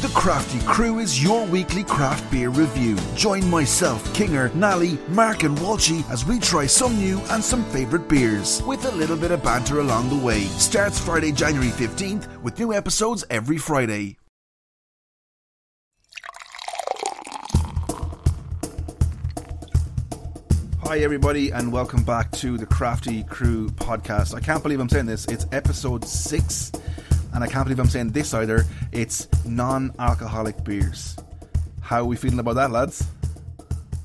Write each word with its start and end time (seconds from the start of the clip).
The 0.00 0.08
Crafty 0.08 0.60
Crew 0.60 0.98
is 0.98 1.22
your 1.22 1.44
weekly 1.44 1.84
craft 1.84 2.30
beer 2.30 2.48
review. 2.48 2.96
Join 3.16 3.46
myself, 3.50 4.02
Kinger, 4.14 4.54
Nally, 4.54 4.98
Mark, 5.08 5.42
and 5.42 5.58
Walshy 5.58 6.10
as 6.10 6.24
we 6.24 6.38
try 6.38 6.64
some 6.64 6.96
new 6.96 7.20
and 7.28 7.44
some 7.44 7.62
favourite 7.66 8.08
beers, 8.08 8.62
with 8.62 8.82
a 8.86 8.90
little 8.92 9.18
bit 9.18 9.30
of 9.30 9.42
banter 9.42 9.80
along 9.80 10.08
the 10.08 10.16
way. 10.24 10.44
Starts 10.44 10.98
Friday, 10.98 11.32
January 11.32 11.68
15th, 11.68 12.40
with 12.40 12.58
new 12.58 12.72
episodes 12.72 13.26
every 13.28 13.58
Friday. 13.58 14.16
Hi, 20.82 21.00
everybody, 21.00 21.50
and 21.50 21.70
welcome 21.70 22.04
back 22.04 22.30
to 22.38 22.56
the 22.56 22.64
Crafty 22.64 23.24
Crew 23.24 23.68
podcast. 23.68 24.34
I 24.34 24.40
can't 24.40 24.62
believe 24.62 24.80
I'm 24.80 24.88
saying 24.88 25.04
this. 25.04 25.26
It's 25.26 25.44
episode 25.52 26.06
six, 26.06 26.72
and 27.34 27.44
I 27.44 27.46
can't 27.46 27.64
believe 27.64 27.78
I'm 27.78 27.88
saying 27.88 28.10
this 28.10 28.34
either. 28.34 28.64
It's 28.92 29.28
non 29.44 29.94
alcoholic 29.98 30.62
beers. 30.64 31.16
How 31.80 32.00
are 32.00 32.04
we 32.04 32.16
feeling 32.16 32.38
about 32.38 32.54
that, 32.54 32.70
lads? 32.70 33.06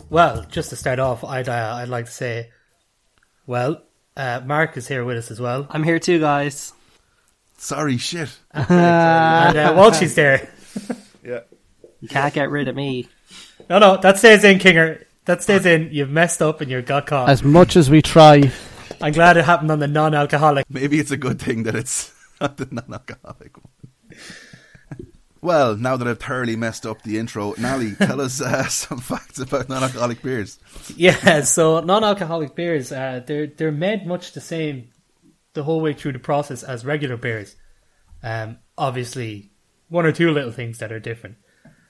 Well, 0.09 0.45
just 0.49 0.69
to 0.69 0.75
start 0.75 0.99
off, 0.99 1.23
I'd 1.23 1.49
uh, 1.49 1.75
I'd 1.77 1.89
like 1.89 2.05
to 2.05 2.11
say, 2.11 2.51
well, 3.47 3.81
uh, 4.15 4.41
Mark 4.45 4.77
is 4.77 4.87
here 4.87 5.03
with 5.03 5.17
us 5.17 5.31
as 5.31 5.39
well, 5.39 5.67
I'm 5.69 5.83
here 5.83 5.99
too, 5.99 6.19
guys. 6.19 6.73
Sorry, 7.57 7.97
shit. 7.97 8.37
and 8.51 9.57
uh, 9.57 9.73
Walshy's 9.73 10.15
there. 10.15 10.49
Yeah. 11.23 11.39
You 12.01 12.07
can't 12.07 12.35
get 12.35 12.51
rid 12.51 12.67
of 12.67 12.75
me. 12.75 13.09
No, 13.67 13.79
no, 13.79 13.97
that 13.97 14.19
stays 14.19 14.43
in, 14.43 14.59
Kinger. 14.59 15.03
That 15.25 15.41
stays 15.41 15.65
in. 15.65 15.89
You've 15.91 16.11
messed 16.11 16.39
up 16.39 16.61
and 16.61 16.69
you 16.69 16.83
got 16.83 17.07
caught. 17.07 17.29
As 17.29 17.43
much 17.43 17.75
as 17.75 17.89
we 17.89 18.03
try, 18.03 18.51
I'm 19.01 19.11
glad 19.11 19.37
it 19.37 19.45
happened 19.45 19.71
on 19.71 19.79
the 19.79 19.87
non-alcoholic. 19.87 20.69
Maybe 20.69 20.99
it's 20.99 21.09
a 21.09 21.17
good 21.17 21.41
thing 21.41 21.63
that 21.63 21.73
it's 21.73 22.13
the 22.39 22.67
non 22.71 22.93
alcoholic 22.93 23.57
one. 23.57 24.19
Well, 25.41 25.75
now 25.75 25.95
that 25.95 26.07
I've 26.07 26.19
thoroughly 26.19 26.55
messed 26.55 26.87
up 26.87 27.03
the 27.03 27.19
intro, 27.19 27.53
Nally, 27.59 27.93
tell 27.95 28.19
us 28.19 28.41
uh, 28.41 28.63
some 28.67 28.99
facts 28.99 29.37
about 29.37 29.69
non 29.69 29.83
alcoholic 29.83 30.23
beers. 30.23 30.57
Yeah, 30.95 31.41
so 31.41 31.81
non-alcoholic 31.81 32.55
beers, 32.55 32.91
uh, 32.91 33.21
they're 33.25 33.47
they're 33.47 33.71
made 33.71 34.07
much 34.07 34.31
the 34.33 34.41
same 34.41 34.89
the 35.53 35.63
whole 35.63 35.81
way 35.81 35.93
through 35.93 36.13
the 36.13 36.19
process 36.19 36.63
as 36.63 36.85
regular 36.85 37.17
beers. 37.17 37.55
Um, 38.23 38.57
obviously, 38.77 39.51
one 39.89 40.05
or 40.05 40.11
two 40.11 40.31
little 40.31 40.51
things 40.51 40.79
that 40.79 40.91
are 40.91 40.99
different. 40.99 41.37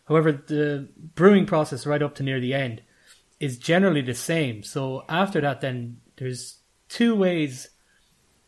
However, 0.06 0.32
the 0.34 0.90
brewing 1.16 1.46
process 1.46 1.86
right 1.86 2.02
up 2.02 2.16
to 2.16 2.24
near 2.24 2.40
the 2.40 2.54
end 2.54 2.82
is 3.40 3.58
generally 3.58 4.02
the 4.02 4.14
same. 4.14 4.64
So 4.64 5.04
after 5.10 5.42
that, 5.42 5.62
then 5.62 6.02
there's 6.18 6.60
two 6.90 7.16
ways, 7.16 7.70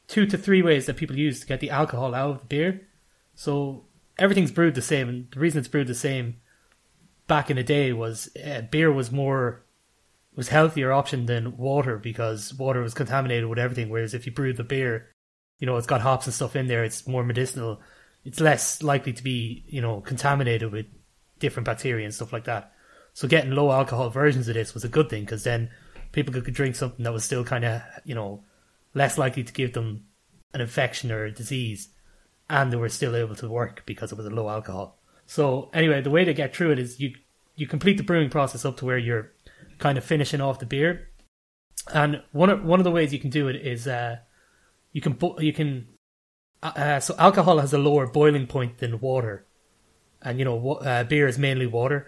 two 0.08 0.26
to 0.26 0.38
three 0.38 0.62
ways 0.62 0.86
that 0.86 0.98
people 0.98 1.18
use 1.18 1.40
to 1.40 1.48
get 1.48 1.60
the 1.60 1.70
alcohol 1.70 2.16
out 2.16 2.32
of 2.32 2.40
the 2.42 2.46
beer. 2.46 2.88
So 3.36 3.86
everything's 4.18 4.52
brewed 4.52 4.76
the 4.76 4.82
same, 4.82 5.10
and 5.10 5.32
the 5.32 5.40
reason 5.40 5.60
it's 5.60 5.68
brewed 5.68 5.88
the 5.88 5.96
same 5.96 6.38
back 7.28 7.50
in 7.50 7.58
the 7.58 7.64
day 7.64 7.94
was 7.94 8.30
uh, 8.44 8.62
beer 8.62 8.92
was 8.92 9.12
more 9.12 9.64
was 10.36 10.50
healthier 10.50 10.92
option 10.92 11.26
than 11.26 11.58
water 11.58 11.98
because 11.98 12.54
water 12.54 12.82
was 12.82 12.94
contaminated 12.94 13.50
with 13.50 13.60
everything. 13.60 13.90
Whereas 13.90 14.14
if 14.14 14.26
you 14.26 14.32
brew 14.32 14.54
the 14.54 14.64
beer, 14.64 15.10
you 15.60 15.66
know 15.66 15.78
it's 15.78 15.88
got 15.88 16.02
hops 16.02 16.26
and 16.26 16.34
stuff 16.34 16.56
in 16.56 16.68
there. 16.68 16.84
It's 16.84 17.08
more 17.08 17.24
medicinal. 17.24 17.82
It's 18.24 18.40
less 18.40 18.82
likely 18.82 19.14
to 19.14 19.24
be 19.24 19.66
you 19.68 19.82
know 19.82 20.02
contaminated 20.02 20.72
with 20.72 20.86
different 21.40 21.66
bacteria 21.66 22.06
and 22.06 22.14
stuff 22.14 22.34
like 22.34 22.46
that. 22.46 22.72
So 23.14 23.28
getting 23.28 23.52
low 23.52 23.72
alcohol 23.72 24.10
versions 24.10 24.48
of 24.48 24.54
this 24.54 24.74
was 24.74 24.84
a 24.84 24.90
good 24.90 25.10
thing 25.10 25.24
because 25.24 25.44
then 25.44 25.70
people 26.12 26.34
could 26.40 26.54
drink 26.54 26.76
something 26.76 27.04
that 27.04 27.14
was 27.14 27.26
still 27.26 27.44
kind 27.44 27.66
of 27.66 27.82
you 28.06 28.16
know 28.16 28.44
less 28.94 29.18
likely 29.18 29.44
to 29.44 29.54
give 29.54 29.74
them 29.74 30.06
an 30.54 30.62
infection 30.62 31.12
or 31.12 31.26
a 31.26 31.32
disease, 31.32 31.90
and 32.50 32.72
they 32.72 32.78
were 32.78 32.90
still 32.90 33.16
able 33.16 33.36
to 33.36 33.50
work 33.50 33.84
because 33.86 34.12
it 34.12 34.18
was 34.18 34.26
a 34.26 34.32
low 34.32 34.50
alcohol. 34.50 35.00
So 35.26 35.70
anyway, 35.74 36.02
the 36.02 36.10
way 36.10 36.26
to 36.26 36.34
get 36.34 36.56
through 36.56 36.72
it 36.72 36.80
is 36.80 37.00
you 37.00 37.14
you 37.56 37.68
complete 37.68 37.98
the 37.98 38.04
brewing 38.04 38.30
process 38.30 38.66
up 38.66 38.78
to 38.78 38.86
where 38.86 38.98
you're 38.98 39.32
kind 39.80 39.98
of 39.98 40.04
finishing 40.04 40.42
off 40.42 40.60
the 40.60 40.66
beer, 40.66 41.10
and 41.94 42.22
one 42.32 42.50
of 42.50 42.64
one 42.64 42.80
of 42.80 42.84
the 42.84 42.92
ways 42.92 43.14
you 43.14 43.20
can 43.20 43.30
do 43.30 43.48
it 43.48 43.56
is 43.56 43.88
uh, 43.88 44.18
you 44.92 45.02
can 45.02 45.18
you 45.40 45.54
can 45.54 45.88
uh, 46.64 46.72
uh, 46.76 47.00
so 47.00 47.16
alcohol 47.18 47.60
has 47.60 47.74
a 47.74 47.78
lower 47.78 48.08
boiling 48.08 48.48
point 48.48 48.78
than 48.80 49.00
water, 49.00 49.46
and 50.22 50.40
you 50.40 50.46
know 50.46 50.74
uh, 50.76 51.04
beer 51.04 51.28
is 51.28 51.38
mainly 51.38 51.68
water, 51.68 52.08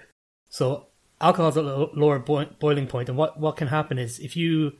so 0.49 0.87
alcohol 1.19 1.51
has 1.51 1.57
a 1.57 1.61
lower 1.61 2.19
boi- 2.19 2.49
boiling 2.59 2.87
point, 2.87 3.09
and 3.09 3.17
what 3.17 3.39
what 3.39 3.57
can 3.57 3.67
happen 3.67 3.99
is 3.99 4.19
if 4.19 4.35
you 4.35 4.73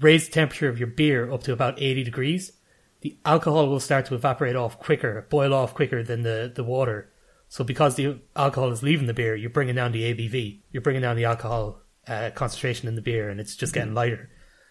raise 0.00 0.26
the 0.26 0.32
temperature 0.32 0.68
of 0.68 0.78
your 0.78 0.88
beer 0.88 1.30
up 1.30 1.42
to 1.44 1.52
about 1.52 1.80
80 1.80 2.04
degrees, 2.04 2.52
the 3.00 3.16
alcohol 3.24 3.68
will 3.68 3.80
start 3.80 4.06
to 4.06 4.14
evaporate 4.14 4.56
off 4.56 4.78
quicker, 4.78 5.26
boil 5.30 5.54
off 5.54 5.74
quicker 5.74 6.02
than 6.02 6.22
the, 6.22 6.50
the 6.54 6.64
water. 6.64 7.10
So 7.48 7.64
because 7.64 7.94
the 7.94 8.20
alcohol 8.36 8.70
is 8.70 8.82
leaving 8.82 9.06
the 9.06 9.14
beer, 9.14 9.34
you're 9.34 9.50
bringing 9.50 9.76
down 9.76 9.92
the 9.92 10.12
ABV. 10.12 10.60
You're 10.70 10.82
bringing 10.82 11.02
down 11.02 11.16
the 11.16 11.24
alcohol 11.24 11.82
uh, 12.06 12.30
concentration 12.34 12.88
in 12.88 12.94
the 12.94 13.02
beer, 13.02 13.28
and 13.30 13.40
it's 13.40 13.56
just 13.56 13.72
getting 13.72 13.94
lighter. 13.94 14.30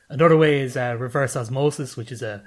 Another 0.09 0.37
way 0.37 0.61
is 0.61 0.77
uh, 0.77 0.95
reverse 0.97 1.35
osmosis, 1.35 1.97
which 1.97 2.11
is 2.11 2.21
a 2.21 2.43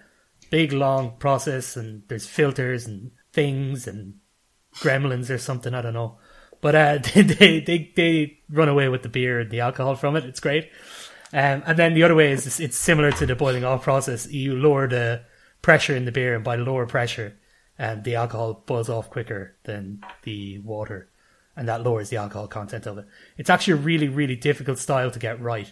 big, 0.50 0.72
long 0.72 1.16
process, 1.18 1.76
and 1.76 2.02
there's 2.08 2.26
filters 2.26 2.86
and 2.86 3.10
things 3.32 3.86
and 3.86 4.14
gremlins 4.76 5.30
or 5.30 5.38
something. 5.38 5.74
I 5.74 5.82
don't 5.82 5.94
know, 5.94 6.18
but 6.60 6.74
uh, 6.74 6.98
they 7.14 7.60
they 7.60 7.92
they 7.96 8.38
run 8.48 8.68
away 8.68 8.88
with 8.88 9.02
the 9.02 9.08
beer 9.08 9.40
and 9.40 9.50
the 9.50 9.60
alcohol 9.60 9.96
from 9.96 10.16
it. 10.16 10.24
It's 10.24 10.40
great. 10.40 10.70
Um, 11.32 11.62
and 11.64 11.78
then 11.78 11.94
the 11.94 12.02
other 12.02 12.14
way 12.14 12.32
is 12.32 12.46
it's- 12.60 12.76
similar 12.76 13.12
to 13.12 13.26
the 13.26 13.36
boiling 13.36 13.64
off 13.64 13.84
process. 13.84 14.30
You 14.30 14.56
lower 14.56 14.88
the 14.88 15.22
pressure 15.62 15.94
in 15.94 16.04
the 16.04 16.12
beer, 16.12 16.34
and 16.34 16.44
by 16.44 16.56
lower 16.56 16.86
pressure, 16.86 17.36
um, 17.78 18.02
the 18.02 18.16
alcohol 18.16 18.64
boils 18.66 18.88
off 18.88 19.10
quicker 19.10 19.56
than 19.64 20.02
the 20.22 20.58
water, 20.58 21.08
and 21.56 21.68
that 21.68 21.82
lowers 21.82 22.10
the 22.10 22.16
alcohol 22.16 22.48
content 22.48 22.86
of 22.86 22.98
it. 22.98 23.06
It's 23.36 23.50
actually 23.50 23.74
a 23.74 23.84
really, 23.84 24.08
really 24.08 24.36
difficult 24.36 24.78
style 24.78 25.10
to 25.10 25.18
get 25.18 25.40
right 25.40 25.70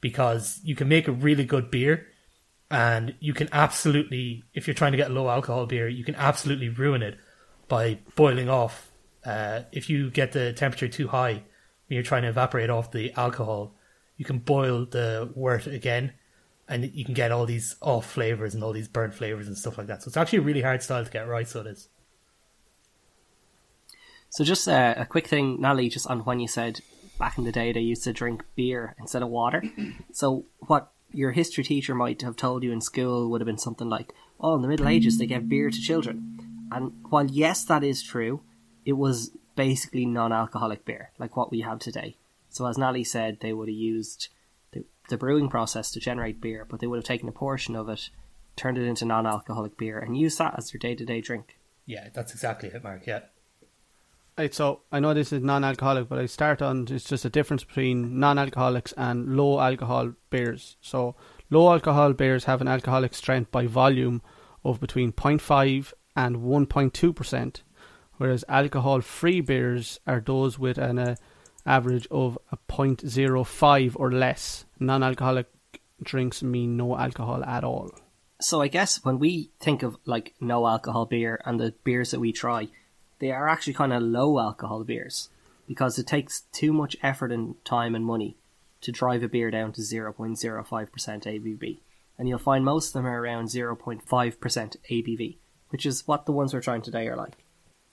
because 0.00 0.60
you 0.62 0.74
can 0.74 0.88
make 0.88 1.08
a 1.08 1.12
really 1.12 1.44
good 1.44 1.70
beer, 1.70 2.06
and 2.70 3.14
you 3.20 3.32
can 3.32 3.48
absolutely, 3.52 4.44
if 4.52 4.66
you're 4.66 4.74
trying 4.74 4.92
to 4.92 4.98
get 4.98 5.10
low 5.10 5.28
alcohol 5.28 5.66
beer, 5.66 5.88
you 5.88 6.04
can 6.04 6.16
absolutely 6.16 6.68
ruin 6.68 7.02
it 7.02 7.16
by 7.66 7.98
boiling 8.14 8.48
off. 8.48 8.90
Uh, 9.24 9.62
if 9.72 9.88
you 9.88 10.10
get 10.10 10.32
the 10.32 10.52
temperature 10.52 10.88
too 10.88 11.08
high 11.08 11.32
when 11.32 11.94
you're 11.96 12.02
trying 12.02 12.22
to 12.22 12.28
evaporate 12.28 12.70
off 12.70 12.92
the 12.92 13.12
alcohol, 13.14 13.74
you 14.18 14.26
can 14.26 14.38
boil 14.38 14.84
the 14.84 15.32
wort 15.34 15.66
again 15.66 16.12
and 16.68 16.84
you 16.92 17.04
can 17.04 17.14
get 17.14 17.32
all 17.32 17.46
these 17.46 17.76
off 17.80 18.04
flavors 18.10 18.54
and 18.54 18.62
all 18.62 18.74
these 18.74 18.88
burnt 18.88 19.14
flavors 19.14 19.46
and 19.46 19.56
stuff 19.56 19.78
like 19.78 19.86
that. 19.86 20.02
So 20.02 20.08
it's 20.08 20.18
actually 20.18 20.40
a 20.40 20.42
really 20.42 20.60
hard 20.60 20.82
style 20.82 21.02
to 21.02 21.10
get 21.10 21.26
right. 21.26 21.48
So 21.48 21.60
it 21.60 21.68
is. 21.68 21.88
So 24.28 24.44
just 24.44 24.68
a 24.68 25.06
quick 25.08 25.26
thing, 25.26 25.58
Nally, 25.62 25.88
just 25.88 26.06
on 26.06 26.20
when 26.20 26.40
you 26.40 26.48
said 26.48 26.80
back 27.18 27.38
in 27.38 27.44
the 27.44 27.52
day 27.52 27.72
they 27.72 27.80
used 27.80 28.04
to 28.04 28.12
drink 28.12 28.44
beer 28.54 28.94
instead 28.98 29.22
of 29.22 29.30
water. 29.30 29.62
So 30.12 30.44
what 30.66 30.92
your 31.10 31.32
history 31.32 31.64
teacher 31.64 31.94
might 31.94 32.20
have 32.20 32.36
told 32.36 32.62
you 32.62 32.70
in 32.70 32.82
school 32.82 33.30
would 33.30 33.40
have 33.40 33.46
been 33.46 33.56
something 33.56 33.88
like, 33.88 34.12
"Oh, 34.38 34.54
in 34.56 34.60
the 34.60 34.68
Middle 34.68 34.88
Ages 34.88 35.16
they 35.16 35.26
gave 35.26 35.48
beer 35.48 35.70
to 35.70 35.80
children." 35.80 36.68
And 36.70 36.92
while 37.08 37.24
yes, 37.24 37.64
that 37.64 37.82
is 37.82 38.02
true, 38.02 38.42
it 38.84 38.92
was 38.92 39.30
basically 39.56 40.04
non-alcoholic 40.04 40.84
beer, 40.84 41.10
like 41.18 41.34
what 41.34 41.50
we 41.50 41.62
have 41.62 41.78
today. 41.78 42.17
So 42.58 42.66
as 42.66 42.76
Nally 42.76 43.04
said, 43.04 43.38
they 43.38 43.52
would 43.52 43.68
have 43.68 43.76
used 43.76 44.30
the, 44.72 44.84
the 45.08 45.16
brewing 45.16 45.48
process 45.48 45.92
to 45.92 46.00
generate 46.00 46.40
beer, 46.40 46.66
but 46.68 46.80
they 46.80 46.88
would 46.88 46.96
have 46.96 47.04
taken 47.04 47.28
a 47.28 47.32
portion 47.32 47.76
of 47.76 47.88
it, 47.88 48.10
turned 48.56 48.76
it 48.76 48.84
into 48.84 49.04
non-alcoholic 49.04 49.78
beer, 49.78 50.00
and 50.00 50.18
used 50.18 50.38
that 50.38 50.58
as 50.58 50.72
their 50.72 50.80
day-to-day 50.80 51.20
drink. 51.20 51.56
Yeah, 51.86 52.08
that's 52.12 52.32
exactly 52.32 52.70
it, 52.70 52.82
Mark. 52.82 53.06
Yeah. 53.06 53.20
right, 54.36 54.52
so 54.52 54.80
I 54.90 54.98
know 54.98 55.14
this 55.14 55.32
is 55.32 55.40
non-alcoholic, 55.40 56.08
but 56.08 56.18
I 56.18 56.26
start 56.26 56.60
on 56.60 56.88
it's 56.90 57.08
just 57.08 57.24
a 57.24 57.30
difference 57.30 57.62
between 57.62 58.18
non-alcoholics 58.18 58.92
and 58.96 59.36
low-alcohol 59.36 60.14
beers. 60.28 60.78
So 60.80 61.14
low-alcohol 61.50 62.14
beers 62.14 62.42
have 62.46 62.60
an 62.60 62.66
alcoholic 62.66 63.14
strength 63.14 63.52
by 63.52 63.68
volume 63.68 64.20
of 64.64 64.80
between 64.80 65.12
0.5 65.12 65.92
and 66.16 66.38
1.2 66.38 67.14
percent, 67.14 67.62
whereas 68.16 68.44
alcohol-free 68.48 69.42
beers 69.42 70.00
are 70.08 70.20
those 70.20 70.58
with 70.58 70.76
an 70.76 70.98
uh, 70.98 71.14
average 71.68 72.06
of 72.10 72.38
a 72.50 72.56
0.05 72.56 73.92
or 73.96 74.10
less. 74.10 74.64
Non-alcoholic 74.80 75.46
drinks 76.02 76.42
mean 76.42 76.76
no 76.76 76.96
alcohol 76.96 77.44
at 77.44 77.64
all. 77.64 77.90
So 78.40 78.60
I 78.62 78.68
guess 78.68 79.04
when 79.04 79.18
we 79.18 79.50
think 79.60 79.82
of 79.82 79.98
like 80.04 80.34
no 80.40 80.66
alcohol 80.66 81.06
beer 81.06 81.40
and 81.44 81.58
the 81.58 81.74
beers 81.84 82.12
that 82.12 82.20
we 82.20 82.32
try, 82.32 82.68
they 83.18 83.32
are 83.32 83.48
actually 83.48 83.74
kind 83.74 83.92
of 83.92 84.02
low 84.02 84.38
alcohol 84.38 84.84
beers 84.84 85.28
because 85.66 85.98
it 85.98 86.06
takes 86.06 86.42
too 86.52 86.72
much 86.72 86.96
effort 87.02 87.32
and 87.32 87.62
time 87.64 87.94
and 87.94 88.04
money 88.04 88.36
to 88.80 88.92
drive 88.92 89.22
a 89.22 89.28
beer 89.28 89.50
down 89.50 89.72
to 89.72 89.80
0.05% 89.80 90.38
ABV. 90.88 91.78
And 92.16 92.28
you'll 92.28 92.38
find 92.38 92.64
most 92.64 92.88
of 92.88 92.92
them 92.94 93.06
are 93.06 93.20
around 93.20 93.48
0.5% 93.48 94.02
ABV, 94.06 95.36
which 95.70 95.84
is 95.84 96.06
what 96.06 96.26
the 96.26 96.32
ones 96.32 96.54
we're 96.54 96.60
trying 96.60 96.82
today 96.82 97.06
are 97.08 97.16
like. 97.16 97.36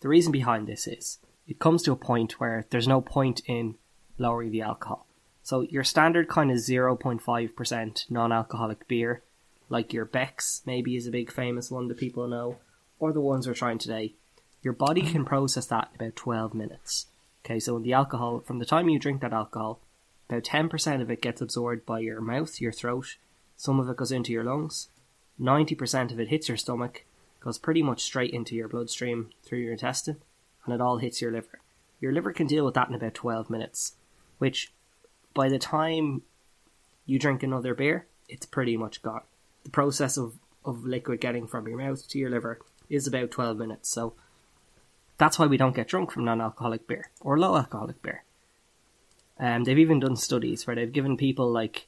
The 0.02 0.08
reason 0.08 0.32
behind 0.32 0.68
this 0.68 0.88
is 0.88 1.20
it 1.48 1.60
comes 1.60 1.84
to 1.84 1.92
a 1.92 1.96
point 1.96 2.40
where 2.40 2.66
there's 2.70 2.88
no 2.88 3.02
point 3.02 3.42
in 3.46 3.76
lowering 4.18 4.52
the 4.52 4.62
alcohol. 4.62 5.06
So 5.44 5.62
your 5.62 5.84
standard 5.84 6.28
kind 6.28 6.50
of 6.50 6.58
0.5% 6.58 8.12
non-alcoholic 8.12 8.88
beer, 8.88 9.22
like 9.70 9.94
your 9.94 10.06
Beck's 10.06 10.62
maybe 10.66 10.96
is 10.96 11.06
a 11.06 11.12
big 11.12 11.32
famous 11.32 11.70
one 11.70 11.88
that 11.88 11.98
people 11.98 12.28
know, 12.28 12.58
or 13.00 13.14
the 13.14 13.22
ones 13.22 13.48
we're 13.48 13.54
trying 13.54 13.78
today, 13.78 14.16
Your 14.66 14.74
body 14.74 15.04
can 15.04 15.26
process 15.26 15.68
that 15.68 15.90
in 15.94 16.02
about 16.04 16.16
12 16.16 16.56
minutes. 16.56 17.06
Okay, 17.46 17.60
so 17.60 17.78
the 17.78 17.94
alcohol, 17.94 18.40
from 18.40 18.58
the 18.58 18.66
time 18.66 18.90
you 18.90 18.98
drink 18.98 19.22
that 19.22 19.32
alcohol, 19.32 19.80
about 20.28 20.44
10% 20.44 21.02
of 21.04 21.12
it 21.12 21.22
gets 21.22 21.40
absorbed 21.40 21.86
by 21.86 22.00
your 22.00 22.20
mouth, 22.20 22.60
your 22.60 22.72
throat, 22.72 23.18
some 23.56 23.80
of 23.80 23.88
it 23.88 23.96
goes 23.96 24.12
into 24.12 24.34
your 24.34 24.44
lungs, 24.44 24.90
90% 25.40 26.12
of 26.12 26.20
it 26.20 26.30
hits 26.30 26.48
your 26.48 26.58
stomach, 26.58 27.06
goes 27.42 27.60
pretty 27.60 27.84
much 27.84 28.02
straight 28.02 28.34
into 28.34 28.56
your 28.56 28.68
bloodstream 28.68 29.30
through 29.44 29.60
your 29.60 29.74
intestine, 29.74 30.18
and 30.66 30.74
it 30.74 30.82
all 30.82 30.98
hits 30.98 31.22
your 31.22 31.32
liver. 31.32 31.60
Your 32.00 32.12
liver 32.12 32.34
can 32.34 32.48
deal 32.48 32.66
with 32.66 32.74
that 32.76 32.90
in 32.90 32.96
about 32.96 33.14
12 33.14 33.50
minutes, 33.50 33.94
which 34.38 34.72
by 35.34 35.50
the 35.50 35.60
time 35.60 36.24
you 37.06 37.20
drink 37.20 37.44
another 37.44 37.74
beer, 37.74 38.08
it's 38.28 38.46
pretty 38.46 38.78
much 38.78 39.02
gone. 39.02 39.22
The 39.64 39.70
process 39.70 40.18
of, 40.18 40.36
of 40.64 40.86
liquid 40.86 41.22
getting 41.22 41.48
from 41.48 41.68
your 41.68 41.78
mouth 41.78 42.08
to 42.10 42.18
your 42.20 42.30
liver 42.30 42.60
is 42.90 43.08
about 43.08 43.32
12 43.32 43.58
minutes, 43.58 43.90
so 43.90 44.14
that's 45.18 45.40
why 45.40 45.46
we 45.46 45.58
don't 45.58 45.76
get 45.76 45.88
drunk 45.88 46.12
from 46.12 46.26
non 46.26 46.42
alcoholic 46.42 46.88
beer 46.88 47.10
or 47.22 47.40
low 47.40 47.56
alcoholic 47.56 48.02
beer. 48.02 48.24
Um, 49.40 49.64
they've 49.64 49.78
even 49.80 50.00
done 50.00 50.16
studies 50.16 50.66
where 50.66 50.76
they've 50.76 50.92
given 50.92 51.18
people 51.18 51.52
like 51.52 51.88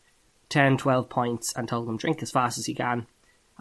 10, 0.50 0.77
12 0.77 1.09
pints 1.09 1.53
and 1.56 1.68
told 1.68 1.88
them 1.88 1.97
drink 1.97 2.21
as 2.21 2.31
fast 2.31 2.57
as 2.57 2.68
you 2.68 2.75
can. 2.75 3.07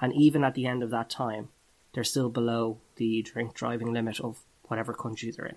And 0.01 0.13
even 0.13 0.45
at 0.45 0.55
the 0.55 0.67
end 0.67 0.83
of 0.83 0.91
that 0.91 1.09
time, 1.09 1.49
they're 1.93 2.05
still 2.05 2.29
below 2.29 2.79
the 2.97 3.23
drink 3.23 3.55
driving 3.55 3.93
limit 3.93 4.21
of 4.21 4.41
whatever 4.69 4.93
country 4.93 5.31
they're 5.31 5.47
in. 5.47 5.57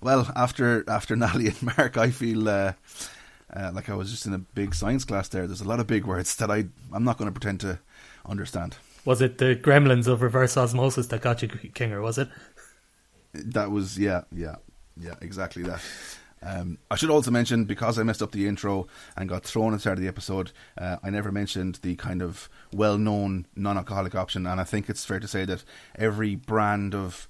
Well, 0.00 0.30
after 0.34 0.88
after 0.88 1.16
Natalie 1.16 1.48
and 1.48 1.62
Mark, 1.62 1.96
I 1.96 2.10
feel 2.10 2.48
uh, 2.48 2.72
uh, 3.54 3.70
like 3.74 3.88
I 3.88 3.94
was 3.94 4.10
just 4.10 4.26
in 4.26 4.34
a 4.34 4.38
big 4.38 4.74
science 4.74 5.04
class 5.04 5.28
there. 5.28 5.46
There's 5.46 5.60
a 5.60 5.68
lot 5.68 5.80
of 5.80 5.86
big 5.86 6.04
words 6.04 6.36
that 6.36 6.50
I 6.50 6.66
I'm 6.92 7.04
not 7.04 7.18
going 7.18 7.32
to 7.32 7.38
pretend 7.38 7.60
to 7.60 7.78
understand. 8.26 8.76
Was 9.04 9.22
it 9.22 9.38
the 9.38 9.56
gremlins 9.56 10.06
of 10.06 10.22
reverse 10.22 10.56
osmosis 10.56 11.06
that 11.08 11.22
got 11.22 11.42
you, 11.42 11.48
Kinger? 11.48 12.02
Was 12.02 12.18
it? 12.18 12.28
That 13.32 13.70
was 13.70 13.98
yeah, 13.98 14.22
yeah, 14.32 14.56
yeah, 14.96 15.14
exactly 15.20 15.62
that. 15.64 15.80
Um, 16.42 16.78
I 16.90 16.96
should 16.96 17.10
also 17.10 17.30
mention 17.30 17.64
because 17.64 17.98
I 17.98 18.02
messed 18.02 18.22
up 18.22 18.32
the 18.32 18.48
intro 18.48 18.86
and 19.16 19.28
got 19.28 19.44
thrown 19.44 19.72
at 19.72 19.76
the 19.76 19.80
start 19.80 19.98
of 19.98 20.02
the 20.02 20.08
episode. 20.08 20.52
Uh, 20.76 20.96
I 21.02 21.10
never 21.10 21.30
mentioned 21.30 21.80
the 21.82 21.96
kind 21.96 22.22
of 22.22 22.48
well-known 22.72 23.46
non-alcoholic 23.56 24.14
option, 24.14 24.46
and 24.46 24.58
I 24.58 24.64
think 24.64 24.88
it's 24.88 25.04
fair 25.04 25.20
to 25.20 25.28
say 25.28 25.44
that 25.44 25.64
every 25.96 26.34
brand 26.34 26.94
of 26.94 27.28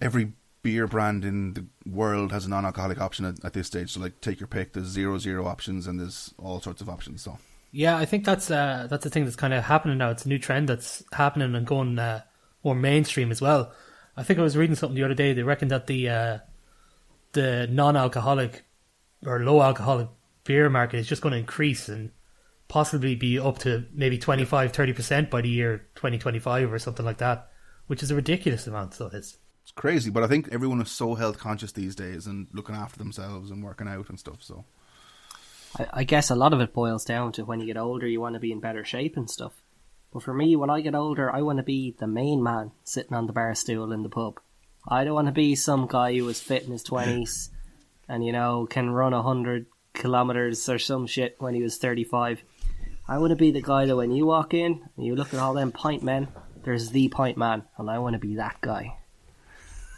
every 0.00 0.32
beer 0.62 0.86
brand 0.86 1.24
in 1.24 1.52
the 1.54 1.66
world 1.86 2.32
has 2.32 2.46
a 2.46 2.48
non-alcoholic 2.48 3.00
option 3.00 3.24
at, 3.24 3.44
at 3.44 3.52
this 3.52 3.66
stage. 3.66 3.92
So, 3.92 4.00
like, 4.00 4.20
take 4.20 4.40
your 4.40 4.46
pick. 4.46 4.72
There's 4.72 4.86
zero 4.86 5.18
zero 5.18 5.46
options, 5.46 5.86
and 5.86 6.00
there's 6.00 6.34
all 6.38 6.60
sorts 6.60 6.80
of 6.80 6.88
options. 6.88 7.22
So, 7.22 7.38
yeah, 7.70 7.96
I 7.96 8.04
think 8.04 8.24
that's 8.24 8.50
uh, 8.50 8.86
that's 8.90 9.04
the 9.04 9.10
thing 9.10 9.24
that's 9.24 9.36
kind 9.36 9.54
of 9.54 9.64
happening 9.64 9.98
now. 9.98 10.10
It's 10.10 10.24
a 10.24 10.28
new 10.28 10.38
trend 10.38 10.68
that's 10.68 11.02
happening 11.12 11.54
and 11.54 11.66
going 11.66 11.98
uh, 11.98 12.22
more 12.62 12.74
mainstream 12.74 13.30
as 13.30 13.40
well. 13.40 13.72
I 14.16 14.22
think 14.22 14.38
I 14.38 14.42
was 14.42 14.56
reading 14.56 14.76
something 14.76 14.96
the 14.96 15.04
other 15.04 15.14
day. 15.14 15.32
They 15.32 15.42
reckon 15.42 15.68
that 15.68 15.86
the 15.86 16.08
uh, 16.08 16.38
the 17.32 17.66
non-alcoholic 17.70 18.64
or 19.26 19.40
low 19.40 19.62
alcoholic 19.62 20.08
beer 20.44 20.68
market 20.70 20.98
is 20.98 21.06
just 21.06 21.22
going 21.22 21.32
to 21.32 21.38
increase 21.38 21.88
and 21.88 22.10
possibly 22.68 23.14
be 23.14 23.38
up 23.38 23.58
to 23.58 23.84
maybe 23.92 24.18
25 24.18 24.72
30% 24.72 25.30
by 25.30 25.40
the 25.40 25.48
year 25.48 25.86
2025 25.96 26.72
or 26.72 26.78
something 26.78 27.04
like 27.04 27.18
that 27.18 27.50
which 27.86 28.02
is 28.02 28.10
a 28.10 28.14
ridiculous 28.14 28.66
amount 28.66 28.94
so 28.94 29.10
it's 29.12 29.36
it's 29.64 29.72
crazy 29.72 30.10
but 30.10 30.22
i 30.22 30.28
think 30.28 30.48
everyone 30.52 30.80
is 30.80 30.90
so 30.90 31.16
health 31.16 31.38
conscious 31.38 31.72
these 31.72 31.96
days 31.96 32.26
and 32.26 32.46
looking 32.52 32.76
after 32.76 32.98
themselves 32.98 33.50
and 33.50 33.64
working 33.64 33.88
out 33.88 34.08
and 34.08 34.20
stuff 34.20 34.40
so 34.40 34.64
I, 35.76 35.86
I 35.92 36.04
guess 36.04 36.30
a 36.30 36.36
lot 36.36 36.52
of 36.52 36.60
it 36.60 36.72
boils 36.72 37.04
down 37.04 37.32
to 37.32 37.44
when 37.44 37.60
you 37.60 37.66
get 37.66 37.76
older 37.76 38.06
you 38.06 38.20
want 38.20 38.34
to 38.34 38.40
be 38.40 38.52
in 38.52 38.60
better 38.60 38.84
shape 38.84 39.16
and 39.16 39.28
stuff 39.28 39.54
but 40.12 40.22
for 40.22 40.32
me 40.32 40.54
when 40.54 40.70
i 40.70 40.80
get 40.80 40.94
older 40.94 41.34
i 41.34 41.42
want 41.42 41.58
to 41.58 41.64
be 41.64 41.96
the 41.98 42.06
main 42.06 42.42
man 42.42 42.70
sitting 42.84 43.14
on 43.14 43.26
the 43.26 43.32
bar 43.32 43.54
stool 43.54 43.90
in 43.90 44.02
the 44.02 44.08
pub 44.08 44.38
I 44.86 45.04
don't 45.04 45.14
want 45.14 45.28
to 45.28 45.32
be 45.32 45.54
some 45.54 45.86
guy 45.86 46.14
who 46.14 46.24
was 46.24 46.40
fit 46.40 46.64
in 46.64 46.72
his 46.72 46.82
twenties 46.82 47.50
and 48.08 48.24
you 48.24 48.32
know 48.32 48.66
can 48.68 48.90
run 48.90 49.14
a 49.14 49.22
hundred 49.22 49.66
kilometers 49.94 50.68
or 50.68 50.78
some 50.78 51.06
shit 51.06 51.36
when 51.38 51.54
he 51.54 51.62
was 51.62 51.78
thirty-five. 51.78 52.42
I 53.06 53.18
want 53.18 53.30
to 53.30 53.36
be 53.36 53.50
the 53.50 53.62
guy 53.62 53.86
that 53.86 53.96
when 53.96 54.10
you 54.10 54.26
walk 54.26 54.54
in 54.54 54.82
and 54.96 55.06
you 55.06 55.14
look 55.14 55.32
at 55.34 55.40
all 55.40 55.54
them 55.54 55.72
pint 55.72 56.02
men, 56.02 56.28
there's 56.64 56.90
the 56.90 57.08
pint 57.08 57.36
man, 57.36 57.64
and 57.76 57.90
I 57.90 57.98
want 57.98 58.14
to 58.14 58.18
be 58.18 58.36
that 58.36 58.60
guy. 58.60 58.98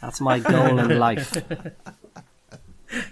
That's 0.01 0.21
my 0.21 0.39
goal 0.39 0.79
in 0.79 0.97
life. 0.99 1.35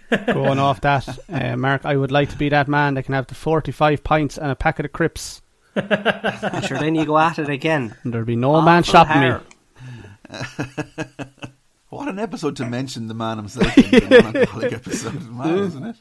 Going 0.27 0.59
off 0.59 0.81
that, 0.81 1.19
uh, 1.29 1.57
Mark, 1.57 1.85
I 1.85 1.95
would 1.95 2.11
like 2.11 2.29
to 2.29 2.37
be 2.37 2.49
that 2.49 2.67
man 2.67 2.93
that 2.93 3.03
can 3.03 3.13
have 3.13 3.27
the 3.27 3.35
45 3.35 4.03
pints 4.03 4.37
and 4.37 4.49
a 4.49 4.55
packet 4.55 4.85
of 4.85 4.93
crips. 4.93 5.41
sure, 5.75 6.77
then 6.79 6.95
you 6.95 7.05
go 7.05 7.17
at 7.17 7.39
it 7.39 7.49
again. 7.49 7.95
And 8.03 8.13
there'll 8.13 8.25
be 8.25 8.37
no 8.37 8.61
man 8.61 8.83
stopping 8.83 9.21
me. 9.21 9.35
What 11.95 12.09
an 12.09 12.19
episode 12.19 12.57
to 12.57 12.65
mention 12.65 13.07
the 13.07 13.13
man 13.13 13.37
himself 13.37 13.77
in 13.77 13.89
the 13.89 14.21
non-alcoholic 14.21 14.73
episode, 14.73 15.29
man, 15.29 15.59
isn't 15.59 15.85
it? 15.85 15.95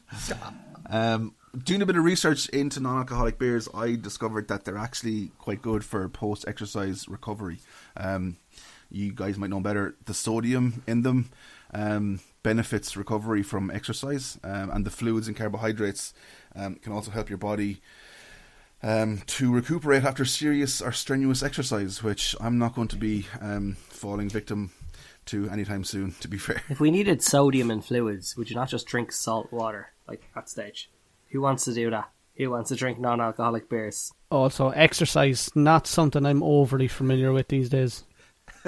Um, 0.89 1.35
doing 1.63 1.81
a 1.81 1.85
bit 1.85 1.95
of 1.95 2.03
research 2.03 2.49
into 2.49 2.81
non-alcoholic 2.81 3.39
beers, 3.39 3.69
I 3.73 3.95
discovered 3.95 4.49
that 4.49 4.65
they're 4.65 4.77
actually 4.77 5.31
quite 5.37 5.61
good 5.61 5.85
for 5.85 6.09
post-exercise 6.09 7.07
recovery. 7.07 7.59
Um, 7.95 8.35
you 8.89 9.11
guys 9.11 9.37
might 9.37 9.49
know 9.49 9.59
better. 9.59 9.95
The 10.05 10.13
sodium 10.13 10.83
in 10.87 11.01
them 11.01 11.29
um, 11.73 12.19
benefits 12.43 12.95
recovery 12.95 13.43
from 13.43 13.71
exercise, 13.71 14.39
um, 14.43 14.69
and 14.71 14.85
the 14.85 14.91
fluids 14.91 15.27
and 15.27 15.35
carbohydrates 15.35 16.13
um, 16.55 16.75
can 16.75 16.93
also 16.93 17.11
help 17.11 17.29
your 17.29 17.37
body 17.37 17.81
um, 18.83 19.21
to 19.25 19.51
recuperate 19.53 20.03
after 20.03 20.25
serious 20.25 20.81
or 20.81 20.91
strenuous 20.91 21.43
exercise, 21.43 22.03
which 22.03 22.35
I'm 22.39 22.57
not 22.57 22.75
going 22.75 22.87
to 22.89 22.97
be 22.97 23.27
um, 23.41 23.75
falling 23.89 24.29
victim 24.29 24.71
to 25.25 25.49
anytime 25.49 25.83
soon, 25.83 26.13
to 26.19 26.27
be 26.27 26.37
fair. 26.37 26.61
If 26.69 26.79
we 26.79 26.91
needed 26.91 27.23
sodium 27.23 27.71
in 27.71 27.81
fluids, 27.81 28.37
would 28.37 28.49
you 28.49 28.55
not 28.55 28.69
just 28.69 28.85
drink 28.85 29.11
salt 29.11 29.51
water, 29.51 29.91
like 30.07 30.23
at 30.35 30.49
stage? 30.49 30.89
Who 31.31 31.41
wants 31.41 31.65
to 31.65 31.73
do 31.73 31.89
that? 31.89 32.09
Who 32.37 32.49
wants 32.51 32.69
to 32.69 32.75
drink 32.75 32.99
non 32.99 33.21
alcoholic 33.21 33.69
beers? 33.69 34.11
Also, 34.29 34.69
exercise, 34.69 35.49
not 35.55 35.87
something 35.87 36.25
I'm 36.25 36.43
overly 36.43 36.87
familiar 36.87 37.31
with 37.31 37.47
these 37.47 37.69
days. 37.69 38.03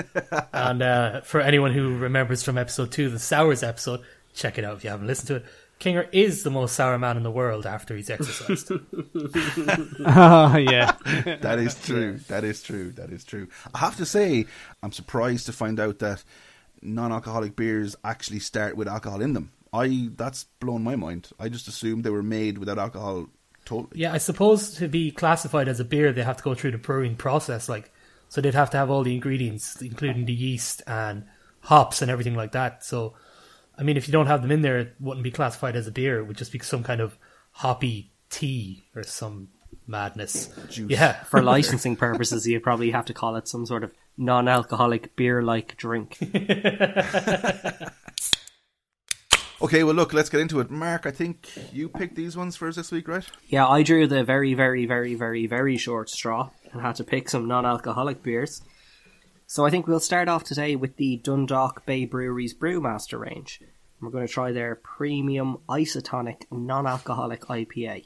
and 0.54 0.82
uh, 0.82 1.22
for 1.22 1.42
anyone 1.42 1.72
who 1.72 1.98
remembers 1.98 2.44
from 2.44 2.58
episode 2.58 2.92
two, 2.92 3.10
the 3.10 3.20
Sours 3.20 3.64
episode, 3.64 4.02
check 4.34 4.58
it 4.58 4.66
out 4.66 4.78
if 4.78 4.84
you 4.84 4.90
haven't 4.90 5.08
listened 5.08 5.28
to 5.28 5.36
it. 5.36 5.46
Kinger 5.80 6.08
is 6.12 6.42
the 6.44 6.50
most 6.50 6.76
sour 6.76 6.98
man 6.98 7.18
in 7.18 7.24
the 7.24 7.32
world 7.32 7.68
after 7.68 7.96
he's 7.96 8.10
exercised. 8.10 8.72
oh, 10.06 10.58
yeah. 10.58 10.96
that 11.42 11.60
is 11.60 11.76
true. 11.76 12.18
That 12.30 12.44
is 12.44 12.64
true. 12.64 12.92
That 12.94 13.12
is 13.12 13.24
true. 13.24 13.48
I 13.76 13.80
have 13.80 13.96
to 13.98 14.06
say, 14.06 14.48
I'm 14.82 14.92
surprised 14.92 15.46
to 15.46 15.54
find 15.54 15.80
out 15.80 16.00
that 16.00 16.24
non-alcoholic 16.82 17.56
beers 17.56 17.96
actually 18.04 18.40
start 18.40 18.76
with 18.76 18.88
alcohol 18.88 19.22
in 19.22 19.34
them. 19.34 19.52
I 19.74 20.10
that's 20.16 20.46
blown 20.60 20.84
my 20.84 20.96
mind. 20.96 21.30
I 21.40 21.50
just 21.50 21.68
assumed 21.68 22.04
they 22.04 22.10
were 22.10 22.24
made 22.24 22.58
without 22.58 22.80
alcohol. 22.80 23.28
Totally. 23.66 24.00
Yeah, 24.00 24.14
I 24.14 24.18
suppose 24.18 24.76
to 24.76 24.88
be 24.88 25.12
classified 25.12 25.68
as 25.68 25.80
a 25.80 25.86
beer, 25.86 26.14
they 26.14 26.24
have 26.24 26.38
to 26.38 26.44
go 26.44 26.56
through 26.56 26.72
the 26.72 26.78
brewing 26.78 27.16
process. 27.16 27.68
Like, 27.68 27.92
so 28.30 28.42
they'd 28.42 28.54
have 28.54 28.70
to 28.72 28.78
have 28.78 28.90
all 28.90 29.04
the 29.04 29.14
ingredients, 29.14 29.82
including 29.82 30.26
the 30.26 30.34
yeast 30.34 30.82
and 30.88 31.26
hops 31.62 32.02
and 32.02 32.12
everything 32.12 32.36
like 32.36 32.52
that. 32.54 32.84
So, 32.84 33.14
I 33.78 33.84
mean, 33.84 33.98
if 33.98 34.08
you 34.08 34.12
don't 34.12 34.28
have 34.28 34.42
them 34.42 34.52
in 34.52 34.62
there, 34.62 34.80
it 34.80 34.96
wouldn't 35.00 35.24
be 35.24 35.32
classified 35.32 35.76
as 35.76 35.88
a 35.88 35.92
beer. 35.92 36.20
It 36.20 36.26
would 36.26 36.38
just 36.38 36.52
be 36.52 36.60
some 36.60 36.84
kind 36.84 37.02
of 37.02 37.18
hoppy 37.52 38.12
tea 38.30 38.86
or 38.96 39.04
some 39.04 39.50
madness. 39.88 40.48
Juice. 40.70 40.92
Yeah. 40.92 41.24
For 41.24 41.42
licensing 41.42 41.96
purposes, 41.96 42.48
you'd 42.48 42.64
probably 42.64 42.92
have 42.92 43.06
to 43.06 43.14
call 43.14 43.36
it 43.36 43.48
some 43.48 43.66
sort 43.66 43.84
of 43.84 43.94
non 44.18 44.48
alcoholic 44.48 45.16
beer 45.16 45.42
like 45.42 45.78
drink. 45.78 46.18
Okay, 49.60 49.84
well, 49.84 49.96
look, 49.96 50.14
let's 50.14 50.30
get 50.30 50.40
into 50.40 50.60
it. 50.60 50.70
Mark, 50.70 51.08
I 51.08 51.12
think 51.12 51.50
you 51.74 51.90
picked 51.90 52.16
these 52.16 52.38
ones 52.38 52.56
for 52.56 52.68
us 52.68 52.76
this 52.76 52.92
week, 52.92 53.08
right? 53.08 53.28
Yeah, 53.48 53.68
I 53.68 53.82
drew 53.82 54.06
the 54.06 54.24
very, 54.24 54.54
very, 54.54 54.86
very, 54.86 55.16
very, 55.16 55.48
very 55.48 55.78
short 55.78 56.12
straw 56.12 56.52
and 56.72 56.82
had 56.82 56.96
to 56.98 57.04
pick 57.04 57.30
some 57.30 57.48
non 57.48 57.66
alcoholic 57.66 58.24
beers. 58.24 58.62
So 59.46 59.66
I 59.66 59.70
think 59.70 59.88
we'll 59.88 60.00
start 60.02 60.28
off 60.28 60.44
today 60.44 60.76
with 60.76 60.98
the 60.98 61.18
Dundalk 61.18 61.86
Bay 61.86 62.06
Brewery's 62.06 62.54
Brewmaster 62.54 63.20
range. 63.20 63.62
We're 64.02 64.10
going 64.10 64.28
to 64.28 64.32
try 64.34 64.52
their 64.52 64.76
premium 64.76 65.58
isotonic 65.70 66.44
non 66.52 66.86
alcoholic 66.86 67.42
IPA. 67.42 68.06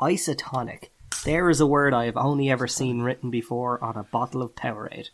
Isotonic. 0.00 0.88
There 1.24 1.48
is 1.50 1.60
a 1.60 1.66
word 1.66 1.94
I 1.94 2.04
have 2.06 2.16
only 2.16 2.50
ever 2.50 2.66
seen 2.68 3.00
written 3.02 3.30
before 3.30 3.82
on 3.82 3.96
a 3.96 4.02
bottle 4.04 4.42
of 4.42 4.54
Powerade. 4.54 5.08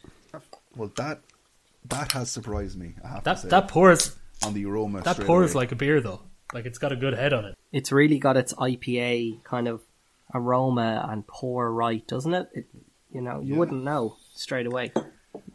Well, 0.77 0.91
that 0.97 1.21
that 1.85 2.13
has 2.13 2.31
surprised 2.31 2.79
me. 2.79 2.95
I 3.05 3.09
have 3.09 3.25
That 3.25 3.35
to 3.35 3.41
say. 3.43 3.49
that 3.49 3.69
pours 3.69 4.17
on 4.45 4.55
the 4.55 4.65
aroma. 4.65 5.03
that 5.03 5.21
pours 5.21 5.53
away. 5.55 5.63
like 5.63 5.73
a 5.73 5.77
beer 5.77 6.01
though. 6.01 6.23
Like 6.53 6.67
it's 6.67 6.79
got 6.79 6.93
a 6.93 6.97
good 6.97 7.15
head 7.15 7.33
on 7.33 7.45
it. 7.45 7.57
It's 7.73 7.93
really 7.93 8.19
got 8.19 8.37
its 8.37 8.53
IPA 8.55 9.43
kind 9.45 9.69
of 9.69 9.83
aroma 10.35 11.07
and 11.11 11.27
pour 11.27 11.73
right, 11.73 12.07
doesn't 12.07 12.35
it? 12.35 12.49
it 12.55 12.67
you 13.13 13.21
know, 13.21 13.41
you 13.41 13.53
Yeah. 13.55 13.59
wouldn't 13.59 13.85
know 13.85 14.17
straight 14.35 14.67
away. 14.67 14.93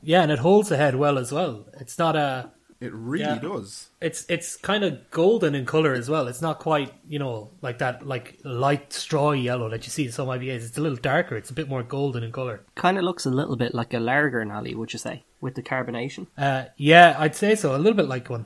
Yeah, 0.02 0.22
and 0.24 0.32
it 0.32 0.40
holds 0.40 0.70
the 0.70 0.78
head 0.78 0.96
well 0.96 1.18
as 1.18 1.32
well. 1.32 1.66
It's 1.80 1.98
not 1.98 2.16
a 2.16 2.52
It 2.80 2.94
really 2.94 3.24
Yeah. 3.26 3.40
does. 3.40 3.90
It's 4.00 4.24
it's 4.30 4.56
kind 4.56 4.84
of 4.84 5.10
golden 5.10 5.56
in 5.56 5.66
color 5.66 5.94
as 5.94 6.08
well. 6.10 6.28
It's 6.28 6.44
not 6.44 6.60
quite 6.60 6.94
you 7.08 7.18
know 7.18 7.50
like 7.64 7.80
that 7.80 8.06
like 8.06 8.38
light 8.44 8.94
straw 8.94 9.32
yellow 9.32 9.68
that 9.70 9.84
you 9.86 9.90
see 9.90 10.06
in 10.06 10.12
some 10.12 10.28
IPAs. 10.30 10.64
It's 10.68 10.78
a 10.78 10.82
little 10.82 10.98
darker. 11.14 11.36
It's 11.36 11.50
a 11.50 11.54
bit 11.56 11.68
more 11.68 11.82
golden 11.82 12.24
in 12.24 12.32
color. 12.32 12.64
Kind 12.76 13.00
of 13.00 13.04
looks 13.04 13.26
a 13.26 13.32
little 13.32 13.56
bit 13.56 13.74
like 13.74 13.96
a 13.96 14.00
lager, 14.00 14.46
Nally, 14.46 14.76
would 14.76 14.94
you 14.94 15.00
say, 15.00 15.24
with 15.42 15.56
the 15.56 15.64
carbonation? 15.64 16.28
Uh, 16.38 16.66
yeah, 16.78 17.16
I'd 17.18 17.36
say 17.36 17.56
so. 17.56 17.76
A 17.76 17.80
little 17.80 17.98
bit 17.98 18.08
like 18.08 18.30
one. 18.30 18.46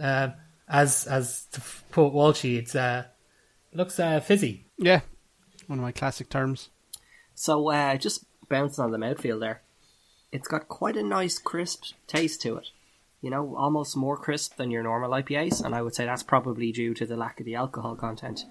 Um, 0.00 0.32
as 0.66 1.06
as 1.06 1.44
to 1.52 1.58
f- 1.60 1.84
quote 1.92 2.14
Walshy, 2.14 2.56
it's 2.56 2.74
uh, 2.74 3.04
looks 3.74 4.00
uh, 4.00 4.20
fizzy. 4.20 4.64
Yeah, 4.78 5.00
one 5.66 5.78
of 5.78 5.82
my 5.82 5.92
classic 5.92 6.28
terms. 6.28 6.70
So 7.34 7.70
uh, 7.70 7.96
just 7.96 8.24
bouncing 8.48 8.84
on 8.84 8.90
the 8.90 8.98
mouthfeel 8.98 9.40
there, 9.40 9.62
it's 10.32 10.48
got 10.48 10.68
quite 10.68 10.96
a 10.96 11.02
nice 11.02 11.38
crisp 11.38 11.94
taste 12.06 12.42
to 12.42 12.56
it. 12.56 12.68
You 13.22 13.30
know, 13.30 13.56
almost 13.56 13.96
more 13.96 14.16
crisp 14.16 14.56
than 14.56 14.70
your 14.70 14.82
normal 14.82 15.10
IPAs, 15.10 15.64
and 15.64 15.74
I 15.74 15.82
would 15.82 15.94
say 15.94 16.04
that's 16.04 16.22
probably 16.22 16.70
due 16.70 16.94
to 16.94 17.06
the 17.06 17.16
lack 17.16 17.40
of 17.40 17.46
the 17.46 17.54
alcohol 17.54 17.96
content. 17.96 18.44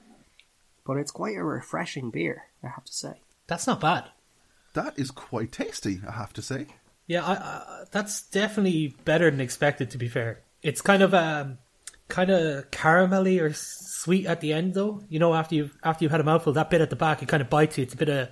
But 0.86 0.98
it's 0.98 1.12
quite 1.12 1.38
a 1.38 1.43
refreshing 1.43 2.12
beer, 2.12 2.45
I 2.63 2.67
have 2.67 2.84
to 2.86 2.93
say. 2.93 3.22
That's 3.48 3.67
not 3.67 3.79
bad. 3.79 4.05
That 4.74 4.98
is 4.98 5.12
quite 5.12 5.51
tasty, 5.51 6.01
I 6.07 6.12
have 6.12 6.34
to 6.34 6.41
say. 6.41 6.67
Yeah, 7.07 7.24
I, 7.24 7.34
I, 7.34 7.84
that's 7.91 8.24
definitely 8.24 8.95
better 9.05 9.29
than 9.29 9.39
expected. 9.39 9.91
To 9.91 9.98
be 9.98 10.07
fair, 10.07 10.41
it's 10.62 10.81
kind 10.81 11.01
of 11.03 11.13
um, 11.13 11.60
kind 12.07 12.29
of 12.29 12.69
caramelly 12.71 13.41
or 13.41 13.53
sweet 13.53 14.25
at 14.25 14.41
the 14.41 14.53
end, 14.53 14.74
though. 14.74 15.03
You 15.09 15.19
know, 15.19 15.33
after 15.33 15.55
you've 15.55 15.75
after 15.83 16.03
you've 16.03 16.12
had 16.12 16.21
a 16.21 16.25
mouthful, 16.25 16.53
that 16.53 16.69
bit 16.69 16.81
at 16.81 16.89
the 16.89 16.95
back, 16.95 17.21
it 17.21 17.27
kind 17.27 17.41
of 17.41 17.50
bites 17.50 17.77
you. 17.77 17.83
It's 17.83 17.93
a 17.93 17.97
bit 17.97 18.09
of 18.09 18.29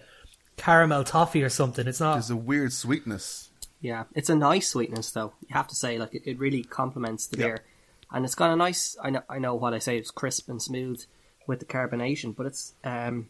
caramel 0.57 1.03
toffee 1.03 1.43
or 1.43 1.49
something. 1.49 1.87
It's 1.87 1.99
not. 1.99 2.13
There's 2.13 2.29
a 2.29 2.35
weird 2.35 2.73
sweetness. 2.73 3.49
Yeah, 3.81 4.03
it's 4.15 4.29
a 4.29 4.35
nice 4.35 4.69
sweetness 4.69 5.11
though. 5.11 5.33
You 5.41 5.53
have 5.55 5.67
to 5.67 5.75
say, 5.75 5.97
like 5.97 6.13
it, 6.15 6.23
it 6.25 6.39
really 6.39 6.63
complements 6.63 7.27
the 7.27 7.37
Yeah. 7.37 7.45
beer, 7.47 7.63
and 8.11 8.23
it's 8.25 8.35
got 8.35 8.51
a 8.51 8.55
nice. 8.55 8.95
I 9.03 9.09
know, 9.09 9.23
I 9.29 9.39
know 9.39 9.55
what 9.55 9.73
I 9.73 9.79
say. 9.79 9.97
It's 9.97 10.11
crisp 10.11 10.47
and 10.49 10.61
smooth 10.61 11.03
with 11.47 11.59
the 11.59 11.65
carbonation, 11.65 12.35
but 12.35 12.45
it's 12.45 12.73
um, 12.83 13.29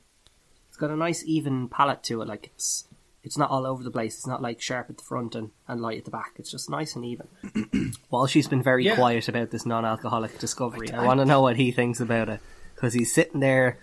it's 0.67 0.77
got 0.77 0.91
a 0.91 0.95
nice 0.95 1.23
even 1.25 1.69
palate 1.69 2.03
to 2.03 2.21
it. 2.21 2.27
Like 2.27 2.51
it's 2.53 2.85
it's 3.23 3.37
not 3.37 3.49
all 3.49 3.65
over 3.65 3.83
the 3.83 3.91
place. 3.91 4.15
It's 4.15 4.27
not 4.27 4.41
like 4.41 4.61
sharp 4.61 4.89
at 4.89 4.97
the 4.97 5.03
front 5.03 5.33
and, 5.35 5.51
and 5.67 5.81
light 5.81 5.99
at 5.99 6.05
the 6.05 6.11
back. 6.11 6.33
It's 6.37 6.51
just 6.51 6.69
nice 6.69 6.95
and 6.95 7.05
even. 7.05 7.27
Walshy's 8.11 8.47
been 8.47 8.61
very 8.63 8.85
Yeah. 8.85 8.95
quiet 8.95 9.29
about 9.29 9.49
this 9.51 9.65
non-alcoholic 9.65 10.37
discovery, 10.39 10.91
I, 10.91 11.05
want 11.05 11.19
to 11.19 11.25
know 11.25 11.41
what 11.41 11.55
he 11.55 11.71
thinks 11.71 11.99
about 11.99 12.29
it 12.29 12.41
because 12.75 12.93
he's 12.93 13.13
sitting 13.13 13.39
there. 13.39 13.79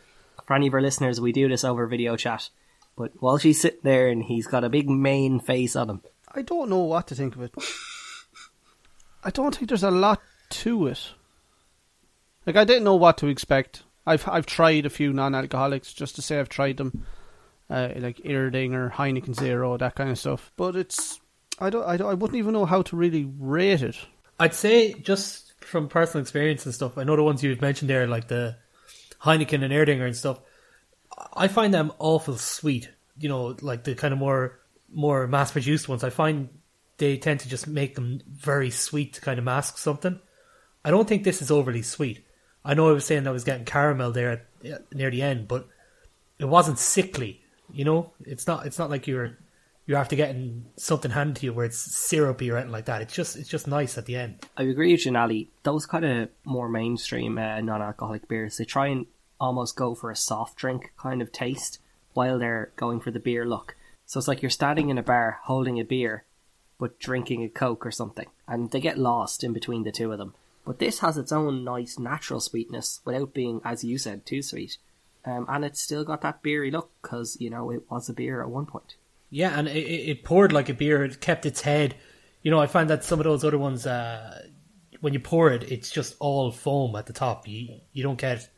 For 0.47 0.54
any 0.54 0.66
of 0.66 0.75
our 0.75 0.80
listeners, 0.82 1.20
we 1.20 1.32
do 1.32 1.49
this 1.49 1.64
over 1.64 1.87
video 1.87 2.16
chat. 2.16 2.50
But 2.97 3.16
Walshy's 3.20 3.61
sitting 3.61 3.80
there 3.82 4.09
and 4.09 4.23
he's 4.23 4.47
got 4.47 4.64
a 4.64 4.68
big 4.68 4.90
main 4.90 5.40
face 5.40 5.75
on 5.76 5.88
him, 5.88 6.02
I 6.35 6.42
don't 6.42 6.68
know 6.68 6.80
what 6.80 7.06
to 7.09 7.14
think 7.14 7.35
of 7.37 7.42
it. 7.42 7.54
I 9.25 9.30
don't 9.30 9.54
think 9.56 9.68
there's 9.68 9.82
a 9.82 9.90
lot 9.90 10.20
to 10.50 10.87
it. 10.88 11.12
Like 12.47 12.56
I 12.56 12.64
didn't 12.64 12.85
know 12.85 12.97
what 12.97 13.18
to 13.18 13.26
expect. 13.28 13.85
I've 14.06 14.26
I've 14.28 14.47
tried 14.47 14.87
a 14.87 14.90
few 14.90 15.12
non-alcoholics 15.12 15.92
just 15.92 16.16
to 16.16 16.23
say 16.23 16.40
I've 16.40 16.49
tried 16.49 16.78
them, 16.78 17.06
uh, 17.70 17.90
like 17.96 18.16
Erdinger, 18.18 18.92
Heineken 18.92 19.34
Zero, 19.34 19.76
that 19.76 19.94
kind 19.94 20.10
of 20.10 20.18
stuff. 20.18 20.52
But 20.56 20.76
it's 20.76 21.20
I 21.58 21.70
don't 21.70 21.86
I 21.86 21.96
don't 21.96 22.10
I 22.10 22.14
wouldn't 22.14 22.38
even 22.38 22.52
know 22.52 22.66
how 22.66 22.82
to 22.82 22.96
really 22.96 23.30
rate 23.38 23.82
it. 23.82 23.96
I'd 24.38 24.54
say 24.54 24.92
just 24.94 25.52
from 25.62 25.88
personal 25.88 26.22
experience 26.22 26.64
and 26.66 26.74
stuff. 26.74 26.98
I 26.98 27.04
know 27.04 27.16
the 27.16 27.22
ones 27.22 27.42
you've 27.42 27.60
mentioned 27.60 27.88
there, 27.90 28.06
like 28.06 28.28
the 28.28 28.56
Heineken 29.22 29.62
and 29.62 29.72
Erdinger 29.72 30.06
and 30.06 30.16
stuff. 30.16 30.40
I 31.34 31.48
find 31.48 31.72
them 31.72 31.92
awful 31.98 32.36
sweet. 32.36 32.90
You 33.18 33.28
know, 33.28 33.56
like 33.60 33.84
the 33.84 33.94
kind 33.94 34.12
of 34.12 34.18
more 34.18 34.58
more 34.92 35.26
mass 35.26 35.52
produced 35.52 35.88
ones. 35.88 36.02
I 36.02 36.10
find 36.10 36.48
they 36.96 37.16
tend 37.16 37.40
to 37.40 37.48
just 37.48 37.66
make 37.66 37.94
them 37.94 38.20
very 38.28 38.70
sweet 38.70 39.14
to 39.14 39.20
kind 39.20 39.38
of 39.38 39.44
mask 39.44 39.78
something. 39.78 40.18
I 40.84 40.90
don't 40.90 41.08
think 41.08 41.24
this 41.24 41.42
is 41.42 41.50
overly 41.50 41.82
sweet. 41.82 42.24
I 42.64 42.74
know 42.74 42.88
I 42.88 42.92
was 42.92 43.04
saying 43.04 43.26
I 43.26 43.30
was 43.30 43.44
getting 43.44 43.64
caramel 43.64 44.12
there 44.12 44.46
at, 44.64 44.94
near 44.94 45.10
the 45.10 45.22
end, 45.22 45.48
but 45.48 45.68
it 46.38 46.46
wasn't 46.46 46.78
sickly. 46.78 47.39
You 47.72 47.84
know, 47.84 48.12
it's 48.24 48.46
not. 48.46 48.66
It's 48.66 48.78
not 48.78 48.90
like 48.90 49.06
you're 49.06 49.36
you're 49.86 49.98
after 49.98 50.16
getting 50.16 50.66
something 50.76 51.10
handed 51.10 51.36
to 51.36 51.46
you 51.46 51.52
where 51.52 51.66
it's 51.66 51.78
syrupy 51.78 52.50
or 52.50 52.56
anything 52.56 52.72
like 52.72 52.84
that. 52.84 53.02
It's 53.02 53.14
just 53.14 53.36
it's 53.36 53.48
just 53.48 53.66
nice 53.66 53.98
at 53.98 54.06
the 54.06 54.16
end. 54.16 54.46
I 54.56 54.62
agree 54.62 54.92
with 54.92 55.04
you, 55.04 55.12
Nally. 55.12 55.50
Those 55.62 55.86
kind 55.86 56.04
of 56.04 56.28
more 56.44 56.68
mainstream 56.68 57.38
uh, 57.38 57.60
non-alcoholic 57.60 58.28
beers, 58.28 58.56
they 58.56 58.64
try 58.64 58.86
and 58.86 59.06
almost 59.40 59.76
go 59.76 59.94
for 59.94 60.10
a 60.10 60.16
soft 60.16 60.56
drink 60.56 60.92
kind 60.96 61.20
of 61.20 61.32
taste 61.32 61.80
while 62.12 62.38
they're 62.38 62.70
going 62.76 63.00
for 63.00 63.10
the 63.10 63.18
beer 63.18 63.44
look. 63.44 63.74
So 64.06 64.18
it's 64.18 64.28
like 64.28 64.42
you're 64.42 64.50
standing 64.50 64.90
in 64.90 64.98
a 64.98 65.02
bar 65.02 65.40
holding 65.44 65.80
a 65.80 65.84
beer, 65.84 66.24
but 66.78 66.98
drinking 66.98 67.42
a 67.42 67.48
coke 67.48 67.86
or 67.86 67.90
something, 67.90 68.26
and 68.46 68.70
they 68.70 68.80
get 68.80 68.98
lost 68.98 69.42
in 69.42 69.52
between 69.52 69.84
the 69.84 69.92
two 69.92 70.12
of 70.12 70.18
them. 70.18 70.34
But 70.64 70.78
this 70.78 71.00
has 71.00 71.16
its 71.16 71.32
own 71.32 71.64
nice 71.64 71.98
natural 71.98 72.40
sweetness 72.40 73.00
without 73.04 73.34
being, 73.34 73.60
as 73.64 73.82
you 73.82 73.98
said, 73.98 74.26
too 74.26 74.42
sweet. 74.42 74.78
Um, 75.24 75.46
and 75.48 75.64
it's 75.64 75.80
still 75.80 76.04
got 76.04 76.22
that 76.22 76.42
beery 76.42 76.70
look 76.70 76.90
because 77.02 77.36
you 77.40 77.50
know 77.50 77.70
it 77.70 77.82
was 77.90 78.08
a 78.08 78.12
beer 78.12 78.42
at 78.42 78.48
one 78.48 78.66
point. 78.66 78.96
Yeah, 79.30 79.56
and 79.56 79.68
it, 79.68 79.78
it 79.78 80.24
poured 80.24 80.52
like 80.52 80.68
a 80.68 80.74
beer. 80.74 81.04
It 81.04 81.20
kept 81.20 81.46
its 81.46 81.60
head. 81.60 81.94
You 82.42 82.50
know, 82.50 82.58
I 82.58 82.66
find 82.66 82.90
that 82.90 83.04
some 83.04 83.20
of 83.20 83.24
those 83.24 83.44
other 83.44 83.58
ones, 83.58 83.86
uh, 83.86 84.48
when 85.00 85.12
you 85.12 85.20
pour 85.20 85.50
it, 85.50 85.70
it's 85.70 85.90
just 85.90 86.16
all 86.18 86.50
foam 86.50 86.96
at 86.96 87.06
the 87.06 87.12
top. 87.12 87.46
You 87.46 87.80
you 87.92 88.02
don't 88.02 88.18
get 88.18 88.48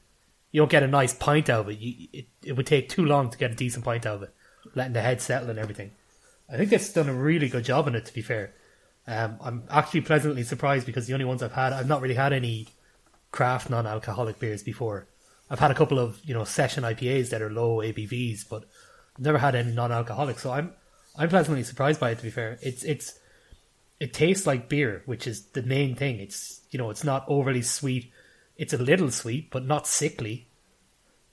you 0.53 0.61
don't 0.61 0.71
get 0.71 0.83
a 0.83 0.89
nice 0.89 1.15
pint 1.15 1.51
out 1.51 1.61
of 1.61 1.69
it. 1.71 1.79
You, 1.79 2.09
it 2.13 2.27
it 2.45 2.53
would 2.53 2.67
take 2.67 2.89
too 2.89 3.05
long 3.05 3.31
to 3.31 3.39
get 3.39 3.51
a 3.51 3.55
decent 3.55 3.85
pint 3.85 4.07
out 4.07 4.17
of 4.17 4.23
it, 4.23 4.35
letting 4.75 4.93
the 4.93 5.03
head 5.03 5.21
settle 5.21 5.51
and 5.51 5.59
everything. 5.59 5.93
I 6.51 6.57
think 6.57 6.73
it's 6.73 6.93
done 6.93 7.09
a 7.09 7.15
really 7.15 7.49
good 7.49 7.65
job 7.65 7.87
on 7.87 7.95
it. 7.95 8.05
To 8.07 8.15
be 8.15 8.23
fair, 8.23 8.55
um, 9.07 9.39
I'm 9.41 9.65
actually 9.71 10.03
pleasantly 10.03 10.45
surprised 10.45 10.87
because 10.87 11.07
the 11.07 11.15
only 11.15 11.25
ones 11.25 11.43
I've 11.43 11.53
had, 11.53 11.73
I've 11.73 11.89
not 11.89 12.03
really 12.03 12.15
had 12.15 12.33
any 12.33 12.69
craft 13.33 13.71
non-alcoholic 13.71 14.39
beers 14.39 14.63
before. 14.63 15.07
I've 15.51 15.59
had 15.59 15.71
a 15.71 15.75
couple 15.75 15.99
of 15.99 16.21
you 16.25 16.35
know 16.35 16.45
session 16.45 16.85
IPAs 16.85 17.31
that 17.31 17.43
are 17.43 17.51
low 17.51 17.79
ABVs, 17.79 18.49
but 18.49 18.65
I've 19.17 19.25
never 19.25 19.39
had 19.39 19.55
any 19.55 19.73
non-alcoholic. 19.73 20.39
So 20.39 20.53
I'm 20.53 20.73
I'm 21.17 21.29
pleasantly 21.29 21.63
surprised 21.63 22.01
by 22.01 22.11
it. 22.11 22.19
To 22.19 22.25
be 22.25 22.31
fair, 22.31 22.59
it's 22.63 22.83
it's 22.85 23.19
it 24.01 24.13
tastes 24.13 24.47
like 24.47 24.69
beer, 24.69 25.03
which 25.07 25.27
is 25.27 25.47
the 25.51 25.63
main 25.63 25.95
thing. 25.95 26.19
It's 26.19 26.63
you 26.71 26.79
know 26.79 26.91
it's 26.91 27.05
not 27.05 27.25
overly 27.29 27.63
sweet. 27.63 28.11
It's 28.57 28.73
a 28.73 28.79
little 28.79 29.11
sweet, 29.11 29.51
but 29.51 29.65
not 29.65 29.87
sickly. 29.87 30.49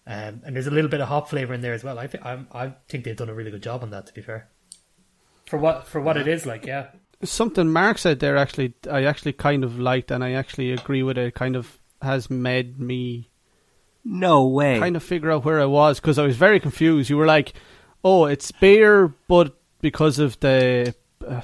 Um, 0.06 0.42
and 0.44 0.56
there's 0.56 0.68
a 0.68 0.72
little 0.72 0.90
bit 0.90 1.02
of 1.02 1.08
hop 1.08 1.30
flavor 1.30 1.54
in 1.54 1.62
there 1.62 1.74
as 1.74 1.84
well. 1.84 2.00
I 2.00 2.08
think 2.08 2.26
I 2.26 2.74
think 2.88 3.04
they've 3.04 3.16
done 3.16 3.30
a 3.30 3.34
really 3.34 3.52
good 3.52 3.64
job 3.64 3.84
on 3.84 3.92
that. 3.92 4.08
To 4.08 4.14
be 4.14 4.22
fair, 4.22 4.50
for 5.46 5.58
what 5.58 5.88
for 5.88 6.02
what 6.02 6.18
it 6.18 6.28
is 6.28 6.46
like, 6.46 6.66
yeah. 6.66 6.88
Something 7.24 7.70
Mark 7.72 7.98
said 7.98 8.20
there 8.20 8.38
actually 8.38 8.74
I 8.90 9.04
actually 9.04 9.34
kind 9.34 9.64
of 9.64 9.80
liked 9.80 10.10
and 10.12 10.24
I 10.24 10.32
actually 10.32 10.72
agree 10.72 11.04
with 11.04 11.18
it. 11.18 11.28
it 11.28 11.36
kind 11.36 11.56
of 11.56 11.80
has 12.02 12.30
made 12.30 12.80
me 12.80 13.30
No 14.04 14.48
way. 14.48 14.80
kind 14.80 14.96
of 14.96 15.04
figure 15.04 15.32
out 15.32 15.46
where 15.46 15.60
I 15.62 15.66
was 15.66 16.00
because 16.00 16.18
I 16.18 16.24
was 16.24 16.38
very 16.38 16.60
confused. 16.60 17.10
You 17.10 17.18
were 17.18 17.26
like, 17.26 17.54
"Oh, 18.04 18.26
it's 18.26 18.52
beer, 18.52 19.14
but 19.28 19.56
because 19.82 20.20
of 20.20 20.40
the 20.40 20.94
uh, 21.28 21.42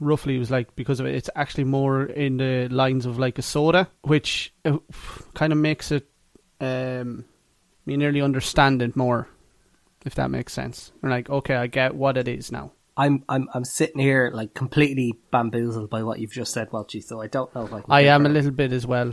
roughly 0.00 0.36
it 0.36 0.38
was 0.38 0.50
like 0.50 0.74
because 0.76 1.00
of 1.00 1.06
it, 1.06 1.14
it's 1.14 1.30
actually 1.34 1.64
more 1.64 2.04
in 2.04 2.36
the 2.36 2.68
lines 2.68 3.06
of 3.06 3.18
like 3.18 3.38
a 3.38 3.42
soda, 3.42 3.88
which 4.02 4.52
uh, 4.64 4.78
kind 5.34 5.52
of 5.52 5.58
makes 5.58 5.90
it 5.90 6.08
um, 6.60 7.24
me 7.86 7.96
nearly 7.96 8.20
understand 8.20 8.82
it 8.82 8.96
more, 8.96 9.28
if 10.04 10.14
that 10.14 10.30
makes 10.30 10.52
sense. 10.52 10.92
You're 11.02 11.10
like, 11.10 11.28
okay, 11.30 11.56
I 11.56 11.66
get 11.66 11.94
what 11.94 12.16
it 12.16 12.28
is 12.28 12.52
now. 12.52 12.72
I'm 12.96 13.24
I'm 13.28 13.48
I'm 13.52 13.64
sitting 13.64 14.00
here 14.00 14.30
like 14.32 14.54
completely 14.54 15.18
bamboozled 15.32 15.90
by 15.90 16.02
what 16.02 16.20
you've 16.20 16.32
just 16.32 16.52
said, 16.52 16.70
Walshy. 16.70 17.02
So 17.02 17.20
I 17.20 17.26
don't 17.26 17.52
know 17.54 17.66
if 17.66 17.72
I. 17.72 17.80
Can 17.80 17.90
I 17.90 18.00
am 18.02 18.24
a 18.26 18.28
little 18.28 18.52
bit 18.52 18.72
as 18.72 18.86
well, 18.86 19.12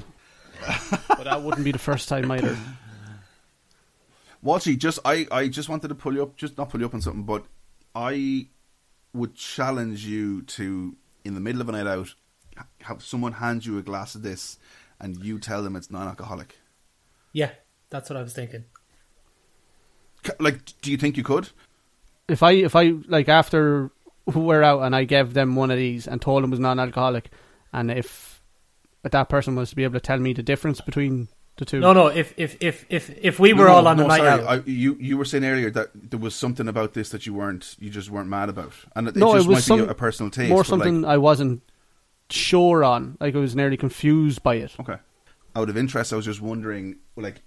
but 1.22 1.30
that 1.30 1.44
wouldn't 1.44 1.64
be 1.64 1.72
the 1.72 1.78
first 1.78 2.10
time 2.10 2.32
either. 2.32 2.58
Walshy, 4.44 4.76
just 4.76 4.98
I, 5.06 5.28
I 5.30 5.50
just 5.50 5.70
wanted 5.70 5.90
to 5.90 5.96
pull 5.96 6.16
you 6.16 6.24
up, 6.24 6.36
just 6.36 6.58
not 6.58 6.72
pull 6.72 6.80
you 6.80 6.88
up 6.88 6.96
on 6.96 7.02
something, 7.02 7.26
but 7.26 7.46
I 7.94 8.48
would 9.14 9.36
challenge 9.36 10.04
you 10.04 10.42
to, 10.42 10.96
in 11.24 11.36
the 11.36 11.40
middle 11.40 11.62
of 11.62 11.70
a 11.70 11.74
night 11.74 11.86
out, 11.86 12.16
have 12.82 13.04
someone 13.04 13.34
hand 13.34 13.68
you 13.68 13.78
a 13.78 13.84
glass 13.84 14.16
of 14.16 14.24
this, 14.24 14.58
and 15.00 15.24
you 15.24 15.38
tell 15.38 15.62
them 15.62 15.76
it's 15.76 15.92
non-alcoholic. 15.92 16.58
Yeah, 17.34 17.52
that's 17.92 18.10
what 18.10 18.18
I 18.18 18.24
was 18.24 18.34
thinking. 18.34 18.66
Like, 20.40 20.74
do 20.82 20.90
you 20.90 20.98
think 20.98 21.18
you 21.18 21.24
could? 21.24 21.50
if 22.28 22.42
I 22.42 22.54
if 22.54 22.76
I 22.76 22.96
like 23.08 23.30
after 23.30 23.92
we're 24.26 24.64
out 24.64 24.82
and 24.82 24.96
I 24.96 25.04
gave 25.04 25.36
them 25.36 25.56
one 25.56 25.70
of 25.70 25.78
these 25.78 26.08
and 26.08 26.20
told 26.20 26.42
them 26.42 26.50
it 26.50 26.52
was 26.52 26.60
non-alcoholic, 26.60 27.30
and 27.74 27.92
if 27.92 28.31
that 29.04 29.30
person 29.30 29.56
was 29.56 29.72
to 29.72 29.76
be 29.76 29.84
able 29.84 29.96
to 29.96 30.00
tell 30.00 30.20
me 30.20 30.34
the 30.34 30.44
difference 30.44 30.80
between 30.82 31.28
the 31.58 31.66
two, 31.66 31.80
No, 31.80 31.92
no. 31.94 32.08
If 32.08 32.34
if 32.38 32.56
if 32.62 32.86
if 32.90 33.10
if 33.22 33.40
we 33.40 33.54
were 33.54 33.66
No, 33.66 33.72
all 33.74 33.84
no, 33.84 33.90
on 33.90 33.98
the 33.98 34.04
no, 34.04 34.08
night 34.10 34.18
sorry. 34.20 34.30
out, 34.30 34.44
I, 34.48 34.70
you 34.70 34.96
you 35.00 35.18
were 35.18 35.26
saying 35.26 35.44
earlier 35.44 35.70
that 35.72 35.90
there 35.94 36.20
was 36.20 36.36
something 36.36 36.68
about 36.68 36.94
this 36.94 37.10
that 37.10 37.26
you 37.26 37.34
weren't, 37.34 37.76
you 37.80 37.90
just 37.90 38.10
weren't 38.10 38.30
mad 38.30 38.50
about, 38.50 38.74
and 38.96 39.08
it, 39.08 39.16
no, 39.16 39.32
it 39.32 39.38
just 39.38 39.46
it 39.46 39.50
was 39.50 39.56
might 39.58 39.64
some, 39.64 39.80
be 39.82 39.86
a, 39.88 39.90
a 39.90 39.96
personal 39.96 40.30
taste. 40.30 40.50
more 40.50 40.64
but, 40.64 40.70
like, 40.72 40.84
something 40.84 41.06
I 41.06 41.18
wasn't 41.18 41.62
sure 42.30 42.84
on. 42.84 43.18
Like 43.20 43.36
I 43.36 43.40
was 43.40 43.56
nearly 43.56 43.78
confused 43.78 44.42
by 44.44 44.56
it. 44.56 44.74
Okay. 44.80 44.98
Out 45.56 45.70
of 45.70 45.76
interest, 45.76 46.14
I 46.14 46.16
was 46.16 46.26
just 46.26 46.40
wondering, 46.42 46.96
like, 47.18 47.42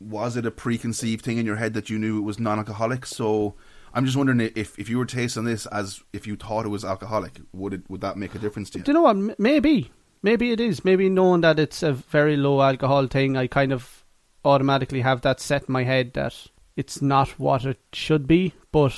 was 0.00 0.36
it 0.36 0.44
a 0.44 0.50
preconceived 0.50 1.24
thing 1.24 1.38
in 1.38 1.46
your 1.46 1.56
head 1.56 1.74
that 1.74 1.88
you 1.88 1.98
knew 1.98 2.18
it 2.18 2.22
was 2.22 2.40
non-alcoholic? 2.40 3.06
So 3.06 3.54
I'm 3.94 4.04
just 4.04 4.16
wondering 4.16 4.40
if 4.56 4.76
if 4.78 4.88
you 4.88 4.98
were 4.98 5.06
tasting 5.06 5.44
this 5.44 5.66
as 5.66 6.02
if 6.12 6.26
you 6.26 6.34
thought 6.34 6.66
it 6.66 6.70
was 6.70 6.84
alcoholic, 6.84 7.40
would 7.52 7.72
it 7.74 7.82
would 7.88 8.00
that 8.00 8.16
make 8.16 8.34
a 8.34 8.38
difference 8.40 8.70
to 8.70 8.78
you? 8.78 8.84
Do 8.84 8.90
you 8.90 8.94
know 8.94 9.02
what? 9.02 9.16
M- 9.16 9.34
Maybe, 9.38 9.92
Maybe 10.22 10.52
it 10.52 10.60
is. 10.60 10.84
Maybe 10.84 11.08
knowing 11.08 11.42
that 11.42 11.58
it's 11.58 11.82
a 11.82 11.92
very 11.92 12.36
low 12.36 12.60
alcohol 12.60 13.06
thing, 13.06 13.36
I 13.36 13.46
kind 13.46 13.72
of 13.72 14.04
automatically 14.44 15.00
have 15.00 15.20
that 15.22 15.40
set 15.40 15.64
in 15.68 15.72
my 15.72 15.84
head 15.84 16.14
that 16.14 16.34
it's 16.76 17.00
not 17.02 17.28
what 17.38 17.64
it 17.64 17.78
should 17.92 18.26
be. 18.26 18.54
But 18.72 18.94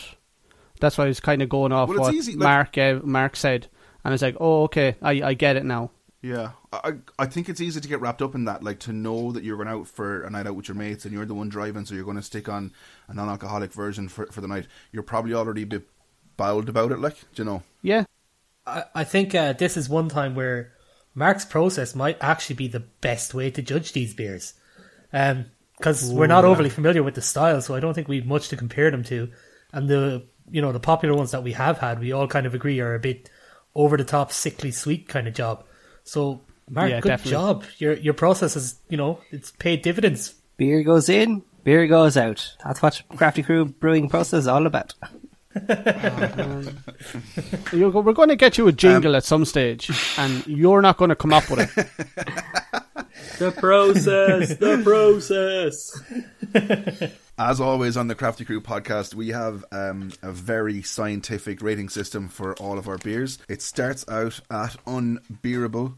that's 0.81 0.97
why 0.99 1.05
I 1.05 1.09
was 1.09 1.21
kind 1.21 1.43
of 1.43 1.49
going 1.49 1.73
off 1.73 1.89
Well, 1.89 2.01
what 2.01 2.15
easy, 2.15 2.33
like- 2.33 2.41
Mark 2.41 2.79
uh, 2.79 3.01
Mark 3.03 3.37
said, 3.37 3.69
and 4.05 4.15
it's 4.15 4.23
like, 4.23 4.37
oh, 4.41 4.65
okay, 4.65 4.97
I 5.03 5.23
I 5.23 5.35
get 5.35 5.57
it 5.57 5.65
now. 5.65 5.91
Yeah, 6.23 6.51
I 6.73 6.95
I 7.19 7.27
think 7.27 7.49
it's 7.49 7.63
easy 7.63 7.81
to 7.81 7.89
get 7.89 8.01
wrapped 8.01 8.21
up 8.21 8.35
in 8.35 8.45
that, 8.45 8.63
like 8.63 8.79
to 8.81 8.93
know 8.93 9.33
that 9.33 9.43
you're 9.43 9.57
going 9.57 9.69
out 9.69 9.89
for 9.89 10.23
a 10.23 10.31
night 10.31 10.47
out 10.47 10.55
with 10.55 10.69
your 10.69 10.75
mates 10.75 11.05
and 11.07 11.15
you're 11.15 11.25
the 11.25 11.35
one 11.35 11.49
driving, 11.49 11.87
so 11.87 11.95
you're 11.95 12.05
going 12.05 12.19
to 12.19 12.23
stick 12.23 12.47
on 12.47 12.73
a 13.09 13.15
non-alcoholic 13.15 13.73
version 13.73 14.09
for 14.09 14.27
for 14.27 14.41
the 14.43 14.49
night. 14.49 14.67
You're 14.93 15.03
probably 15.03 15.33
already 15.33 15.63
a 15.63 15.67
bit 15.67 15.89
bowled 16.37 16.69
about 16.69 16.93
it, 16.93 16.99
like 16.99 17.17
do 17.35 17.43
you 17.43 17.45
know. 17.45 17.63
Yeah, 17.81 18.05
I, 18.67 18.85
I 18.95 19.05
think 19.05 19.35
uh, 19.35 19.55
this 19.55 19.79
is 19.79 19.89
one 19.89 20.11
time 20.11 20.35
where 20.35 20.73
Mark's 21.15 21.45
process 21.45 21.95
might 21.95 22.19
actually 22.21 22.57
be 22.57 22.69
the 22.69 22.81
best 22.81 23.35
way 23.35 23.51
to 23.51 23.63
judge 23.63 23.93
these 23.93 24.15
beers. 24.15 24.55
Um, 25.13 25.47
because 25.77 26.11
we're 26.13 26.27
not 26.27 26.45
overly 26.45 26.69
familiar 26.69 27.03
with 27.03 27.15
the 27.15 27.23
style, 27.23 27.63
so 27.63 27.75
I 27.75 27.81
don't 27.81 27.95
think 27.95 28.07
we've 28.07 28.27
much 28.27 28.49
to 28.51 28.57
compare 28.57 28.91
them 28.91 29.03
to. 29.05 29.31
And 29.73 29.89
the 29.89 30.25
you 30.51 30.61
know 30.61 30.73
the 30.73 30.81
popular 30.81 31.15
ones 31.15 31.31
that 31.31 31.43
we 31.43 31.53
have 31.53 31.79
had, 31.79 32.01
we 32.01 32.13
all 32.13 32.29
kind 32.29 32.45
of 32.47 32.55
agree 32.55 32.81
are 32.81 32.95
a 32.95 32.99
bit 32.99 33.31
over 33.75 33.97
the 33.97 34.05
top, 34.05 34.31
sickly 34.31 34.73
sweet 34.73 35.09
kind 35.09 35.27
of 35.27 35.33
job. 35.33 35.65
So 36.05 36.43
Mark, 36.69 36.91
Yeah, 36.91 37.01
good 37.01 37.09
definitely. 37.09 37.31
job. 37.33 37.65
Your 37.79 37.95
your 37.95 38.13
process 38.15 38.57
is 38.57 38.79
you 38.91 38.99
know 38.99 39.21
it's 39.31 39.53
paid 39.53 39.81
dividends. 39.81 40.35
Beer 40.59 40.83
goes 40.83 41.09
in, 41.09 41.43
beer 41.65 41.87
goes 41.87 42.19
out. 42.19 42.55
That's 42.63 42.83
what 42.83 43.03
Crafty 43.17 43.43
Crew 43.43 43.65
brewing 43.65 44.11
process 44.11 44.41
is 44.41 44.47
all 44.49 44.67
about. 44.67 44.93
You're, 47.73 47.91
go- 47.91 48.01
we're 48.01 48.13
going 48.13 48.29
to 48.29 48.37
get 48.37 48.59
you 48.59 48.69
a 48.69 48.73
jingle 48.73 49.17
at 49.17 49.25
some 49.25 49.45
stage, 49.45 49.91
and 50.19 50.47
you're 50.47 50.83
not 50.83 50.97
going 50.97 51.11
to 51.11 51.17
come 51.17 51.33
up 51.33 51.49
with 51.51 51.77
it. 51.77 51.87
The 53.39 53.53
process, 53.53 54.57
the 54.57 54.83
process. 54.83 55.99
As 57.39 57.61
always 57.61 57.97
on 57.97 58.09
the 58.09 58.15
Crafty 58.15 58.45
Crew 58.45 58.61
podcast, 58.61 59.15
we 59.15 59.29
have 59.29 59.65
um, 59.73 60.11
a 60.23 60.31
very 60.31 60.83
scientific 60.83 61.63
rating 61.63 61.89
system 61.89 62.29
for 62.29 62.55
all 62.57 62.79
of 62.79 62.87
our 62.87 62.99
beers. 62.99 63.39
It 63.49 63.63
starts 63.63 64.05
out 64.09 64.41
at 64.51 64.77
unbearable 64.87 65.95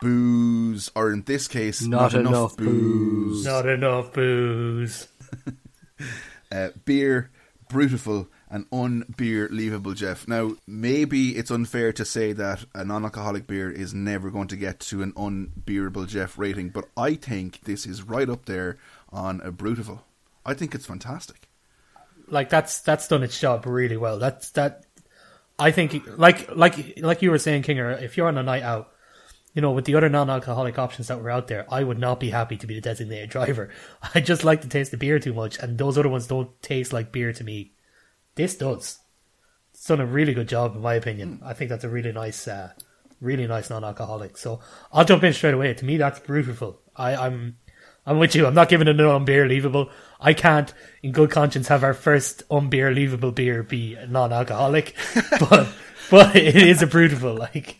booze, 0.00 0.90
or 0.94 1.12
in 1.12 1.22
this 1.22 1.48
case, 1.48 1.82
Not 1.82 2.12
not, 2.12 2.14
enough, 2.14 2.32
enough 2.32 2.56
booze. 2.56 3.44
Not 3.44 3.66
enough 3.68 4.12
booze. 4.12 5.08
uh, 6.52 6.68
beer, 6.84 7.30
brutiful, 7.68 8.28
and 8.50 8.68
unbeer 8.70 9.50
leavable, 9.50 9.94
Jeff. 9.94 10.26
Now, 10.26 10.56
maybe 10.66 11.36
it's 11.36 11.50
unfair 11.50 11.92
to 11.92 12.04
say 12.04 12.32
that 12.32 12.64
a 12.74 12.84
non 12.84 13.04
alcoholic 13.04 13.46
beer 13.46 13.70
is 13.70 13.92
never 13.92 14.30
going 14.30 14.48
to 14.48 14.56
get 14.56 14.80
to 14.80 15.02
an 15.02 15.12
unbearable 15.16 16.06
Jeff 16.06 16.38
rating, 16.38 16.70
but 16.70 16.86
I 16.96 17.14
think 17.14 17.62
this 17.62 17.86
is 17.86 18.02
right 18.02 18.28
up 18.28 18.46
there 18.46 18.78
on 19.10 19.40
a 19.42 19.52
brutiful. 19.52 20.00
I 20.46 20.54
think 20.54 20.74
it's 20.74 20.86
fantastic. 20.86 21.48
like 22.28 22.48
that's 22.48 22.80
that's 22.80 23.08
done 23.08 23.22
its 23.22 23.38
job 23.38 23.66
really 23.66 23.96
well. 23.96 24.18
That's 24.18 24.50
that. 24.50 24.84
I 25.58 25.70
think 25.72 26.02
like 26.16 26.54
like 26.54 26.98
like 26.98 27.22
you 27.22 27.30
were 27.30 27.38
saying, 27.38 27.62
Kinger. 27.64 28.00
If 28.00 28.16
you're 28.16 28.28
on 28.28 28.38
a 28.38 28.42
night 28.42 28.62
out, 28.62 28.92
you 29.54 29.60
know, 29.62 29.72
with 29.72 29.86
the 29.86 29.96
other 29.96 30.08
non-alcoholic 30.08 30.78
options 30.78 31.08
that 31.08 31.20
were 31.20 31.30
out 31.30 31.48
there, 31.48 31.66
I 31.72 31.82
would 31.82 31.98
not 31.98 32.20
be 32.20 32.30
happy 32.30 32.56
to 32.58 32.66
be 32.66 32.74
the 32.74 32.80
designated 32.80 33.30
driver. 33.36 33.70
I 34.14 34.20
just 34.20 34.44
like 34.44 34.62
to 34.62 34.68
taste 34.68 34.90
the 34.90 34.96
beer 34.96 35.18
too 35.18 35.34
much, 35.34 35.58
and 35.58 35.76
those 35.76 35.98
other 35.98 36.08
ones 36.08 36.26
don't 36.26 36.50
taste 36.62 36.92
like 36.92 37.12
beer 37.12 37.32
to 37.32 37.44
me. 37.44 37.72
This 38.38 38.54
does. 38.54 39.00
It's 39.74 39.84
done 39.84 40.00
a 40.00 40.06
really 40.06 40.32
good 40.32 40.48
job, 40.48 40.76
in 40.76 40.80
my 40.80 40.94
opinion. 40.94 41.40
I 41.44 41.54
think 41.54 41.70
that's 41.70 41.82
a 41.82 41.88
really 41.88 42.12
nice, 42.12 42.46
uh, 42.46 42.70
really 43.20 43.48
nice 43.48 43.68
non-alcoholic. 43.68 44.36
So 44.36 44.60
I'll 44.92 45.04
jump 45.04 45.24
in 45.24 45.32
straight 45.32 45.54
away. 45.54 45.74
To 45.74 45.84
me, 45.84 45.96
that's 45.96 46.20
beautiful. 46.20 46.80
I, 46.94 47.16
I'm, 47.16 47.56
I'm 48.06 48.20
with 48.20 48.36
you. 48.36 48.46
I'm 48.46 48.54
not 48.54 48.68
giving 48.68 48.86
it 48.86 49.00
an 49.00 49.06
unbeer 49.06 49.44
leavable. 49.44 49.90
I 50.20 50.34
can't, 50.34 50.72
in 51.02 51.10
good 51.10 51.32
conscience, 51.32 51.66
have 51.66 51.82
our 51.82 51.94
first 51.94 52.48
unbeer 52.48 52.94
leavable 52.94 53.34
beer 53.34 53.64
be 53.64 53.98
non-alcoholic, 54.08 54.94
but 55.40 55.68
but 56.08 56.36
it 56.36 56.54
is 56.54 56.80
a 56.80 56.86
beautiful. 56.86 57.34
Like 57.34 57.76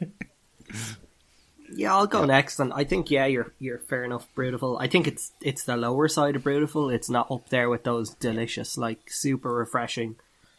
Yeah, 1.72 1.94
I'll 1.94 2.08
go 2.08 2.24
next, 2.24 2.58
and 2.58 2.72
I 2.72 2.82
think 2.82 3.12
yeah, 3.12 3.26
you're 3.26 3.54
you're 3.60 3.78
fair 3.78 4.02
enough. 4.02 4.26
Brutal. 4.34 4.76
I 4.78 4.88
think 4.88 5.06
it's 5.06 5.30
it's 5.40 5.62
the 5.62 5.76
lower 5.76 6.08
side 6.08 6.34
of 6.34 6.42
brutal. 6.42 6.90
It's 6.90 7.08
not 7.08 7.30
up 7.30 7.48
there 7.48 7.70
with 7.70 7.84
those 7.84 8.10
delicious, 8.10 8.76
like 8.76 9.10
super 9.10 9.54
refreshing, 9.54 10.16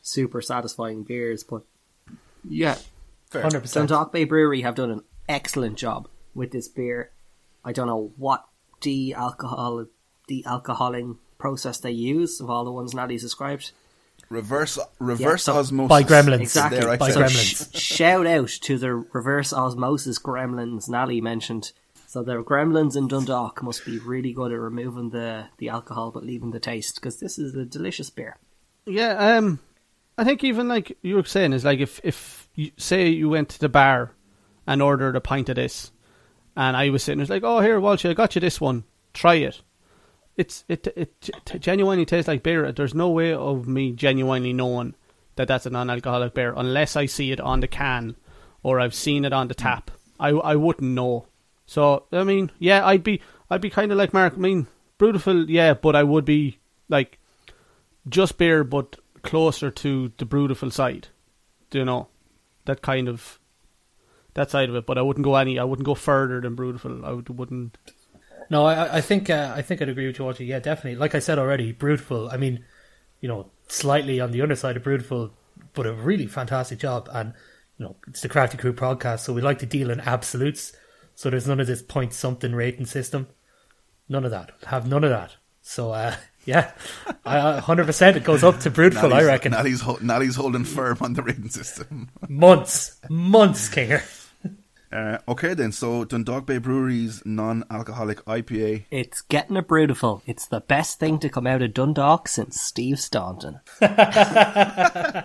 super 0.10 0.42
satisfying 0.42 1.04
beers. 1.04 1.44
But 1.44 1.64
yeah, 2.48 2.78
hundred 3.32 3.62
percent. 3.62 3.90
Dundalk 3.90 4.12
Bay 4.12 4.24
Brewery 4.24 4.62
have 4.62 4.76
done 4.76 4.92
an 4.92 5.04
excellent 5.28 5.78
job 5.78 6.08
with 6.34 6.52
this 6.52 6.68
beer. 6.68 7.12
I 7.64 7.72
don't 7.72 7.88
know 7.88 8.12
what 8.18 8.46
the 8.82 9.14
alcohol 9.14 9.86
the 10.28 10.44
alcoholing 10.48 11.18
process 11.38 11.80
they 11.80 11.92
use 11.92 12.40
of 12.40 12.50
all 12.50 12.66
the 12.66 12.72
ones 12.72 12.94
Nally's 12.94 13.22
described. 13.22 13.72
Reverse 14.30 14.78
reverse 15.00 15.44
so- 15.44 15.58
osmosis. 15.58 15.90
By 15.90 16.04
gremlins. 16.04 16.42
Exactly. 16.42 16.80
There, 16.80 16.98
By 16.98 17.10
said. 17.10 17.24
gremlins. 17.24 17.76
sh- 17.76 17.80
shout 17.80 18.28
out 18.28 18.50
to 18.50 18.78
the 18.78 18.94
reverse 18.94 19.52
osmosis 19.54 20.20
gremlins 20.20 20.88
Nally 20.90 21.20
mentioned. 21.20 21.72
So 22.06 22.24
the 22.24 22.44
gremlins 22.44 22.96
in 22.96 23.08
Dundalk 23.08 23.62
must 23.62 23.86
be 23.86 24.00
really 24.00 24.34
good 24.34 24.52
at 24.52 24.60
removing 24.60 25.12
the, 25.12 25.46
the 25.58 25.70
alcohol 25.70 26.10
but 26.12 26.24
leaving 26.26 26.50
the 26.52 26.60
taste 26.60 26.96
because 26.96 27.20
this 27.20 27.38
is 27.38 27.54
a 27.56 27.66
delicious 27.66 28.10
beer. 28.10 28.38
Yeah, 28.86 29.38
um, 29.38 29.60
I 30.20 30.26
think 30.26 30.44
even 30.44 30.68
like 30.68 30.98
you 31.02 31.16
were 31.16 31.24
saying 31.24 31.54
is 31.54 31.64
like 31.64 31.80
if 31.80 32.02
if 32.04 32.50
you 32.54 32.72
say 32.76 33.08
you 33.08 33.30
went 33.30 33.48
to 33.50 33.60
the 33.60 33.70
bar 33.70 34.12
and 34.68 34.82
ordered 34.82 35.16
a 35.16 35.22
pint 35.22 35.48
of 35.48 35.56
this, 35.56 35.94
and 36.58 36.76
I 36.76 36.90
was 36.90 37.04
sitting, 37.04 37.22
it's 37.22 37.30
like, 37.30 37.44
oh 37.46 37.62
here, 37.62 37.80
Walsh, 37.80 38.04
I 38.06 38.14
got 38.14 38.36
you 38.36 38.42
this 38.42 38.60
one, 38.60 38.84
try 39.14 39.36
it. 39.36 39.62
It's 40.36 40.66
it 40.68 40.88
it, 40.88 41.32
t- 41.46 41.60
genuinely 41.60 42.06
tastes 42.06 42.28
like 42.28 42.44
beer. 42.44 42.70
There's 42.74 42.94
no 42.94 43.10
way 43.10 43.34
of 43.34 43.66
me 43.66 43.94
genuinely 43.94 44.52
knowing 44.52 44.96
that 45.38 45.48
that's 45.48 45.66
a 45.66 45.70
non-alcoholic 45.70 46.34
beer 46.34 46.54
unless 46.56 46.98
I 46.98 47.06
see 47.06 47.32
it 47.32 47.40
on 47.40 47.62
the 47.62 47.68
can 47.68 48.18
or 48.62 48.82
I've 48.82 48.94
seen 48.94 49.24
it 49.24 49.32
on 49.32 49.48
the 49.48 49.56
tap. 49.56 49.90
I 50.20 50.32
I 50.32 50.58
wouldn't 50.58 50.92
know. 50.92 51.28
So 51.66 52.08
I 52.12 52.26
mean, 52.26 52.52
yeah, 52.60 52.86
I'd 52.86 53.04
be 53.06 53.22
I'd 53.50 53.62
be 53.62 53.70
kind 53.70 53.94
of 53.94 53.98
like 53.98 54.14
Mark. 54.14 54.34
I 54.34 54.38
mean, 54.38 54.68
beautiful, 54.98 55.50
yeah, 55.50 55.76
but 55.76 55.96
I 55.96 56.04
would 56.04 56.26
be 56.26 56.60
like 56.90 57.20
just 58.10 58.38
beer, 58.38 58.66
but 58.66 58.98
closer 59.30 59.70
to 59.70 60.12
the 60.18 60.26
brutal 60.26 60.72
side. 60.72 61.08
Do 61.70 61.78
you 61.78 61.86
know 61.86 62.08
that 62.66 62.82
kind 62.82 63.08
of 63.08 63.40
that 64.34 64.50
side 64.50 64.70
of 64.70 64.76
it? 64.76 64.86
But 64.88 64.98
I 64.98 65.04
wouldn't 65.04 65.24
go 65.24 65.36
any. 65.36 65.60
I 65.60 65.64
wouldn't 65.64 65.86
go 65.86 65.96
further 65.96 66.42
than 66.42 66.56
brutal. 66.56 67.06
I 67.06 67.12
would, 67.12 67.30
wouldn't. 67.30 67.78
No, 68.50 68.66
I, 68.66 68.98
I 68.98 69.02
think 69.02 69.30
uh, 69.30 69.54
I 69.56 69.62
think 69.62 69.82
I'd 69.82 69.90
agree 69.90 70.08
with 70.08 70.18
you, 70.18 70.26
Walter. 70.26 70.44
Yeah, 70.44 70.60
definitely. 70.60 70.96
Like 70.96 71.14
I 71.14 71.20
said 71.20 71.38
already, 71.38 71.72
Brutal. 71.72 72.30
I 72.30 72.38
mean, 72.38 72.66
you 73.22 73.30
know, 73.30 73.52
slightly 73.68 74.20
on 74.20 74.32
the 74.32 74.42
underside 74.42 74.78
of 74.78 74.84
Brutal, 74.84 75.32
but 75.74 75.86
a 75.86 75.94
really 75.94 76.26
fantastic 76.26 76.80
job. 76.80 77.08
And 77.14 77.34
you 77.78 77.86
know, 77.86 77.96
it's 78.08 78.22
the 78.22 78.30
Crafty 78.30 78.58
Crew 78.58 78.74
podcast, 78.74 79.20
so 79.20 79.34
we 79.34 79.42
like 79.42 79.60
to 79.60 79.68
deal 79.68 79.92
in 79.92 80.00
absolutes. 80.00 80.74
So 81.14 81.30
there's 81.30 81.48
none 81.48 81.60
of 81.60 81.68
this 81.68 81.84
point 81.84 82.14
something 82.14 82.56
rating 82.56 82.88
system. 82.88 83.28
None 84.08 84.26
of 84.26 84.32
that. 84.32 84.52
Have 84.68 84.88
none 84.88 85.04
of 85.04 85.12
that. 85.12 85.36
So 85.62 85.92
uh, 85.92 86.16
yeah, 86.50 86.72
hundred 87.60 87.86
percent. 87.86 88.18
It 88.18 88.24
goes 88.24 88.44
up 88.44 88.60
to 88.62 88.70
Brutal. 88.72 89.14
I 89.14 89.24
reckon 89.24 89.52
Natalie's, 89.52 89.82
hol- 89.82 90.00
holding 90.36 90.64
firm 90.64 90.98
on 91.02 91.14
the 91.14 91.22
rating 91.22 91.50
system. 91.50 92.10
months, 92.28 93.00
months, 93.08 93.70
Kinger. 93.70 94.02
Uh, 94.92 95.20
okay, 95.28 95.54
then. 95.54 95.72
So 95.72 96.04
Dundalk 96.06 96.48
Bay 96.48 96.58
Brewery's 96.58 97.22
non-alcoholic 97.24 98.26
IPA. 98.26 98.86
It's 98.90 99.22
getting 99.22 99.58
a 99.58 99.62
brutal. 99.62 100.24
It's 100.26 100.48
the 100.48 100.62
best 100.62 101.00
thing 101.00 101.20
to 101.20 101.30
come 101.30 101.46
out 101.46 101.62
of 101.62 101.76
Dundalk 101.76 102.28
since 102.28 102.60
Steve 102.60 103.00
Staunton. 103.00 103.60
I'm, 103.82 105.24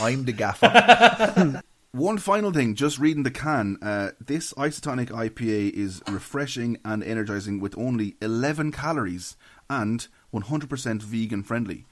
I'm 0.00 0.24
the 0.24 0.34
gaffer. 0.36 1.62
One 1.92 2.18
final 2.18 2.52
thing, 2.52 2.74
just 2.74 2.98
reading 2.98 3.22
the 3.22 3.30
can. 3.30 3.78
Uh, 3.80 4.10
this 4.20 4.52
isotonic 4.54 5.08
IPA 5.08 5.70
is 5.70 6.02
refreshing 6.08 6.78
and 6.84 7.02
energizing 7.02 7.60
with 7.60 7.78
only 7.78 8.16
11 8.20 8.72
calories 8.72 9.36
and 9.70 10.08
100% 10.32 11.02
vegan 11.02 11.42
friendly. 11.42 11.86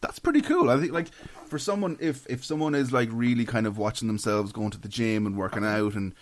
That's 0.00 0.18
pretty 0.18 0.42
cool. 0.42 0.70
I 0.70 0.78
think, 0.78 0.92
like, 0.92 1.08
for 1.46 1.58
someone, 1.58 1.96
if 2.00 2.24
if 2.30 2.44
someone 2.44 2.74
is 2.76 2.92
like 2.92 3.08
really 3.12 3.44
kind 3.44 3.66
of 3.66 3.78
watching 3.78 4.06
themselves 4.06 4.52
going 4.52 4.70
to 4.70 4.78
the 4.78 4.88
gym 4.88 5.26
and 5.26 5.36
working 5.36 5.64
out 5.64 5.94
and 5.94 6.14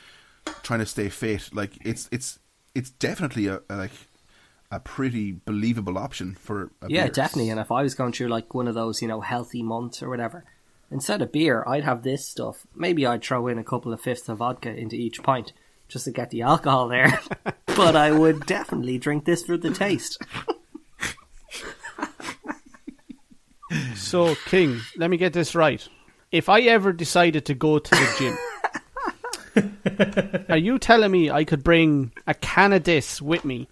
trying 0.63 0.81
to 0.81 0.87
stay 0.87 1.11
fit, 1.11 1.51
like 1.55 1.77
it's 1.85 2.09
it's 2.11 2.39
it's 2.75 2.89
definitely 2.89 3.49
a, 3.49 3.61
a 3.69 3.77
like 3.77 3.91
a 4.71 4.81
pretty 4.81 5.33
believable 5.45 5.99
option 5.99 6.37
for. 6.37 6.71
A 6.81 6.89
Yeah, 6.89 7.05
beer. 7.05 7.13
definitely. 7.13 7.51
And 7.51 7.61
if 7.61 7.71
I 7.71 7.83
was 7.83 7.95
going 7.95 8.13
through 8.13 8.29
like 8.29 8.55
one 8.55 8.67
of 8.67 8.75
those, 8.75 9.03
you 9.03 9.09
know, 9.09 9.21
healthy 9.21 9.63
months 9.63 10.03
or 10.03 10.09
whatever, 10.09 10.45
instead 10.91 11.21
of 11.21 11.31
beer, 11.31 11.63
I'd 11.67 11.85
have 11.85 12.03
this 12.03 12.27
stuff. 12.27 12.67
Maybe 12.75 13.05
I'd 13.05 13.23
throw 13.23 13.47
in 13.47 13.59
a 13.59 13.65
couple 13.65 13.93
of 13.93 14.01
fifths 14.01 14.29
of 14.31 14.39
vodka 14.39 14.75
into 14.75 14.97
each 14.97 15.23
pint 15.23 15.53
just 15.87 16.07
to 16.07 16.13
get 16.13 16.31
the 16.31 16.41
alcohol 16.43 16.89
there. 16.89 17.21
but 17.67 17.95
I 17.95 18.11
would 18.11 18.47
definitely 18.47 18.97
drink 18.97 19.27
this 19.27 19.43
for 19.45 19.59
the 19.59 19.71
taste. 19.71 20.17
So 23.95 24.35
King, 24.47 24.81
let 24.97 25.11
me 25.11 25.17
get 25.17 25.33
this 25.33 25.55
right. 25.55 25.87
If 26.31 26.49
I 26.49 26.61
ever 26.63 26.93
decided 26.93 27.45
to 27.47 27.55
go 27.55 27.79
to 27.79 27.91
the 27.91 28.15
gym 28.19 28.37
Are 30.49 30.57
you 30.59 30.79
telling 30.79 31.11
me 31.11 31.31
I 31.31 31.45
could 31.45 31.65
bring 31.65 32.13
a 32.27 32.35
can 32.35 32.73
of 32.73 32.85
this 32.85 33.23
with 33.23 33.45
me 33.45 33.69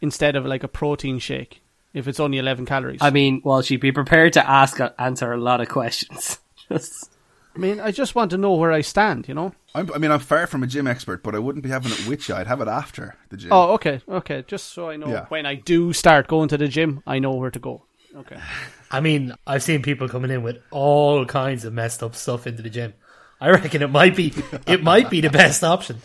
instead 0.00 0.36
of 0.36 0.46
like 0.46 0.62
a 0.62 0.68
protein 0.68 1.18
shake 1.18 1.62
if 1.92 2.06
it's 2.06 2.20
only 2.20 2.38
11 2.38 2.66
calories? 2.66 3.00
I 3.02 3.10
mean, 3.10 3.42
well, 3.44 3.60
she'd 3.62 3.80
be 3.80 3.92
prepared 3.92 4.32
to 4.34 4.48
ask 4.48 4.80
uh, 4.80 4.90
answer 4.98 5.32
a 5.32 5.38
lot 5.40 5.60
of 5.60 5.68
questions. 5.68 6.38
Just 6.68 7.10
I 7.56 7.58
mean, 7.58 7.80
I 7.80 7.90
just 7.90 8.14
want 8.14 8.30
to 8.30 8.38
know 8.38 8.54
where 8.54 8.70
I 8.70 8.80
stand, 8.80 9.26
you 9.26 9.34
know? 9.34 9.52
I'm, 9.74 9.92
I 9.92 9.98
mean, 9.98 10.12
I'm 10.12 10.20
far 10.20 10.46
from 10.46 10.62
a 10.62 10.68
gym 10.68 10.86
expert, 10.86 11.24
but 11.24 11.34
I 11.34 11.40
wouldn't 11.40 11.64
be 11.64 11.68
having 11.70 11.90
it 11.90 12.06
with 12.06 12.28
you. 12.28 12.36
I'd 12.36 12.46
have 12.46 12.60
it 12.60 12.68
after 12.68 13.16
the 13.30 13.36
gym. 13.36 13.52
Oh, 13.52 13.72
okay, 13.72 14.00
okay. 14.08 14.44
Just 14.46 14.72
so 14.72 14.88
I 14.88 14.96
know 14.96 15.08
Yeah. 15.08 15.26
when 15.30 15.46
I 15.46 15.56
do 15.56 15.92
start 15.92 16.28
going 16.28 16.48
to 16.50 16.56
the 16.56 16.68
gym, 16.68 17.02
I 17.08 17.18
know 17.18 17.32
where 17.32 17.50
to 17.50 17.58
go. 17.58 17.82
Okay. 18.14 18.36
I 18.90 19.00
mean, 19.00 19.34
I've 19.46 19.62
seen 19.62 19.82
people 19.82 20.08
coming 20.08 20.30
in 20.30 20.42
with 20.42 20.58
all 20.70 21.24
kinds 21.24 21.64
of 21.64 21.72
messed 21.72 22.02
up 22.02 22.16
stuff 22.16 22.46
into 22.46 22.62
the 22.62 22.70
gym. 22.70 22.94
I 23.40 23.50
reckon 23.50 23.82
it 23.82 23.90
might 23.90 24.16
be 24.16 24.32
it 24.66 24.82
might 24.82 25.10
be 25.10 25.20
the 25.20 25.30
best 25.30 25.62
option. 25.62 25.98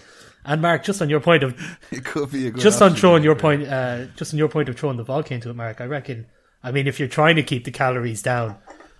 And 0.45 0.62
Mark, 0.62 0.84
just 0.84 1.02
on 1.02 1.10
your 1.10 1.19
point 1.19 1.43
of 1.43 1.60
it 1.91 2.06
could 2.06 2.32
be 2.32 2.48
a 2.48 2.52
good 2.52 2.62
just 2.62 2.82
on 2.82 2.95
throwing 2.95 3.24
yeah. 3.24 3.30
your 3.30 3.36
point, 3.36 3.67
uh, 3.67 4.06
just 4.15 4.34
on 4.34 4.38
your 4.38 4.48
point 4.48 4.69
of 4.69 4.78
throwing 4.78 4.98
the 4.98 5.04
vodka 5.04 5.34
into 5.34 5.50
it, 5.50 5.56
Mark. 5.56 5.82
I 5.82 5.86
reckon. 5.86 6.28
I 6.63 6.71
mean, 6.71 6.88
if 6.88 7.00
you're 7.00 7.08
trying 7.08 7.36
to 7.36 7.43
keep 7.43 7.63
the 7.63 7.71
calories 7.71 8.21
down, 8.21 8.58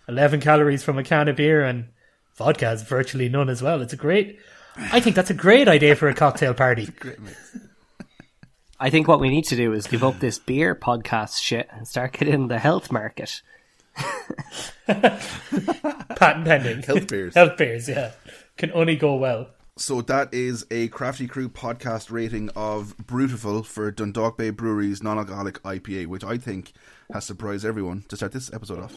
eleven 0.08 0.40
calories 0.40 0.84
from 0.84 0.98
a 0.98 1.04
can 1.04 1.28
of 1.28 1.36
beer 1.36 1.64
and 1.64 1.86
vodka 2.36 2.72
is 2.72 2.82
virtually 2.82 3.30
none 3.30 3.50
as 3.50 3.62
well. 3.62 3.82
It's 3.82 3.94
a 3.94 3.98
great. 3.98 4.40
I 4.78 5.00
think 5.00 5.16
that's 5.16 5.30
a 5.30 5.36
great 5.36 5.68
idea 5.68 5.96
for 5.96 6.10
a 6.10 6.14
cocktail 6.14 6.54
party. 6.66 6.88
Great. 7.00 7.18
I 8.80 8.90
think 8.90 9.08
what 9.08 9.22
we 9.22 9.30
need 9.30 9.46
to 9.46 9.56
do 9.56 9.72
is 9.72 9.88
give 9.88 10.04
up 10.04 10.20
this 10.20 10.38
beer 10.38 10.76
podcast 10.76 11.42
shit 11.42 11.70
and 11.72 11.88
start 11.88 12.12
getting 12.14 12.34
in 12.34 12.48
the 12.48 12.60
health 12.60 12.92
market. 12.92 13.42
Patent 14.86 16.46
pending. 16.46 16.84
Health 16.84 17.08
beers. 17.08 17.34
Health 17.36 17.58
beers, 17.58 17.90
yeah, 17.90 18.12
can 18.58 18.72
only 18.74 18.96
go 18.96 19.16
well. 19.16 19.48
So 19.78 20.02
that 20.04 20.34
is 20.34 20.66
a 20.72 20.88
Crafty 20.88 21.28
Crew 21.28 21.50
podcast 21.50 22.10
rating 22.10 22.50
of 22.56 22.96
Brutiful 22.98 23.66
for 23.66 23.92
Dundalk 23.92 24.38
Bay 24.38 24.50
Brewery's 24.50 25.04
non-alcoholic 25.04 25.62
IPA, 25.64 26.08
which 26.08 26.24
I 26.24 26.38
think 26.38 26.72
has 27.12 27.26
surprised 27.26 27.66
everyone 27.66 28.06
to 28.08 28.16
start 28.16 28.32
this 28.32 28.54
episode 28.54 28.80
off. 28.80 28.96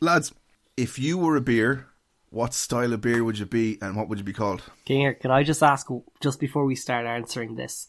Lads, 0.00 0.32
if 0.76 0.98
you 0.98 1.18
were 1.18 1.36
a 1.36 1.40
beer, 1.40 1.88
what 2.30 2.54
style 2.54 2.92
of 2.92 3.00
beer 3.00 3.24
would 3.24 3.38
you 3.38 3.46
be, 3.46 3.76
and 3.82 3.96
what 3.96 4.08
would 4.08 4.18
you 4.18 4.24
be 4.24 4.32
called? 4.32 4.62
Kinger, 4.86 5.18
can 5.18 5.32
I 5.32 5.42
just 5.42 5.62
ask, 5.62 5.88
just 6.20 6.38
before 6.38 6.64
we 6.64 6.76
start 6.76 7.06
answering 7.06 7.56
this, 7.56 7.88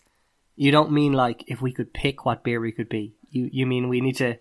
you 0.56 0.72
don't 0.72 0.92
mean 0.92 1.14
like 1.14 1.44
if 1.48 1.62
we 1.62 1.72
could 1.72 1.94
pick 1.94 2.26
what 2.26 2.44
beer 2.44 2.60
we 2.60 2.72
could 2.72 2.90
be. 2.90 3.16
You 3.30 3.50
you 3.52 3.66
mean 3.66 3.88
we 3.88 4.02
need 4.02 4.18
to? 4.18 4.38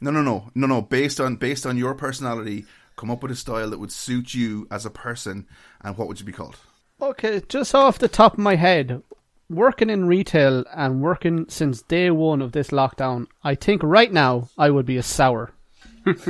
No, 0.00 0.10
no, 0.10 0.22
no, 0.22 0.50
no, 0.54 0.66
no. 0.66 0.82
Based 0.82 1.20
on 1.20 1.36
based 1.36 1.64
on 1.66 1.76
your 1.76 1.94
personality, 1.94 2.66
come 2.96 3.10
up 3.10 3.22
with 3.22 3.32
a 3.32 3.36
style 3.36 3.70
that 3.70 3.78
would 3.78 3.92
suit 3.92 4.34
you 4.34 4.66
as 4.70 4.84
a 4.84 4.90
person, 4.90 5.46
and 5.82 5.96
what 5.96 6.08
would 6.08 6.20
you 6.20 6.26
be 6.26 6.32
called? 6.32 6.56
Okay, 7.00 7.42
just 7.48 7.74
off 7.74 7.98
the 7.98 8.08
top 8.08 8.34
of 8.34 8.38
my 8.38 8.56
head, 8.56 9.02
working 9.48 9.90
in 9.90 10.06
retail 10.06 10.64
and 10.74 11.02
working 11.02 11.46
since 11.48 11.82
day 11.82 12.10
one 12.10 12.42
of 12.42 12.52
this 12.52 12.68
lockdown, 12.68 13.26
I 13.44 13.54
think 13.54 13.82
right 13.82 14.12
now 14.12 14.48
I 14.58 14.70
would 14.70 14.86
be 14.86 14.96
a 14.96 15.02
sour. 15.02 15.52
and 16.06 16.22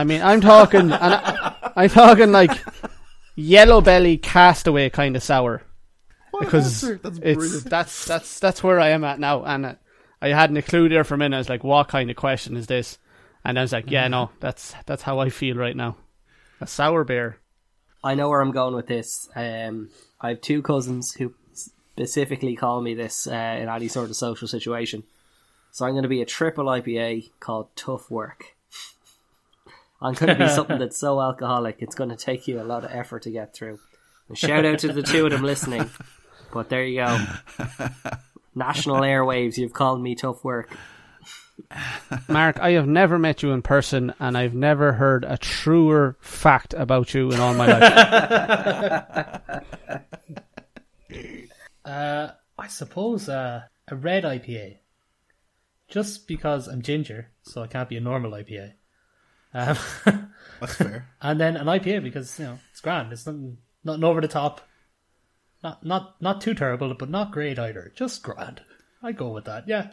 I 0.00 0.04
mean, 0.04 0.22
I'm 0.22 0.40
talking, 0.40 0.80
and 0.80 0.94
I, 0.94 1.54
I'm 1.76 1.90
talking 1.90 2.32
like 2.32 2.50
yellow 3.36 3.80
belly 3.80 4.16
castaway 4.18 4.88
kind 4.90 5.16
of 5.16 5.22
sour 5.22 5.62
because 6.40 6.84
answer. 6.84 7.00
That's 7.02 7.18
it's 7.18 7.36
brilliant. 7.38 7.70
that's 7.70 8.04
that's 8.06 8.38
that's 8.38 8.62
where 8.62 8.80
I 8.80 8.90
am 8.90 9.04
at 9.04 9.20
now. 9.20 9.44
And 9.44 9.66
uh, 9.66 9.74
I 10.24 10.28
hadn't 10.28 10.56
a 10.56 10.62
clue 10.62 10.88
there 10.88 11.04
for 11.04 11.14
a 11.14 11.18
minute. 11.18 11.36
I 11.36 11.40
was 11.40 11.50
like, 11.50 11.62
"What 11.62 11.88
kind 11.88 12.08
of 12.08 12.16
question 12.16 12.56
is 12.56 12.66
this?" 12.66 12.96
And 13.44 13.58
I 13.58 13.62
was 13.62 13.72
like, 13.72 13.90
"Yeah, 13.90 14.08
no, 14.08 14.30
that's 14.40 14.74
that's 14.86 15.02
how 15.02 15.18
I 15.18 15.28
feel 15.28 15.54
right 15.54 15.76
now." 15.76 15.96
A 16.62 16.66
sour 16.66 17.04
beer. 17.04 17.40
I 18.02 18.14
know 18.14 18.30
where 18.30 18.40
I'm 18.40 18.50
going 18.50 18.74
with 18.74 18.86
this. 18.86 19.28
Um, 19.36 19.90
I 20.22 20.30
have 20.30 20.40
two 20.40 20.62
cousins 20.62 21.12
who 21.12 21.34
specifically 21.52 22.56
call 22.56 22.80
me 22.80 22.94
this 22.94 23.26
uh, 23.26 23.58
in 23.60 23.68
any 23.68 23.88
sort 23.88 24.08
of 24.08 24.16
social 24.16 24.48
situation. 24.48 25.02
So 25.72 25.84
I'm 25.84 25.92
going 25.92 26.04
to 26.04 26.08
be 26.08 26.22
a 26.22 26.26
triple 26.26 26.66
IPA 26.66 27.30
called 27.40 27.68
Tough 27.76 28.10
Work. 28.10 28.56
I'm 30.00 30.14
going 30.14 30.38
to 30.38 30.42
be 30.46 30.50
something 30.54 30.78
that's 30.78 30.96
so 30.96 31.20
alcoholic 31.20 31.76
it's 31.80 31.94
going 31.94 32.10
to 32.10 32.16
take 32.16 32.48
you 32.48 32.62
a 32.62 32.64
lot 32.64 32.84
of 32.84 32.90
effort 32.92 33.24
to 33.24 33.30
get 33.30 33.54
through. 33.54 33.78
And 34.28 34.38
shout 34.38 34.64
out 34.64 34.78
to 34.78 34.92
the 34.92 35.02
two 35.02 35.26
of 35.26 35.32
them 35.32 35.42
listening. 35.42 35.90
But 36.50 36.70
there 36.70 36.84
you 36.84 37.04
go. 37.04 37.26
National 38.54 39.00
airwaves, 39.00 39.56
you've 39.56 39.72
called 39.72 40.02
me 40.02 40.14
Tough 40.14 40.44
Work. 40.44 40.70
Mark, 42.28 42.58
I 42.60 42.72
have 42.72 42.86
never 42.86 43.18
met 43.18 43.42
you 43.42 43.52
in 43.52 43.62
person, 43.62 44.12
and 44.18 44.36
I've 44.36 44.54
never 44.54 44.92
heard 44.92 45.24
a 45.24 45.36
truer 45.36 46.16
fact 46.20 46.74
about 46.74 47.14
you 47.14 47.30
in 47.30 47.40
all 47.40 47.54
my 47.54 47.66
life. 47.66 49.40
Uh, 51.84 52.30
I 52.58 52.66
suppose 52.68 53.28
uh, 53.28 53.62
a 53.88 53.96
red 53.96 54.24
IPA. 54.24 54.78
Just 55.86 56.26
because 56.26 56.66
I'm 56.66 56.80
ginger, 56.80 57.30
so 57.42 57.62
I 57.62 57.66
can't 57.66 57.88
be 57.88 57.98
a 57.98 58.00
normal 58.00 58.30
IPA. 58.30 58.72
Um, 59.52 59.76
That's 60.60 60.74
fair. 60.76 61.08
and 61.20 61.38
then 61.38 61.56
an 61.56 61.66
IPA 61.66 62.02
because 62.02 62.38
you 62.38 62.46
know 62.46 62.58
it's 62.72 62.80
grand. 62.80 63.12
It's 63.12 63.26
nothing, 63.26 63.58
nothing 63.84 64.02
over 64.02 64.20
the 64.20 64.28
top. 64.28 64.62
Not 65.64 65.82
not 65.82 66.20
not 66.20 66.42
too 66.42 66.52
terrible, 66.52 66.92
but 66.94 67.08
not 67.08 67.32
great 67.32 67.58
either. 67.58 67.90
Just 67.96 68.22
grand. 68.22 68.60
I 69.02 69.12
go 69.12 69.30
with 69.30 69.46
that. 69.46 69.66
Yeah, 69.66 69.92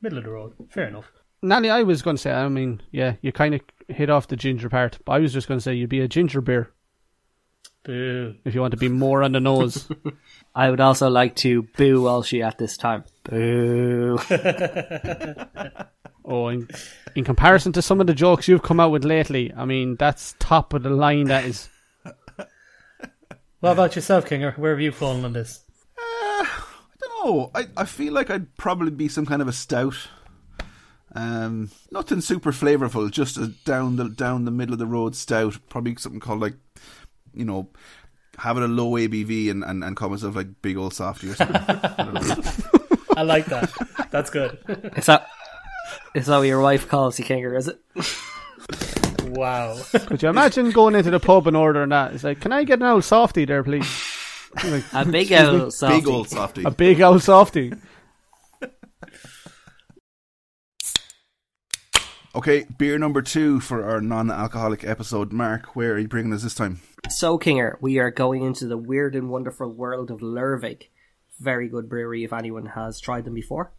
middle 0.00 0.18
of 0.18 0.24
the 0.24 0.30
road. 0.30 0.54
Fair 0.68 0.88
enough. 0.88 1.12
Nally, 1.42 1.70
I 1.70 1.84
was 1.84 2.02
going 2.02 2.16
to 2.16 2.22
say, 2.22 2.32
I 2.32 2.48
mean, 2.48 2.82
yeah, 2.90 3.14
you 3.20 3.30
kind 3.30 3.54
of 3.54 3.60
hit 3.88 4.10
off 4.10 4.26
the 4.26 4.36
ginger 4.36 4.68
part, 4.68 4.98
but 5.04 5.12
I 5.12 5.18
was 5.20 5.32
just 5.32 5.46
going 5.46 5.58
to 5.58 5.62
say 5.62 5.74
you'd 5.74 5.88
be 5.88 6.00
a 6.00 6.08
ginger 6.08 6.40
beer 6.40 6.72
Boo. 7.84 8.34
if 8.44 8.54
you 8.54 8.60
want 8.60 8.72
to 8.72 8.76
be 8.76 8.88
more 8.88 9.22
on 9.22 9.32
the 9.32 9.40
nose. 9.40 9.88
I 10.54 10.70
would 10.70 10.80
also 10.80 11.08
like 11.08 11.34
to 11.36 11.62
boo 11.76 12.02
Walshy 12.02 12.44
at 12.44 12.58
this 12.58 12.76
time. 12.76 13.04
Boo. 13.24 14.18
oh, 16.24 16.48
in, 16.48 16.68
in 17.16 17.24
comparison 17.24 17.72
to 17.72 17.82
some 17.82 18.00
of 18.00 18.06
the 18.06 18.14
jokes 18.14 18.46
you've 18.46 18.62
come 18.62 18.80
out 18.80 18.90
with 18.90 19.04
lately, 19.04 19.52
I 19.56 19.64
mean, 19.64 19.96
that's 19.96 20.34
top 20.38 20.74
of 20.74 20.82
the 20.82 20.90
line. 20.90 21.24
That 21.24 21.44
is. 21.44 21.68
What 23.62 23.70
about 23.70 23.94
yourself, 23.94 24.26
Kinger? 24.26 24.58
Where 24.58 24.72
have 24.72 24.80
you 24.80 24.90
fallen 24.90 25.24
on 25.24 25.34
this? 25.34 25.60
I 25.96 26.48
don't 27.00 27.24
know. 27.24 27.50
I, 27.54 27.68
I 27.76 27.84
feel 27.84 28.12
like 28.12 28.28
I'd 28.28 28.56
probably 28.56 28.90
be 28.90 29.06
some 29.06 29.24
kind 29.24 29.40
of 29.40 29.46
a 29.46 29.52
stout. 29.52 29.94
Um, 31.14 31.70
nothing 31.92 32.22
super 32.22 32.50
flavorful, 32.50 33.08
just 33.08 33.36
a 33.36 33.46
down 33.64 33.94
the 33.94 34.08
down 34.08 34.46
the 34.46 34.50
middle 34.50 34.72
of 34.72 34.80
the 34.80 34.86
road 34.86 35.14
stout. 35.14 35.58
Probably 35.68 35.94
something 35.94 36.18
called 36.18 36.40
like, 36.40 36.56
you 37.34 37.44
know, 37.44 37.68
having 38.36 38.64
a 38.64 38.66
low 38.66 38.94
ABV 38.94 39.52
and, 39.52 39.62
and, 39.62 39.84
and 39.84 39.94
call 39.94 40.08
myself 40.08 40.34
like 40.34 40.60
big 40.60 40.76
old 40.76 40.92
softy 40.92 41.30
or 41.30 41.36
something. 41.36 41.62
I. 41.64 42.54
I 43.16 43.22
like 43.22 43.46
that. 43.46 43.70
That's 44.10 44.30
good. 44.30 44.58
Is 44.96 45.06
that, 45.06 45.28
is 46.16 46.26
that 46.26 46.38
what 46.38 46.48
your 46.48 46.60
wife 46.60 46.88
calls 46.88 47.16
you, 47.16 47.24
Kinger, 47.24 47.56
is 47.56 47.68
it? 47.68 47.80
wow. 49.32 49.78
Could 49.92 50.22
you 50.22 50.28
imagine 50.28 50.70
going 50.70 50.94
into 50.94 51.10
the 51.10 51.20
pub 51.20 51.46
and 51.46 51.56
ordering 51.56 51.90
that? 51.90 52.14
It's 52.14 52.24
like, 52.24 52.40
can 52.40 52.52
I 52.52 52.64
get 52.64 52.80
an 52.80 52.86
old 52.86 53.04
softy 53.04 53.44
there, 53.44 53.62
please? 53.62 53.88
Like, 54.64 54.84
A 54.92 55.04
big 55.04 55.32
old 55.32 55.72
softy. 55.72 55.96
big 55.98 56.08
old 56.08 56.28
softy. 56.28 56.62
a 56.64 56.70
big 56.70 57.00
old 57.00 57.22
softy. 57.22 57.72
Okay, 62.34 62.64
beer 62.78 62.98
number 62.98 63.20
two 63.20 63.60
for 63.60 63.84
our 63.84 64.00
non-alcoholic 64.00 64.84
episode. 64.84 65.32
Mark, 65.32 65.76
where 65.76 65.92
are 65.92 65.98
you 65.98 66.08
bringing 66.08 66.32
us 66.32 66.42
this 66.42 66.54
time? 66.54 66.80
So, 67.10 67.38
Kinger, 67.38 67.76
we 67.82 67.98
are 67.98 68.10
going 68.10 68.42
into 68.42 68.66
the 68.66 68.78
weird 68.78 69.14
and 69.14 69.28
wonderful 69.28 69.68
world 69.68 70.10
of 70.10 70.20
Lervig. 70.20 70.84
Very 71.38 71.68
good 71.68 71.90
brewery 71.90 72.24
if 72.24 72.32
anyone 72.32 72.66
has 72.66 73.00
tried 73.00 73.26
them 73.26 73.34
before. 73.34 73.72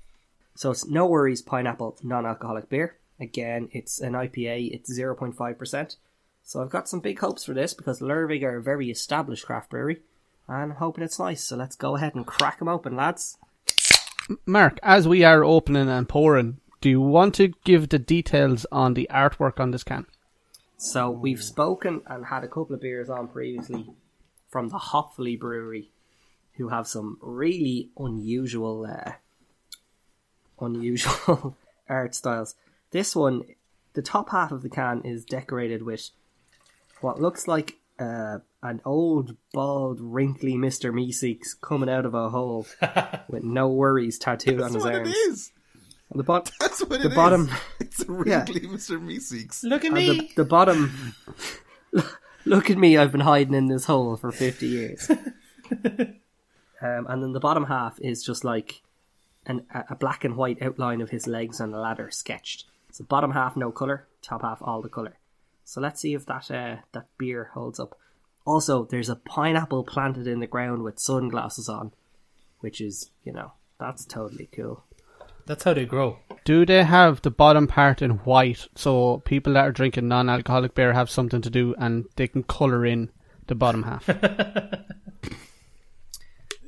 So 0.55 0.69
it's 0.69 0.85
No 0.87 1.07
Worries 1.07 1.41
Pineapple 1.41 1.97
non-alcoholic 2.03 2.69
beer. 2.69 2.97
Again, 3.19 3.69
it's 3.71 3.99
an 3.99 4.13
IPA. 4.13 4.73
It's 4.73 4.97
0.5%. 4.97 5.95
So 6.43 6.61
I've 6.61 6.69
got 6.69 6.89
some 6.89 6.99
big 6.99 7.19
hopes 7.19 7.45
for 7.45 7.53
this 7.53 7.73
because 7.73 8.01
Lervig 8.01 8.43
are 8.43 8.57
a 8.57 8.63
very 8.63 8.91
established 8.91 9.45
craft 9.45 9.69
brewery. 9.69 10.01
And 10.47 10.57
I'm 10.57 10.71
hoping 10.71 11.03
it's 11.03 11.19
nice. 11.19 11.43
So 11.43 11.55
let's 11.55 11.75
go 11.75 11.95
ahead 11.95 12.15
and 12.15 12.25
crack 12.25 12.59
them 12.59 12.67
open, 12.67 12.95
lads. 12.95 13.37
Mark, 14.45 14.79
as 14.83 15.07
we 15.07 15.23
are 15.23 15.43
opening 15.43 15.89
and 15.89 16.07
pouring, 16.07 16.59
do 16.81 16.89
you 16.89 17.01
want 17.01 17.35
to 17.35 17.53
give 17.63 17.89
the 17.89 17.99
details 17.99 18.65
on 18.71 18.93
the 18.93 19.07
artwork 19.11 19.59
on 19.59 19.71
this 19.71 19.83
can? 19.83 20.05
So 20.77 21.09
we've 21.09 21.41
spoken 21.41 22.01
and 22.07 22.25
had 22.25 22.43
a 22.43 22.47
couple 22.47 22.75
of 22.75 22.81
beers 22.81 23.09
on 23.09 23.29
previously 23.29 23.89
from 24.49 24.69
the 24.69 24.77
Hopfully 24.77 25.37
Brewery, 25.37 25.91
who 26.55 26.69
have 26.69 26.87
some 26.87 27.17
really 27.21 27.89
unusual, 27.97 28.85
uh, 28.85 29.13
unusual 30.59 31.55
art 31.89 32.15
styles. 32.15 32.55
This 32.93 33.15
one, 33.15 33.41
the 33.93 34.01
top 34.01 34.29
half 34.29 34.51
of 34.53 34.61
the 34.61 34.69
can 34.69 35.01
is 35.03 35.25
decorated 35.25 35.83
with 35.83 36.09
what 37.01 37.19
looks 37.21 37.47
like 37.47 37.77
uh, 37.99 38.37
an 38.61 38.81
old, 38.85 39.35
bald, 39.53 39.99
wrinkly 39.99 40.55
Mister 40.55 40.93
Meeseeks 40.93 41.59
coming 41.59 41.89
out 41.89 42.05
of 42.05 42.13
a 42.13 42.29
hole 42.29 42.65
with 43.27 43.43
no 43.43 43.67
worries 43.67 44.17
tattooed 44.17 44.55
on 44.61 44.71
That's 44.71 44.73
his 44.75 44.83
what 44.83 44.95
arms. 44.95 45.09
it 45.09 45.11
is. 45.11 45.51
On 46.11 46.17
the 46.17 46.23
bot- 46.23 46.51
That's 46.59 46.79
what 46.81 46.89
The 46.91 46.95
it 47.01 47.05
is. 47.07 47.15
bottom- 47.15 47.49
It's 47.79 47.99
a 48.01 48.23
Yeah. 48.25 48.43
wrinkly 48.45 48.61
Mr. 48.67 49.01
Meeseeks. 49.01 49.63
Look 49.63 49.81
at 49.83 49.87
and 49.87 49.95
me. 49.95 50.07
the, 50.07 50.43
the 50.43 50.45
bottom 50.45 51.15
Look 52.45 52.69
at 52.69 52.77
me, 52.77 52.97
I've 52.97 53.11
been 53.11 53.21
hiding 53.21 53.53
in 53.53 53.67
this 53.67 53.85
hole 53.85 54.17
for 54.17 54.31
50 54.31 54.67
years. 54.67 55.09
um, 55.09 57.07
and 57.07 57.23
then 57.23 57.31
the 57.31 57.39
bottom 57.39 57.65
half 57.65 57.99
is 58.01 58.23
just 58.23 58.43
like 58.43 58.81
an, 59.45 59.65
a 59.73 59.83
a 59.91 59.95
black 59.95 60.23
and 60.23 60.35
white 60.35 60.61
outline 60.61 61.01
of 61.01 61.09
his 61.09 61.25
legs 61.27 61.59
on 61.61 61.73
a 61.73 61.79
ladder 61.79 62.09
sketched. 62.11 62.65
So 62.93 63.03
bottom 63.03 63.31
half 63.31 63.57
no 63.57 63.71
colour, 63.71 64.05
top 64.21 64.43
half 64.43 64.61
all 64.61 64.83
the 64.83 64.87
colour. 64.87 65.17
So 65.65 65.81
let's 65.81 65.99
see 65.99 66.13
if 66.13 66.27
that 66.27 66.51
uh, 66.51 66.75
that 66.91 67.07
beer 67.17 67.49
holds 67.55 67.79
up. 67.79 67.97
Also, 68.45 68.85
there's 68.85 69.09
a 69.09 69.15
pineapple 69.15 69.83
planted 69.83 70.27
in 70.27 70.39
the 70.41 70.45
ground 70.45 70.83
with 70.83 70.99
sunglasses 70.99 71.67
on, 71.67 71.91
which 72.59 72.79
is, 72.79 73.09
you 73.23 73.33
know, 73.33 73.53
that's 73.79 74.05
totally 74.05 74.47
cool. 74.51 74.83
That's 75.47 75.63
how 75.63 75.73
they 75.73 75.85
grow. 75.85 76.19
Do 76.45 76.67
they 76.67 76.83
have 76.83 77.23
the 77.23 77.31
bottom 77.31 77.65
part 77.65 78.03
in 78.03 78.11
white 78.19 78.67
so 78.75 79.23
people 79.25 79.53
that 79.53 79.65
are 79.65 79.71
drinking 79.71 80.07
non 80.07 80.29
alcoholic 80.29 80.75
beer 80.75 80.93
have 80.93 81.09
something 81.09 81.41
to 81.41 81.49
do 81.49 81.73
and 81.79 82.05
they 82.15 82.27
can 82.27 82.43
colour 82.43 82.85
in 82.85 83.09
the 83.47 83.55
bottom 83.55 83.83
half? 83.83 84.07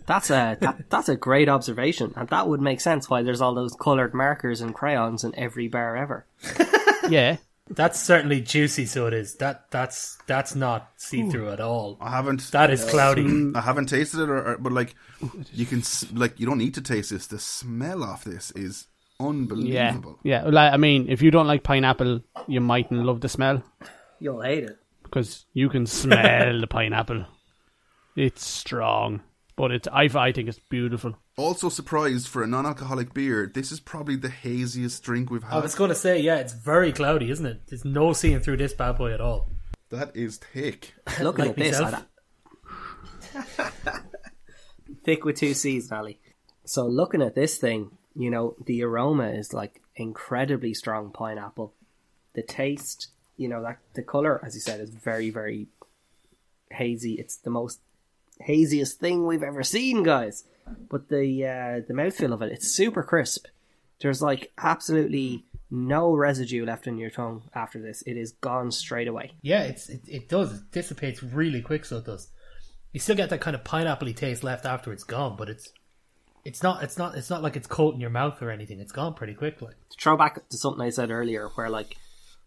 That's 0.06 0.30
a 0.30 0.58
that, 0.62 0.90
that's 0.90 1.10
a 1.10 1.16
great 1.16 1.50
observation, 1.50 2.14
and 2.16 2.30
that 2.30 2.48
would 2.48 2.62
make 2.62 2.80
sense 2.82 3.10
why 3.10 3.24
there's 3.24 3.42
all 3.42 3.56
those 3.56 3.74
coloured 3.76 4.14
markers 4.14 4.62
and 4.62 4.74
crayons 4.76 5.24
in 5.24 5.34
every 5.38 5.68
bar 5.68 5.96
ever. 5.98 6.26
yeah. 7.10 7.38
That's 7.68 8.00
certainly 8.00 8.42
juicy, 8.42 8.86
so 8.86 9.08
it 9.08 9.14
is. 9.16 9.36
That 9.38 9.72
that's 9.72 10.20
that's 10.28 10.54
not 10.54 10.92
see 10.98 11.28
through 11.32 11.50
at 11.50 11.60
all. 11.60 11.98
I 12.00 12.12
haven't. 12.12 12.52
That 12.52 12.70
is 12.70 12.86
cloudy. 12.86 13.52
I 13.56 13.62
haven't 13.62 13.88
tasted 13.88 14.20
it, 14.22 14.30
or, 14.30 14.52
or- 14.54 14.58
but 14.60 14.72
like 14.72 14.94
you 15.52 15.66
can, 15.66 15.82
like 16.14 16.40
you 16.40 16.46
don't 16.46 16.60
need 16.60 16.76
to 16.76 16.82
taste 16.82 17.10
this. 17.10 17.26
The 17.26 17.40
smell 17.40 18.04
of 18.04 18.24
this 18.24 18.52
is 18.52 18.86
unbelievable. 19.20 19.74
Yeah. 19.74 19.88
unbelievable. 19.90 20.20
Yeah. 20.22 20.44
Like, 20.44 20.74
I 20.74 20.78
mean, 20.78 21.08
if 21.10 21.24
you 21.24 21.32
don't 21.32 21.48
like 21.48 21.64
pineapple, 21.64 22.22
you 22.48 22.62
mightn't 22.62 23.04
love 23.04 23.22
the 23.22 23.30
smell 23.30 23.64
You'll 24.20 24.42
hate 24.42 24.66
it. 24.66 24.78
because 25.02 25.46
you 25.54 25.68
can 25.70 25.88
smell 25.88 26.60
the 26.62 26.68
pineapple. 26.68 27.26
It's 28.16 28.46
strong, 28.46 29.22
but 29.56 29.72
it's 29.72 29.88
I, 29.92 30.04
I 30.04 30.32
think 30.32 30.50
it's 30.50 30.60
beautiful. 30.60 31.16
Also 31.38 31.70
surprised 31.70 32.28
for 32.28 32.44
a 32.44 32.48
non-alcoholic 32.48 33.14
beer. 33.14 33.52
This 33.54 33.72
is 33.72 33.80
probably 33.80 34.16
the 34.16 34.30
haziest 34.30 35.04
drink 35.04 35.30
we've 35.30 35.44
had. 35.44 35.54
I 35.54 35.60
was 35.60 35.76
going 35.76 35.90
to 35.90 35.96
say, 35.96 36.20
yeah, 36.20 36.38
it's 36.38 36.54
very 36.54 36.92
cloudy, 36.92 37.30
isn't 37.32 37.46
it? 37.46 37.62
There's 37.68 37.86
no 37.86 38.14
seeing 38.14 38.40
through 38.40 38.58
this 38.58 38.74
bad 38.74 38.98
boy 38.98 39.14
at 39.14 39.22
all. 39.22 39.50
That 39.90 40.16
is 40.16 40.38
thick. 40.38 40.94
Looking 41.22 41.46
Like 41.46 41.52
at 41.52 41.58
this, 41.58 41.80
myself. 41.80 42.06
Thick 45.04 45.24
with 45.24 45.38
two 45.38 45.54
C's, 45.54 45.92
Nally. 45.92 46.20
So 46.66 46.88
looking 46.88 47.22
at 47.22 47.36
this 47.36 47.58
thing, 47.58 47.92
you 48.16 48.32
know, 48.32 48.56
the 48.66 48.84
aroma 48.84 49.30
is 49.30 49.54
like 49.54 49.82
incredibly 49.96 50.74
strong 50.74 51.12
pineapple. 51.12 51.74
The 52.34 52.42
taste, 52.42 53.10
you 53.38 53.48
know, 53.48 53.62
that 53.62 53.80
the 53.94 54.02
color, 54.02 54.44
as 54.44 54.56
you 54.56 54.62
said, 54.62 54.80
is 54.80 54.90
very, 54.90 55.30
very 55.30 55.68
hazy. 56.72 57.14
It's 57.14 57.38
the 57.38 57.50
most 57.50 57.80
haziest 58.48 58.94
thing 58.94 59.26
we've 59.26 59.44
ever 59.44 59.64
seen, 59.64 60.04
guys. 60.04 60.46
But 60.90 61.10
the 61.10 61.46
uh, 61.46 61.82
the 61.88 61.94
mouthfeel 61.94 62.34
of 62.34 62.42
it, 62.42 62.52
it's 62.52 62.72
super 62.72 63.04
crisp. 63.04 63.48
There's 64.02 64.22
like 64.22 64.52
absolutely 64.58 65.46
no 65.70 66.14
residue 66.14 66.66
left 66.66 66.88
in 66.88 66.98
your 66.98 67.10
tongue 67.10 67.44
after 67.54 67.82
this. 67.82 68.02
It 68.04 68.18
is 68.18 68.32
gone 68.34 68.72
straight 68.72 69.08
away. 69.08 69.34
Yeah, 69.42 69.64
it's 69.64 69.90
it, 69.90 70.02
it 70.08 70.30
does. 70.30 70.54
It 70.54 70.72
dissipates 70.72 71.22
really 71.22 71.62
quick, 71.62 71.86
so 71.86 71.98
it 71.98 72.06
does. 72.06 72.30
You 72.94 73.00
still 73.00 73.16
get 73.16 73.30
that 73.30 73.42
kind 73.42 73.56
of 73.56 73.64
pineapple 73.64 74.12
taste 74.14 74.44
left 74.44 74.66
after 74.66 74.92
it's 74.94 75.04
gone, 75.04 75.36
but 75.36 75.50
it's 75.50 75.72
it's 76.46 76.62
not 76.62 76.84
it's 76.84 76.98
not 76.98 77.16
it's 77.16 77.30
not 77.30 77.44
like 77.44 77.56
it's 77.56 77.68
coating 77.68 78.00
your 78.00 78.10
mouth 78.10 78.42
or 78.42 78.52
anything. 78.52 78.80
It's 78.80 78.92
gone 78.92 79.16
pretty 79.16 79.34
quickly. 79.34 79.74
to 79.90 79.98
throw 80.00 80.16
back 80.16 80.48
to 80.48 80.58
something 80.58 80.82
I 80.82 80.90
said 80.90 81.12
earlier, 81.12 81.50
where 81.56 81.70
like, 81.70 81.98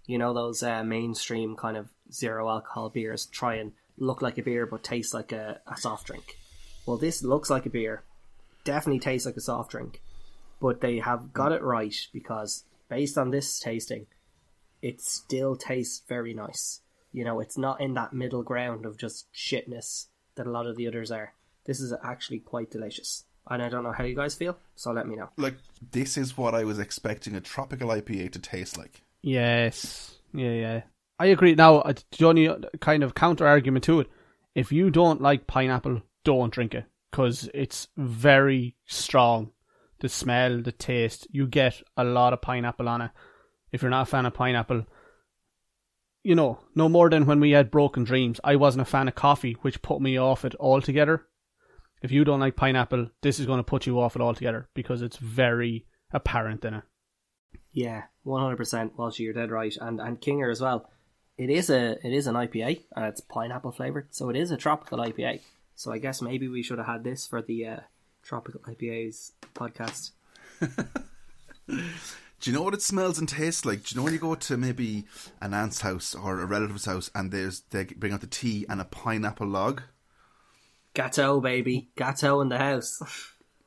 you 0.07 0.18
know, 0.18 0.33
those 0.33 0.62
uh, 0.62 0.85
mainstream 0.85 1.57
kind 1.57 1.77
of 1.77 1.88
zero 2.11 2.48
alcohol 2.48 2.88
beers 2.88 3.27
try 3.27 3.57
and 3.57 3.72
look 3.98 4.22
like 4.22 4.38
a 4.38 4.42
beer 4.42 4.66
but 4.66 4.82
taste 4.82 5.14
like 5.14 5.32
a, 5.32 5.61
a 5.66 5.76
soft 5.76 6.06
drink. 6.06 6.38
Well, 6.87 6.96
this 6.96 7.22
looks 7.22 7.50
like 7.50 7.66
a 7.66 7.70
beer, 7.70 8.02
definitely 8.64 9.00
tastes 9.00 9.26
like 9.26 9.37
a 9.37 9.40
soft 9.40 9.72
drink, 9.72 10.00
but 10.61 10.80
they 10.80 10.98
have 10.98 11.32
got 11.32 11.52
it 11.52 11.62
right 11.62 11.94
because 12.12 12.64
based 12.88 13.18
on 13.18 13.30
this 13.30 13.58
tasting, 13.58 14.06
it 14.82 15.00
still 15.00 15.56
tastes 15.56 16.02
very 16.08 16.34
nice. 16.34 16.80
You 17.12 17.24
know, 17.24 17.40
it's 17.40 17.58
not 17.58 17.80
in 17.80 17.94
that 17.94 18.12
middle 18.12 18.42
ground 18.42 18.87
of 18.87 18.96
just 18.96 19.32
shitness 19.32 20.06
that 20.34 20.46
a 20.46 20.50
lot 20.50 20.66
of 20.66 20.76
the 20.76 20.87
others 20.87 21.11
are. 21.11 21.34
This 21.64 21.80
is 21.80 21.92
actually 22.02 22.38
quite 22.40 22.70
delicious. 22.70 23.24
And 23.50 23.62
I 23.62 23.68
don't 23.68 23.82
know 23.82 23.92
how 23.92 24.04
you 24.04 24.14
guys 24.14 24.34
feel, 24.34 24.58
so 24.74 24.92
let 24.92 25.06
me 25.06 25.16
know. 25.16 25.30
Like 25.37 25.56
this 25.90 26.16
is 26.16 26.37
what 26.37 26.54
I 26.54 26.64
was 26.64 26.78
expecting 26.78 27.34
a 27.34 27.40
tropical 27.40 27.88
IPA 27.88 28.32
to 28.32 28.38
taste 28.38 28.76
like. 28.76 29.02
Yes. 29.22 30.16
Yeah, 30.34 30.52
yeah. 30.52 30.80
I 31.18 31.26
agree. 31.26 31.54
Now, 31.54 31.76
uh, 31.78 31.94
the 32.16 32.26
only 32.26 32.48
kind 32.81 33.02
of 33.02 33.14
counter 33.14 33.46
argument 33.46 33.85
to 33.85 34.00
it, 34.00 34.11
if 34.54 34.70
you 34.72 34.90
don't 34.90 35.20
like 35.20 35.46
pineapple, 35.46 36.02
don't 36.24 36.52
drink 36.52 36.74
it 36.74 36.85
because 37.11 37.48
it's 37.54 37.88
very 37.96 38.76
strong. 38.87 39.50
The 40.00 40.09
smell, 40.09 40.62
the 40.62 40.70
taste, 40.70 41.26
you 41.31 41.48
get 41.48 41.83
a 41.96 42.04
lot 42.04 42.33
of 42.33 42.40
pineapple 42.40 42.88
on 42.88 43.00
it. 43.00 43.11
If 43.72 43.83
you're 43.83 43.90
not 43.90 44.02
a 44.02 44.11
fan 44.11 44.26
of 44.26 44.35
pineapple, 44.35 44.87
you 46.22 46.35
know, 46.35 46.61
no 46.74 46.88
more 46.88 47.11
than 47.11 47.26
when 47.26 47.40
we 47.40 47.50
had 47.50 47.70
Broken 47.70 48.04
Dreams. 48.04 48.40
I 48.44 48.57
wasn't 48.57 48.83
a 48.83 48.90
fan 48.90 49.09
of 49.09 49.14
coffee, 49.14 49.57
which 49.62 49.83
put 49.83 50.00
me 50.00 50.18
off 50.18 50.44
it 50.44 50.54
altogether. 50.61 51.26
If 52.00 52.12
you 52.12 52.24
don't 52.24 52.40
like 52.40 52.54
pineapple, 52.54 53.09
this 53.22 53.40
is 53.40 53.46
going 53.46 53.59
to 53.59 53.64
put 53.64 53.87
you 53.87 54.00
off 54.00 54.14
it 54.14 54.22
altogether 54.22 54.68
because 54.74 55.02
it's 55.02 55.16
very 55.16 55.87
apparent 56.12 56.64
in 56.64 56.74
it. 56.74 56.85
Yeah, 57.72 58.04
one 58.22 58.42
hundred 58.42 58.57
percent. 58.57 58.96
Walshy, 58.96 59.20
you're 59.20 59.33
dead 59.33 59.50
right, 59.50 59.76
and 59.81 60.00
and 60.00 60.20
Kinger 60.20 60.50
as 60.50 60.61
well. 60.61 60.88
It 61.38 61.51
is 61.51 61.70
a 61.70 61.92
it 62.05 62.12
is 62.12 62.27
an 62.27 62.35
IPA 62.35 62.83
and 62.96 63.07
it's 63.07 63.20
pineapple 63.20 63.72
flavored, 63.72 64.09
so 64.11 64.29
it 64.29 64.37
is 64.37 64.51
a 64.51 64.57
tropical 64.57 64.98
IPA. 64.98 65.40
So 65.77 65.92
I 65.92 65.98
guess 65.98 66.20
maybe 66.20 66.48
we 66.48 66.62
should 66.62 66.79
have 66.79 66.88
had 66.88 67.05
this 67.05 67.27
for 67.27 67.40
the 67.40 67.66
uh, 67.66 67.81
tropical 68.22 68.61
IPAs 68.61 69.33
podcast. 69.55 70.11
Do 72.40 72.51
you 72.51 72.57
know 72.57 72.62
what 72.62 72.74
it 72.74 72.83
smells 72.83 73.18
and 73.18 73.29
tastes 73.29 73.64
like? 73.64 73.85
Do 73.85 73.94
you 73.94 74.01
know 74.01 74.05
when 74.05 74.12
you 74.12 74.18
go 74.18 74.35
to 74.35 74.57
maybe 74.57 75.07
an 75.40 75.55
aunt's 75.55 75.81
house 75.81 76.14
or 76.14 76.40
a 76.40 76.46
relative's 76.46 76.85
house 76.85 77.11
and 77.14 77.31
there's 77.33 77.61
they 77.70 77.85
bring 77.85 78.12
out 78.12 78.20
the 78.20 78.27
tea 78.27 78.66
and 78.68 78.81
a 78.81 78.85
pineapple 78.85 79.46
log? 79.46 79.83
Gateau, 80.94 81.40
baby, 81.40 81.90
gateau 81.96 82.40
in 82.40 82.48
the 82.48 82.59
house. 82.59 83.01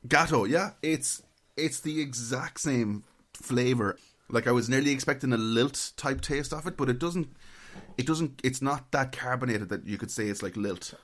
Gatto, 0.06 0.44
yeah, 0.44 0.70
it's 0.82 1.22
it's 1.56 1.80
the 1.80 2.00
exact 2.00 2.60
same 2.60 3.04
flavor. 3.34 3.96
Like 4.28 4.46
I 4.46 4.52
was 4.52 4.68
nearly 4.68 4.90
expecting 4.90 5.32
a 5.32 5.38
lilt 5.38 5.92
type 5.96 6.20
taste 6.20 6.52
of 6.52 6.66
it, 6.66 6.76
but 6.76 6.88
it 6.88 6.98
doesn't. 6.98 7.28
It 7.96 8.06
doesn't. 8.06 8.40
It's 8.42 8.62
not 8.62 8.90
that 8.92 9.12
carbonated 9.12 9.68
that 9.68 9.86
you 9.86 9.98
could 9.98 10.10
say 10.10 10.28
it's 10.28 10.42
like 10.42 10.56
lilt. 10.56 10.94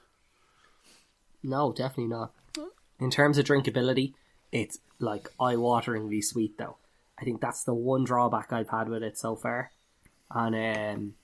no, 1.43 1.73
definitely 1.73 2.09
not. 2.09 2.33
In 3.01 3.11
terms 3.11 3.39
of 3.39 3.45
drinkability, 3.45 4.15
it's 4.51 4.79
like 4.99 5.29
eye-wateringly 5.39 6.25
sweet, 6.25 6.59
though. 6.59 6.77
I 7.21 7.25
think 7.25 7.41
that's 7.41 7.63
the 7.65 7.75
one 7.75 8.05
drawback 8.05 8.53
I've 8.53 8.71
had 8.71 8.89
with 8.89 9.03
it 9.03 9.17
so 9.19 9.37
far. 9.37 9.71
And 10.31 10.55
um, 10.97 11.15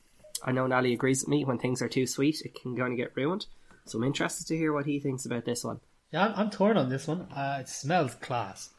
I 0.44 0.52
know 0.52 0.66
Nally 0.66 0.92
agrees 0.92 1.22
with 1.22 1.28
me. 1.28 1.44
When 1.44 1.58
things 1.58 1.82
are 1.82 1.88
too 1.88 2.06
sweet, 2.06 2.42
it 2.42 2.54
can 2.54 2.76
kind 2.76 2.92
of 2.92 2.96
get 2.96 3.16
ruined. 3.16 3.46
So 3.86 3.98
I'm 3.98 4.04
interested 4.04 4.46
to 4.48 4.56
hear 4.56 4.72
what 4.72 4.86
he 4.86 5.00
thinks 5.00 5.26
about 5.26 5.44
this 5.44 5.64
one. 5.64 5.80
Yeah, 6.12 6.26
I'm, 6.26 6.34
I'm 6.36 6.50
torn 6.50 6.76
on 6.76 6.88
this 6.88 7.08
one. 7.08 7.22
Uh, 7.34 7.58
it 7.60 7.68
smells 7.68 8.14
class. 8.16 8.70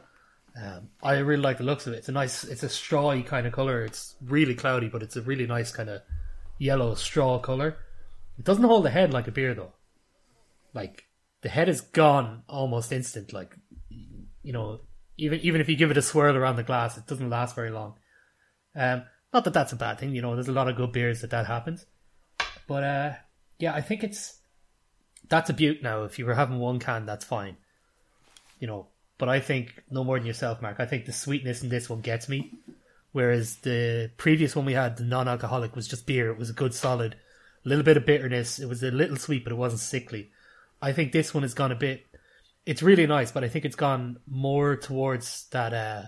Um, 0.61 0.89
I 1.03 1.17
really 1.17 1.41
like 1.43 1.57
the 1.57 1.63
looks 1.65 1.85
of 1.85 1.93
it. 1.93 1.97
It's 1.97 2.09
a 2.09 2.13
nice, 2.13 2.45
it's 2.45 2.63
a 2.63 2.67
strawy 2.67 3.25
kind 3.25 3.45
of 3.45 3.51
color. 3.51 3.83
It's 3.83 4.15
really 4.21 4.55
cloudy, 4.55 4.87
but 4.87 5.03
it's 5.03 5.17
a 5.17 5.21
really 5.21 5.45
nice 5.47 5.71
kind 5.71 5.89
of 5.89 6.01
yellow 6.57 6.95
straw 6.95 7.39
color. 7.39 7.77
It 8.37 8.45
doesn't 8.45 8.63
hold 8.63 8.85
the 8.85 8.89
head 8.89 9.13
like 9.13 9.27
a 9.27 9.31
beer 9.31 9.53
though. 9.53 9.73
Like 10.73 11.05
the 11.41 11.49
head 11.49 11.69
is 11.69 11.81
gone 11.81 12.43
almost 12.47 12.91
instant. 12.91 13.33
Like 13.33 13.55
you 14.43 14.53
know, 14.53 14.81
even 15.17 15.39
even 15.41 15.61
if 15.61 15.69
you 15.69 15.75
give 15.75 15.91
it 15.91 15.97
a 15.97 16.01
swirl 16.01 16.35
around 16.35 16.55
the 16.55 16.63
glass, 16.63 16.97
it 16.97 17.07
doesn't 17.07 17.29
last 17.29 17.55
very 17.55 17.71
long. 17.71 17.95
Um, 18.75 19.03
not 19.33 19.43
that 19.45 19.53
that's 19.53 19.73
a 19.73 19.77
bad 19.77 19.99
thing. 19.99 20.13
You 20.13 20.21
know, 20.21 20.35
there's 20.35 20.47
a 20.47 20.53
lot 20.53 20.67
of 20.67 20.75
good 20.75 20.91
beers 20.91 21.21
that 21.21 21.31
that 21.31 21.45
happens. 21.45 21.85
But 22.67 22.83
uh, 22.83 23.13
yeah, 23.59 23.73
I 23.73 23.81
think 23.81 24.03
it's 24.03 24.39
that's 25.29 25.49
a 25.49 25.53
beaut 25.53 25.81
now. 25.81 26.03
If 26.03 26.19
you 26.19 26.25
were 26.25 26.35
having 26.35 26.59
one 26.59 26.79
can, 26.79 27.05
that's 27.05 27.25
fine. 27.25 27.57
You 28.59 28.67
know, 28.67 28.87
but 29.17 29.29
I 29.29 29.39
think 29.39 29.83
no 29.89 30.03
more 30.03 30.17
than 30.17 30.27
yourself, 30.27 30.61
Mark. 30.61 30.79
I 30.79 30.85
think 30.85 31.05
the 31.05 31.13
sweetness 31.13 31.63
in 31.63 31.69
this 31.69 31.89
one 31.89 32.01
gets 32.01 32.27
me, 32.27 32.51
whereas 33.15 33.55
the 33.61 34.11
previous 34.17 34.57
one 34.57 34.65
we 34.65 34.73
had, 34.73 34.97
the 34.97 35.03
non-alcoholic, 35.05 35.73
was 35.73 35.87
just 35.87 36.05
beer. 36.05 36.29
It 36.29 36.37
was 36.37 36.49
a 36.49 36.53
good 36.53 36.73
solid, 36.73 37.15
a 37.65 37.69
little 37.69 37.85
bit 37.85 37.95
of 37.95 38.05
bitterness. 38.05 38.59
It 38.59 38.67
was 38.67 38.83
a 38.83 38.91
little 38.91 39.15
sweet, 39.15 39.45
but 39.45 39.53
it 39.53 39.57
wasn't 39.57 39.79
sickly. 39.79 40.31
I 40.81 40.91
think 40.91 41.13
this 41.13 41.33
one 41.33 41.43
has 41.43 41.53
gone 41.53 41.71
a 41.71 41.75
bit. 41.75 42.05
It's 42.65 42.83
really 42.83 43.07
nice, 43.07 43.31
but 43.31 43.45
I 43.45 43.47
think 43.47 43.63
it's 43.63 43.77
gone 43.77 44.17
more 44.27 44.75
towards 44.75 45.45
that 45.51 45.73
uh, 45.73 46.01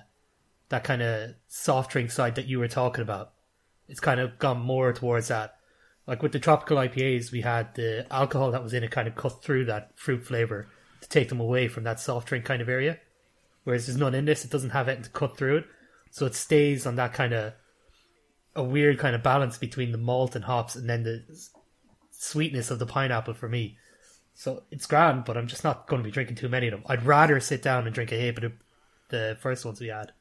that 0.68 0.84
kind 0.84 1.02
of 1.02 1.36
soft 1.48 1.92
drink 1.92 2.12
side 2.12 2.36
that 2.36 2.48
you 2.48 2.60
were 2.60 2.68
talking 2.68 3.04
about. 3.04 3.32
It's 3.88 4.02
kind 4.02 4.20
of 4.20 4.38
gone 4.38 4.60
more 4.60 4.92
towards 4.92 5.30
that. 5.30 5.56
Like 6.08 6.22
with 6.22 6.34
the 6.34 6.40
tropical 6.40 6.76
IPAs, 6.76 7.32
we 7.32 7.40
had 7.40 7.74
the 7.76 8.06
alcohol 8.12 8.52
that 8.52 8.64
was 8.64 8.74
in 8.74 8.84
it 8.84 8.92
kind 8.92 9.08
of 9.08 9.16
cut 9.16 9.42
through 9.42 9.64
that 9.66 9.98
fruit 9.98 10.26
flavor 10.26 10.68
to 11.00 11.08
take 11.08 11.30
them 11.30 11.40
away 11.40 11.70
from 11.70 11.86
that 11.86 12.02
soft 12.02 12.28
drink 12.28 12.44
kind 12.44 12.62
of 12.62 12.68
area. 12.68 13.00
Whereas 13.64 13.88
there's 13.88 13.98
none 13.98 14.14
in 14.14 14.26
this; 14.26 14.44
it 14.44 14.52
doesn't 14.52 14.72
have 14.72 14.90
it 14.90 15.06
to 15.06 15.10
cut 15.10 15.38
through 15.38 15.60
it, 15.60 15.68
so 16.18 16.26
it 16.26 16.34
stays 16.34 16.88
on 16.88 16.96
that 16.96 17.14
kind 17.14 17.32
of 17.32 17.54
a 18.56 18.64
weird 18.64 18.98
kind 18.98 19.16
of 19.16 19.22
balance 19.22 19.60
between 19.60 19.92
the 19.92 20.00
malt 20.00 20.36
and 20.36 20.46
hops, 20.46 20.76
and 20.76 20.90
then 20.90 21.04
the 21.04 21.24
sweetness 22.10 22.72
of 22.72 22.80
the 22.80 22.88
pineapple 22.88 23.36
for 23.36 23.48
me. 23.48 23.78
So 24.34 24.64
it's 24.72 24.88
grand, 24.88 25.26
but 25.26 25.38
I'm 25.38 25.46
just 25.46 25.64
not 25.64 25.88
going 25.88 26.02
to 26.02 26.04
be 26.04 26.12
drinking 26.12 26.38
too 26.38 26.50
many 26.50 26.70
of 26.70 26.72
them. 26.72 26.82
I'd 26.88 27.06
rather 27.06 27.40
sit 27.40 27.62
down 27.62 27.86
and 27.86 27.94
drink 27.94 28.12
a 28.12 28.30
of 28.30 28.36
the, 28.36 28.52
the 29.10 29.38
first 29.40 29.64
ones 29.64 29.80
we 29.80 29.90
had 29.90 30.12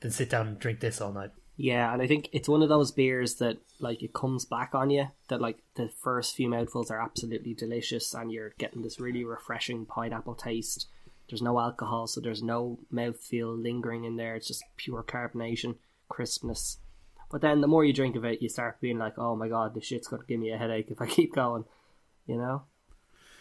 than 0.00 0.10
sit 0.10 0.28
down 0.28 0.46
and 0.46 0.58
drink 0.58 0.80
this 0.80 1.00
all 1.00 1.10
night. 1.10 1.30
Yeah, 1.56 1.90
and 1.90 2.02
I 2.02 2.06
think 2.06 2.28
it's 2.32 2.48
one 2.48 2.62
of 2.62 2.68
those 2.68 2.92
beers 2.92 3.36
that 3.36 3.56
like 3.78 4.02
it 4.02 4.12
comes 4.12 4.44
back 4.44 4.74
on 4.74 4.90
you. 4.90 5.06
That 5.28 5.40
like 5.40 5.62
the 5.74 5.88
first 5.88 6.36
few 6.36 6.50
mouthfuls 6.50 6.90
are 6.90 7.00
absolutely 7.00 7.54
delicious, 7.54 8.12
and 8.12 8.30
you're 8.30 8.52
getting 8.58 8.82
this 8.82 9.00
really 9.00 9.24
refreshing 9.24 9.86
pineapple 9.86 10.34
taste. 10.34 10.86
There's 11.30 11.42
no 11.42 11.58
alcohol, 11.58 12.06
so 12.06 12.20
there's 12.20 12.42
no 12.42 12.78
mouthfeel 12.92 13.62
lingering 13.62 14.04
in 14.04 14.16
there. 14.16 14.34
It's 14.34 14.48
just 14.48 14.64
pure 14.76 15.02
carbonation, 15.02 15.76
crispness. 16.08 16.78
But 17.30 17.40
then 17.40 17.60
the 17.60 17.68
more 17.68 17.84
you 17.84 17.92
drink 17.92 18.16
of 18.16 18.24
it, 18.24 18.42
you 18.42 18.48
start 18.48 18.80
being 18.80 18.98
like, 18.98 19.18
"Oh 19.18 19.36
my 19.36 19.48
god, 19.48 19.74
this 19.74 19.84
shit's 19.84 20.08
gonna 20.08 20.24
give 20.26 20.40
me 20.40 20.50
a 20.50 20.58
headache 20.58 20.90
if 20.90 21.00
I 21.00 21.06
keep 21.16 21.34
going," 21.34 21.64
you 22.26 22.36
know. 22.36 22.62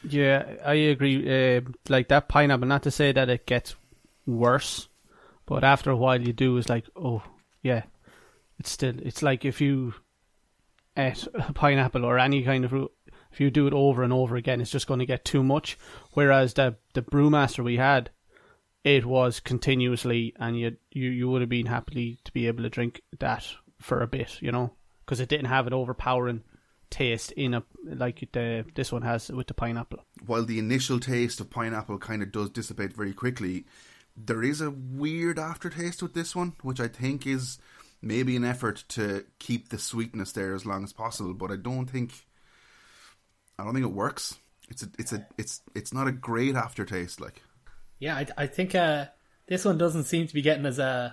Yeah, 0.08 0.56
I 0.64 0.76
agree. 0.76 1.58
Uh, 1.58 1.62
like 1.90 2.08
that 2.10 2.30
pineapple. 2.30 2.68
Not 2.68 2.84
to 2.84 2.92
say 2.92 3.12
that 3.12 3.30
it 3.30 3.46
gets 3.46 3.76
worse, 4.26 4.88
but 5.46 5.64
after 5.64 5.90
a 5.90 5.98
while, 5.98 6.22
you 6.22 6.32
do 6.32 6.58
is 6.58 6.70
like, 6.70 6.86
oh 6.96 7.24
yeah, 7.64 7.84
it's 8.60 8.70
still. 8.70 8.96
It's 9.00 9.24
like 9.24 9.44
if 9.44 9.60
you 9.60 9.96
ate 10.96 11.28
a 11.34 11.54
pineapple 11.54 12.06
or 12.06 12.20
any 12.20 12.44
kind 12.44 12.66
of 12.66 12.72
fruit. 12.72 12.92
If 13.32 13.40
you 13.40 13.52
do 13.52 13.68
it 13.68 13.74
over 13.74 14.04
and 14.04 14.12
over 14.12 14.36
again, 14.36 14.62
it's 14.62 14.72
just 14.72 14.88
going 14.88 15.00
to 15.00 15.06
get 15.06 15.24
too 15.24 15.44
much. 15.44 15.78
Whereas 16.14 16.54
the 16.54 16.78
the 16.94 17.02
brewmaster 17.02 17.64
we 17.64 17.78
had, 17.78 18.10
it 18.84 19.06
was 19.06 19.40
continuously, 19.40 20.34
and 20.40 20.60
you 20.60 20.78
you 20.92 21.10
you 21.10 21.30
would 21.30 21.42
have 21.42 21.50
been 21.50 21.68
happily 21.68 22.20
to 22.24 22.32
be 22.32 22.48
able 22.48 22.64
to 22.64 22.70
drink 22.70 23.02
that 23.20 23.46
for 23.80 24.02
a 24.02 24.08
bit, 24.08 24.42
you 24.42 24.52
know, 24.52 24.74
because 25.06 25.20
it 25.20 25.30
didn't 25.30 25.46
have 25.46 25.68
an 25.68 25.74
overpowering 25.74 26.44
taste 26.90 27.32
in 27.34 27.54
a 27.54 27.64
like 27.86 28.28
the 28.32 28.66
this 28.76 28.92
one 28.92 29.04
has 29.04 29.30
with 29.30 29.48
the 29.48 29.54
pineapple. 29.54 30.00
While 30.26 30.46
the 30.46 30.60
initial 30.60 31.00
taste 31.00 31.40
of 31.40 31.50
pineapple 31.50 32.00
kind 32.00 32.24
of 32.24 32.32
does 32.32 32.50
dissipate 32.50 32.94
very 32.94 33.14
quickly, 33.14 33.66
there 34.18 34.44
is 34.44 34.62
a 34.62 34.72
weird 34.72 35.40
aftertaste 35.40 36.02
with 36.02 36.14
this 36.14 36.36
one, 36.36 36.54
which 36.62 36.80
I 36.80 36.88
think 36.88 37.26
is 37.28 37.60
maybe 38.02 38.36
an 38.36 38.46
effort 38.46 38.84
to 38.90 39.26
keep 39.40 39.70
the 39.70 39.78
sweetness 39.78 40.32
there 40.32 40.54
as 40.54 40.66
long 40.66 40.84
as 40.84 40.94
possible. 40.94 41.34
But 41.34 41.52
I 41.52 41.58
don't 41.58 41.90
think, 41.90 42.28
I 43.60 43.64
don't 43.64 43.74
think 43.74 43.86
it 43.86 43.92
works. 43.92 44.38
It's 44.70 44.84
a, 44.84 44.90
it's 44.98 45.14
a, 45.14 45.28
it's, 45.38 45.62
it's 45.76 45.94
not 45.94 46.08
a 46.08 46.12
great 46.12 46.56
aftertaste. 46.56 47.20
Like, 47.20 47.42
Yeah, 48.00 48.16
I, 48.16 48.28
I 48.38 48.48
think 48.48 48.76
uh, 48.76 49.08
this 49.48 49.66
one 49.66 49.78
doesn't 49.78 50.06
seem 50.06 50.28
to 50.28 50.34
be 50.34 50.42
getting 50.42 50.66
as 50.66 50.80
uh, 50.80 51.12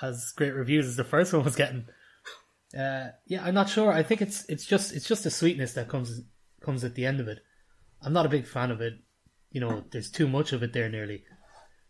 as 0.00 0.32
great 0.36 0.54
reviews 0.54 0.86
as 0.86 0.96
the 0.96 1.04
first 1.04 1.32
one 1.32 1.44
was 1.44 1.56
getting. 1.56 1.86
Uh, 2.76 3.08
yeah, 3.26 3.44
I'm 3.44 3.54
not 3.54 3.68
sure. 3.68 3.92
I 3.92 4.02
think 4.02 4.22
it's 4.22 4.44
it's 4.46 4.64
just 4.64 4.94
it's 4.94 5.06
just 5.06 5.24
the 5.24 5.30
sweetness 5.30 5.74
that 5.74 5.88
comes 5.88 6.22
comes 6.62 6.84
at 6.84 6.94
the 6.94 7.04
end 7.04 7.20
of 7.20 7.28
it. 7.28 7.40
I'm 8.00 8.12
not 8.12 8.26
a 8.26 8.30
big 8.30 8.46
fan 8.46 8.70
of 8.70 8.80
it. 8.80 8.94
You 9.50 9.60
know, 9.60 9.84
there's 9.90 10.10
too 10.10 10.26
much 10.26 10.52
of 10.52 10.62
it 10.62 10.72
there. 10.72 10.88
Nearly, 10.88 11.24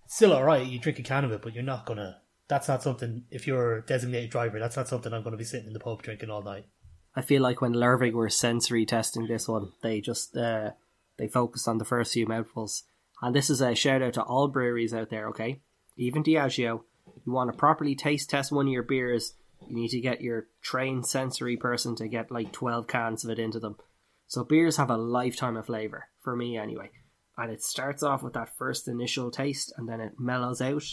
it's 0.05 0.17
still 0.17 0.33
all 0.33 0.43
right. 0.43 0.67
You 0.67 0.81
drink 0.81 0.99
a 0.99 1.03
can 1.03 1.25
of 1.25 1.33
it, 1.33 1.43
but 1.43 1.55
you're 1.55 1.63
not 1.63 1.87
gonna. 1.87 2.19
That's 2.49 2.69
not 2.69 2.83
something. 2.83 3.25
If 3.31 3.47
you're 3.47 3.79
a 3.79 3.87
designated 3.87 4.31
driver, 4.31 4.59
that's 4.59 4.77
not 4.77 4.89
something 4.89 5.13
I'm 5.13 5.23
gonna 5.23 5.37
be 5.37 5.45
sitting 5.45 5.69
in 5.69 5.73
the 5.73 5.81
pub 5.81 6.03
drinking 6.03 6.31
all 6.31 6.43
night. 6.43 6.67
I 7.15 7.23
feel 7.23 7.43
like 7.43 7.61
when 7.61 7.75
Lervig 7.75 8.13
were 8.13 8.31
sensory 8.31 8.87
testing 8.87 9.27
this 9.27 9.47
one, 9.47 9.73
they 9.83 10.01
just 10.01 10.37
uh, 10.37 10.71
they 11.19 11.29
focused 11.29 11.69
on 11.69 11.79
the 11.79 11.85
first 11.85 12.13
few 12.15 12.27
mouthfuls. 12.27 12.85
And 13.21 13.35
this 13.35 13.51
is 13.51 13.61
a 13.61 13.75
shout 13.75 14.03
out 14.03 14.15
to 14.15 14.23
all 14.23 14.49
breweries 14.49 14.95
out 14.95 15.11
there, 15.11 15.29
okay? 15.29 15.61
Even 15.97 16.25
Diageo, 16.25 16.83
you 17.25 17.33
want 17.33 17.53
to 17.53 17.57
properly 17.57 17.95
taste 17.95 18.31
test 18.31 18.51
one 18.51 18.67
of 18.67 18.73
your 18.73 18.83
beers, 18.83 19.35
you 19.69 19.77
need 19.77 19.91
to 19.91 20.01
get 20.01 20.23
your 20.23 20.47
trained 20.63 21.07
sensory 21.07 21.57
person 21.57 21.95
to 21.97 22.09
get 22.09 22.33
like 22.33 22.53
12 22.53 22.89
cans 22.89 23.25
of 23.25 23.31
it 23.31 23.39
into 23.39 23.61
them. 23.61 23.77
So 24.27 24.43
beers 24.43 24.77
have 24.79 24.91
a 24.91 24.97
lifetime 24.97 25.57
of 25.57 25.67
flavour, 25.67 26.09
for 26.21 26.35
me 26.35 26.57
anyway. 26.57 26.91
And 27.37 27.51
it 27.51 27.63
starts 27.63 28.03
off 28.03 28.23
with 28.23 28.33
that 28.35 28.57
first 28.57 28.89
initial 28.89 29.31
taste 29.31 29.73
and 29.77 29.89
then 29.89 30.01
it 30.01 30.19
mellows 30.19 30.61
out 30.61 30.85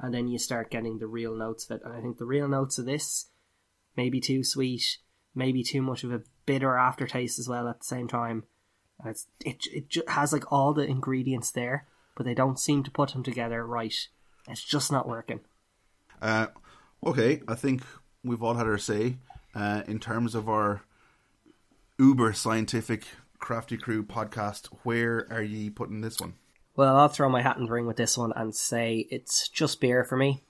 and 0.00 0.12
then 0.12 0.28
you 0.28 0.38
start 0.38 0.70
getting 0.70 0.98
the 0.98 1.06
real 1.06 1.34
notes 1.34 1.68
of 1.68 1.76
it. 1.76 1.82
And 1.84 1.94
I 1.94 2.00
think 2.00 2.18
the 2.18 2.24
real 2.24 2.48
notes 2.48 2.78
of 2.78 2.86
this, 2.86 3.26
maybe 3.96 4.20
too 4.20 4.44
sweet, 4.44 4.98
maybe 5.36 5.62
too 5.62 5.82
much 5.82 6.02
of 6.02 6.12
a 6.12 6.22
bitter 6.46 6.76
aftertaste 6.76 7.38
as 7.38 7.48
well 7.48 7.68
at 7.68 7.78
the 7.80 7.84
same 7.84 8.08
time. 8.08 8.44
And 8.98 9.10
it's 9.10 9.26
it 9.44 9.66
it 9.72 9.88
ju- 9.90 10.02
has 10.08 10.32
like 10.32 10.50
all 10.50 10.72
the 10.72 10.86
ingredients 10.86 11.50
there, 11.50 11.86
but 12.16 12.24
they 12.24 12.34
don't 12.34 12.58
seem 12.58 12.82
to 12.84 12.90
put 12.90 13.12
them 13.12 13.22
together 13.22 13.64
right. 13.64 13.94
It's 14.48 14.64
just 14.64 14.90
not 14.90 15.08
working. 15.08 15.40
uh, 16.22 16.46
okay, 17.04 17.42
I 17.46 17.54
think 17.54 17.82
we've 18.24 18.42
all 18.42 18.54
had 18.54 18.66
our 18.66 18.78
say 18.78 19.16
uh, 19.54 19.82
in 19.86 20.00
terms 20.00 20.34
of 20.34 20.48
our 20.48 20.82
uber 21.98 22.32
scientific 22.32 23.06
crafty 23.38 23.76
crew 23.76 24.02
podcast. 24.02 24.68
Where 24.82 25.26
are 25.30 25.42
ye 25.42 25.68
putting 25.70 26.00
this 26.00 26.20
one? 26.20 26.34
Well, 26.74 26.96
I'll 26.96 27.08
throw 27.08 27.28
my 27.28 27.42
hat 27.42 27.56
in 27.56 27.66
the 27.66 27.72
ring 27.72 27.86
with 27.86 27.96
this 27.96 28.18
one 28.18 28.32
and 28.36 28.54
say 28.54 29.06
it's 29.10 29.48
just 29.48 29.80
beer 29.80 30.04
for 30.04 30.16
me. 30.16 30.42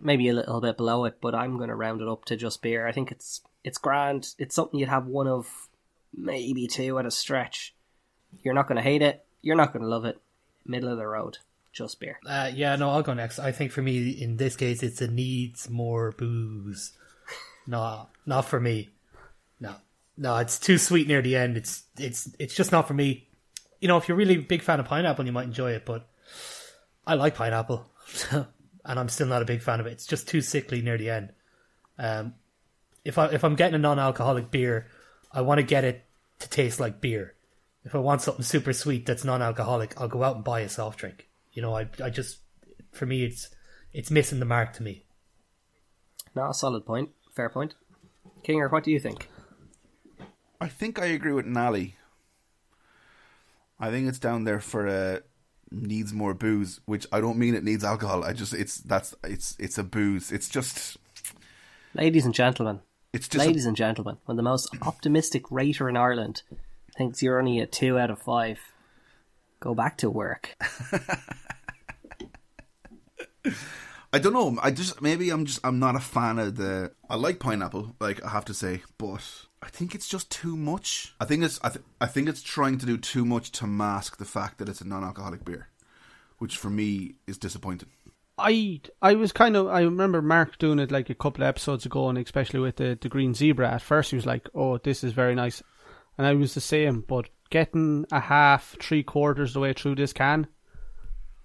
Maybe 0.00 0.28
a 0.28 0.34
little 0.34 0.60
bit 0.60 0.76
below 0.76 1.04
it, 1.06 1.18
but 1.20 1.34
I'm 1.34 1.56
going 1.56 1.68
to 1.68 1.74
round 1.74 2.00
it 2.00 2.08
up 2.08 2.24
to 2.26 2.36
just 2.36 2.62
beer. 2.62 2.86
I 2.86 2.92
think 2.92 3.10
it's 3.10 3.42
it's 3.64 3.78
grand. 3.78 4.34
It's 4.38 4.54
something 4.54 4.78
you'd 4.78 4.88
have 4.88 5.06
one 5.06 5.26
of, 5.26 5.68
maybe 6.14 6.66
two 6.66 6.98
at 6.98 7.06
a 7.06 7.10
stretch. 7.10 7.74
You're 8.42 8.54
not 8.54 8.68
going 8.68 8.76
to 8.76 8.82
hate 8.82 9.02
it. 9.02 9.24
You're 9.42 9.56
not 9.56 9.72
going 9.72 9.82
to 9.82 9.88
love 9.88 10.04
it. 10.04 10.20
Middle 10.64 10.90
of 10.90 10.98
the 10.98 11.06
road. 11.06 11.38
Just 11.72 12.00
beer. 12.00 12.18
Uh, 12.26 12.50
yeah, 12.52 12.74
no, 12.76 12.90
I'll 12.90 13.02
go 13.02 13.14
next. 13.14 13.38
I 13.38 13.52
think 13.52 13.70
for 13.70 13.82
me, 13.82 14.10
in 14.10 14.36
this 14.36 14.56
case, 14.56 14.82
it's 14.82 15.00
a 15.00 15.08
needs 15.08 15.70
more 15.70 16.12
booze. 16.12 16.92
no, 17.66 18.08
not 18.26 18.46
for 18.46 18.58
me. 18.58 18.88
No, 19.60 19.76
no, 20.16 20.36
it's 20.38 20.58
too 20.58 20.78
sweet 20.78 21.06
near 21.06 21.22
the 21.22 21.36
end. 21.36 21.56
It's 21.56 21.84
it's 21.96 22.28
it's 22.40 22.54
just 22.54 22.72
not 22.72 22.88
for 22.88 22.94
me. 22.94 23.28
You 23.80 23.86
know, 23.86 23.96
if 23.98 24.08
you're 24.08 24.16
really 24.16 24.34
a 24.34 24.42
big 24.42 24.62
fan 24.62 24.80
of 24.80 24.86
pineapple, 24.86 25.24
you 25.24 25.32
might 25.32 25.46
enjoy 25.46 25.72
it, 25.72 25.86
but 25.86 26.08
I 27.06 27.14
like 27.14 27.36
pineapple, 27.36 27.86
and 28.32 28.46
I'm 28.84 29.08
still 29.08 29.28
not 29.28 29.42
a 29.42 29.46
big 29.46 29.62
fan 29.62 29.78
of 29.78 29.86
it. 29.86 29.92
It's 29.92 30.06
just 30.06 30.28
too 30.28 30.40
sickly 30.40 30.82
near 30.82 30.98
the 30.98 31.10
end. 31.10 31.32
Um, 31.98 32.34
if 33.04 33.18
I 33.18 33.26
if 33.26 33.44
I'm 33.44 33.56
getting 33.56 33.74
a 33.74 33.78
non-alcoholic 33.78 34.50
beer, 34.50 34.86
I 35.32 35.40
want 35.42 35.58
to 35.58 35.66
get 35.66 35.84
it 35.84 36.04
to 36.40 36.48
taste 36.48 36.80
like 36.80 37.00
beer. 37.00 37.34
If 37.84 37.94
I 37.94 37.98
want 37.98 38.22
something 38.22 38.44
super 38.44 38.72
sweet 38.72 39.06
that's 39.06 39.24
non-alcoholic, 39.24 39.98
I'll 40.00 40.08
go 40.08 40.22
out 40.22 40.36
and 40.36 40.44
buy 40.44 40.60
a 40.60 40.68
soft 40.68 40.98
drink. 40.98 41.28
You 41.52 41.62
know, 41.62 41.76
I 41.76 41.88
I 42.02 42.10
just 42.10 42.40
for 42.92 43.06
me 43.06 43.24
it's 43.24 43.48
it's 43.92 44.10
missing 44.10 44.38
the 44.38 44.46
mark 44.46 44.72
to 44.74 44.82
me. 44.82 45.04
Not 46.34 46.50
a 46.50 46.54
solid 46.54 46.86
point. 46.86 47.10
Fair 47.34 47.48
point. 47.48 47.74
Kinger, 48.44 48.70
what 48.70 48.84
do 48.84 48.90
you 48.90 49.00
think? 49.00 49.28
I 50.60 50.68
think 50.68 50.98
I 50.98 51.06
agree 51.06 51.32
with 51.32 51.46
Nally. 51.46 51.96
I 53.78 53.90
think 53.90 54.08
it's 54.08 54.18
down 54.18 54.44
there 54.44 54.60
for 54.60 54.86
uh, 54.86 55.20
needs 55.70 56.12
more 56.12 56.34
booze, 56.34 56.80
which 56.84 57.06
I 57.10 57.20
don't 57.20 57.38
mean 57.38 57.54
it 57.54 57.64
needs 57.64 57.82
alcohol. 57.82 58.24
I 58.24 58.34
just 58.34 58.52
it's 58.52 58.76
that's 58.76 59.14
it's 59.24 59.56
it's 59.58 59.78
a 59.78 59.84
booze. 59.84 60.30
It's 60.30 60.48
just 60.48 60.98
Ladies 61.94 62.24
and 62.24 62.34
gentlemen, 62.34 62.80
it's 63.12 63.28
just 63.28 63.44
ladies 63.44 63.66
and 63.66 63.76
gentlemen, 63.76 64.18
when 64.24 64.36
the 64.36 64.42
most 64.42 64.74
optimistic 64.82 65.50
rater 65.50 65.88
in 65.88 65.96
Ireland 65.96 66.42
thinks 66.96 67.22
you're 67.22 67.38
only 67.38 67.58
a 67.60 67.66
two 67.66 67.98
out 67.98 68.10
of 68.10 68.20
five, 68.20 68.60
go 69.58 69.74
back 69.74 69.96
to 69.98 70.10
work. 70.10 70.56
I 74.12 74.18
don't 74.18 74.32
know. 74.32 74.58
I 74.60 74.70
just 74.70 75.00
maybe 75.00 75.30
I'm 75.30 75.44
just 75.44 75.60
I'm 75.64 75.78
not 75.78 75.94
a 75.96 76.00
fan 76.00 76.38
of 76.38 76.56
the. 76.56 76.92
I 77.08 77.16
like 77.16 77.38
pineapple, 77.38 77.94
like 78.00 78.22
I 78.24 78.30
have 78.30 78.44
to 78.46 78.54
say, 78.54 78.82
but 78.98 79.46
I 79.62 79.68
think 79.68 79.94
it's 79.94 80.08
just 80.08 80.30
too 80.30 80.56
much. 80.56 81.14
I 81.20 81.24
think 81.24 81.44
it's 81.44 81.60
I, 81.62 81.68
th- 81.68 81.84
I 82.00 82.06
think 82.06 82.28
it's 82.28 82.42
trying 82.42 82.78
to 82.78 82.86
do 82.86 82.96
too 82.96 83.24
much 83.24 83.52
to 83.52 83.66
mask 83.66 84.16
the 84.18 84.24
fact 84.24 84.58
that 84.58 84.68
it's 84.68 84.80
a 84.80 84.86
non-alcoholic 84.86 85.44
beer, 85.44 85.68
which 86.38 86.56
for 86.56 86.70
me 86.70 87.14
is 87.26 87.38
disappointing. 87.38 87.88
I 88.40 88.80
I 89.02 89.14
was 89.14 89.32
kind 89.32 89.56
of 89.56 89.68
I 89.68 89.82
remember 89.82 90.22
Mark 90.22 90.58
doing 90.58 90.78
it 90.78 90.90
like 90.90 91.10
a 91.10 91.14
couple 91.14 91.44
of 91.44 91.48
episodes 91.48 91.86
ago, 91.86 92.08
and 92.08 92.18
especially 92.18 92.60
with 92.60 92.76
the 92.76 92.98
the 93.00 93.08
green 93.08 93.34
zebra. 93.34 93.70
At 93.70 93.82
first, 93.82 94.10
he 94.10 94.16
was 94.16 94.26
like, 94.26 94.48
"Oh, 94.54 94.78
this 94.78 95.04
is 95.04 95.12
very 95.12 95.34
nice," 95.34 95.62
and 96.18 96.26
I 96.26 96.34
was 96.34 96.54
the 96.54 96.60
same. 96.60 97.04
But 97.06 97.28
getting 97.50 98.06
a 98.10 98.20
half, 98.20 98.76
three 98.80 99.02
quarters 99.02 99.52
the 99.52 99.60
way 99.60 99.72
through 99.72 99.96
this 99.96 100.12
can, 100.12 100.46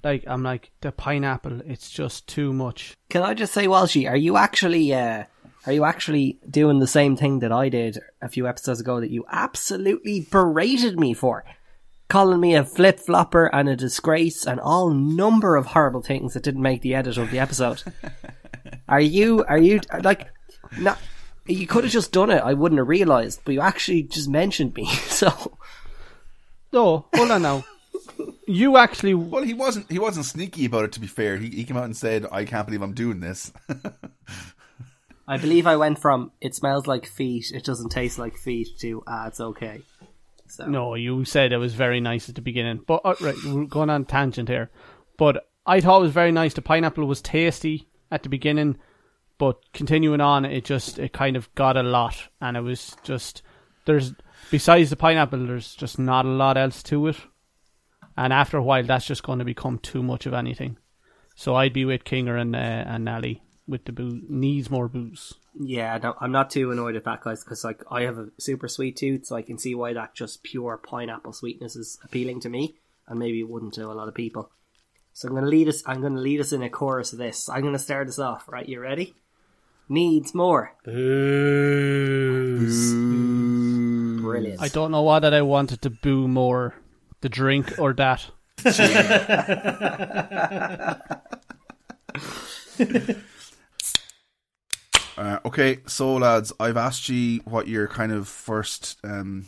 like 0.04 0.24
I'm 0.28 0.44
like 0.44 0.72
the 0.82 0.92
pineapple. 0.92 1.62
It's 1.66 1.90
just 1.90 2.28
too 2.28 2.54
much. 2.54 2.96
Can 3.10 3.24
I 3.24 3.34
just 3.34 3.54
say, 3.54 3.68
Walshy, 3.68 4.10
are 4.10 4.16
you 4.16 4.38
actually 4.38 4.94
uh, 4.94 5.26
are 5.66 5.74
you 5.74 5.84
actually 5.84 6.40
doing 6.50 6.80
the 6.80 6.88
same 6.88 7.16
thing 7.16 7.40
that 7.40 7.52
I 7.52 7.70
did 7.70 7.98
a 8.22 8.30
few 8.30 8.48
episodes 8.48 8.80
ago 8.80 9.00
that 9.00 9.10
you 9.10 9.26
absolutely 9.32 10.22
berated 10.22 11.00
me 11.00 11.14
for? 11.14 11.44
Calling 12.08 12.40
me 12.40 12.56
a 12.56 12.64
flip 12.64 13.00
flopper 13.00 13.48
and 13.48 13.68
a 13.68 13.76
disgrace 13.76 14.46
and 14.46 14.60
all 14.60 14.92
number 14.92 15.56
of 15.56 15.68
horrible 15.68 16.02
things 16.02 16.34
that 16.34 16.44
didn't 16.44 16.62
make 16.62 16.82
the 16.82 16.94
edit 16.94 17.18
of 17.18 17.32
the 17.32 17.40
episode. 17.40 17.82
are 18.88 19.02
you 19.02 19.44
are 19.48 19.58
you 19.58 19.80
like 20.04 20.28
not 20.78 21.00
you 21.48 21.68
could 21.68 21.84
have 21.84 21.94
just 21.94 22.12
done 22.12 22.30
it, 22.30 22.42
I 22.42 22.54
wouldn't 22.54 22.80
have 22.80 22.88
realised, 22.88 23.42
but 23.46 23.54
you 23.54 23.62
actually 23.62 24.04
just 24.04 24.30
mentioned 24.30 24.76
me, 24.76 24.86
so 25.08 25.58
No, 26.72 27.06
hold 27.14 27.32
on 27.32 27.42
now. 27.42 27.66
You 28.48 28.78
actually 28.78 29.14
Well, 29.16 29.44
he 29.44 29.54
wasn't 29.54 29.92
he 29.92 29.98
wasn't 29.98 30.26
sneaky 30.26 30.66
about 30.66 30.86
it. 30.86 30.92
To 30.94 31.00
be 31.00 31.08
fair, 31.08 31.38
he 31.38 31.50
he 31.50 31.64
came 31.64 31.78
out 31.78 31.86
and 31.86 31.98
said, 31.98 32.28
"I 32.32 32.46
can't 32.46 32.68
believe 32.68 32.82
I'm 32.82 32.94
doing 32.94 33.20
this." 33.20 33.52
I 35.28 35.38
believe 35.38 35.66
I 35.66 35.76
went 35.76 35.98
from 35.98 36.32
it 36.40 36.54
smells 36.54 36.86
like 36.86 37.08
feet, 37.08 37.52
it 37.52 37.64
doesn't 37.64 37.90
taste 37.90 38.20
like 38.20 38.38
feet 38.38 38.68
to 38.82 39.04
ah, 39.08 39.28
it's 39.28 39.40
okay. 39.40 39.82
So 40.56 40.68
No, 40.68 40.96
you 40.96 41.26
said 41.26 41.52
it 41.52 41.58
was 41.58 41.74
very 41.74 42.00
nice 42.00 42.30
at 42.30 42.36
the 42.36 42.42
beginning. 42.42 42.82
But 42.86 43.02
uh, 43.04 43.16
right, 43.22 43.36
we're 43.46 43.66
going 43.66 43.90
on 43.90 44.06
tangent 44.06 44.50
here. 44.50 44.72
But 45.18 45.46
I 45.66 45.82
thought 45.82 46.00
it 46.00 46.04
was 46.04 46.12
very 46.12 46.32
nice. 46.32 46.54
The 46.54 46.62
pineapple 46.62 47.06
was 47.06 47.22
tasty 47.22 47.88
at 48.12 48.24
the 48.24 48.30
beginning, 48.30 48.78
but 49.38 49.58
continuing 49.74 50.22
on, 50.22 50.46
it 50.46 50.66
just 50.66 51.00
it 51.00 51.14
kind 51.14 51.36
of 51.36 51.54
got 51.56 51.78
a 51.78 51.84
lot, 51.84 52.30
and 52.40 52.56
it 52.56 52.62
was 52.62 52.96
just 53.04 53.42
there's 53.86 54.14
besides 54.52 54.90
the 54.90 54.96
pineapple, 54.96 55.46
there's 55.46 55.76
just 55.76 56.00
not 56.00 56.26
a 56.26 56.30
lot 56.30 56.58
else 56.58 56.84
to 56.84 57.08
it. 57.08 57.18
And 58.18 58.32
after 58.32 58.58
a 58.58 58.64
while, 58.64 58.84
that's 58.84 59.06
just 59.06 59.24
going 59.24 59.40
to 59.40 59.46
become 59.46 59.80
too 59.80 60.02
much 60.02 60.26
of 60.26 60.34
anything. 60.34 60.78
So 61.36 61.56
I'd 61.56 61.74
be 61.74 61.84
with 61.84 62.06
Kinger 62.06 62.40
and 62.40 62.56
uh, 62.56 62.60
and 62.60 63.06
Nally 63.06 63.42
with 63.68 63.86
the 63.86 63.92
booze. 63.92 64.24
Needs 64.28 64.70
more 64.70 64.88
booze. 64.88 65.34
Yeah, 65.60 65.98
no, 65.98 66.16
I'm 66.20 66.32
not 66.32 66.50
too 66.50 66.72
annoyed 66.72 66.96
at 66.96 67.06
that, 67.06 67.22
guys, 67.22 67.44
because 67.44 67.64
like 67.64 67.84
I 67.90 68.02
have 68.02 68.18
a 68.18 68.30
super 68.38 68.68
sweet 68.68 68.98
tooth, 68.98 69.26
so 69.26 69.36
I 69.36 69.42
can 69.42 69.58
see 69.58 69.74
why 69.74 69.94
that 69.94 70.14
just 70.14 70.44
pure 70.44 70.78
pineapple 70.78 71.34
sweetness 71.34 71.76
is 71.76 71.98
appealing 72.04 72.42
to 72.42 72.50
me, 72.50 72.76
and 73.08 73.20
maybe 73.20 73.40
it 73.40 73.50
wouldn't 73.50 73.74
to 73.76 73.86
a 73.86 73.94
lot 73.94 74.08
of 74.08 74.14
people. 74.14 74.50
So 75.14 75.28
I'm 75.28 75.36
gonna 75.36 75.48
lead 75.48 75.70
us. 75.70 75.82
I'm 75.86 76.02
gonna 76.02 76.20
lead 76.20 76.42
us 76.42 76.52
in 76.52 76.62
a 76.62 76.70
chorus 76.70 77.14
of 77.14 77.20
this. 77.20 77.50
I'm 77.50 77.64
gonna 77.64 77.80
start 77.80 78.10
us 78.10 78.20
off. 78.20 78.50
Right, 78.50 78.68
you 78.68 78.82
ready? 78.82 79.16
Needs 79.88 80.34
more. 80.34 80.74
Booze. 80.84 82.94
Brilliant. 84.22 84.62
I 84.62 84.68
don't 84.68 84.92
know 84.92 85.04
why 85.04 85.20
that 85.20 85.34
I 85.34 85.42
wanted 85.42 85.82
to 85.84 85.90
boo 85.90 86.28
more, 86.28 86.76
the 87.22 87.30
drink 87.30 87.80
or 87.80 87.94
that. 87.94 88.26
Uh, 95.18 95.40
okay, 95.46 95.80
so 95.88 96.16
lads, 96.16 96.52
I've 96.60 96.78
asked 96.78 97.10
you 97.10 97.42
what 97.46 97.68
your 97.68 97.88
kind 97.88 98.12
of 98.12 98.28
first 98.28 98.98
um, 99.04 99.46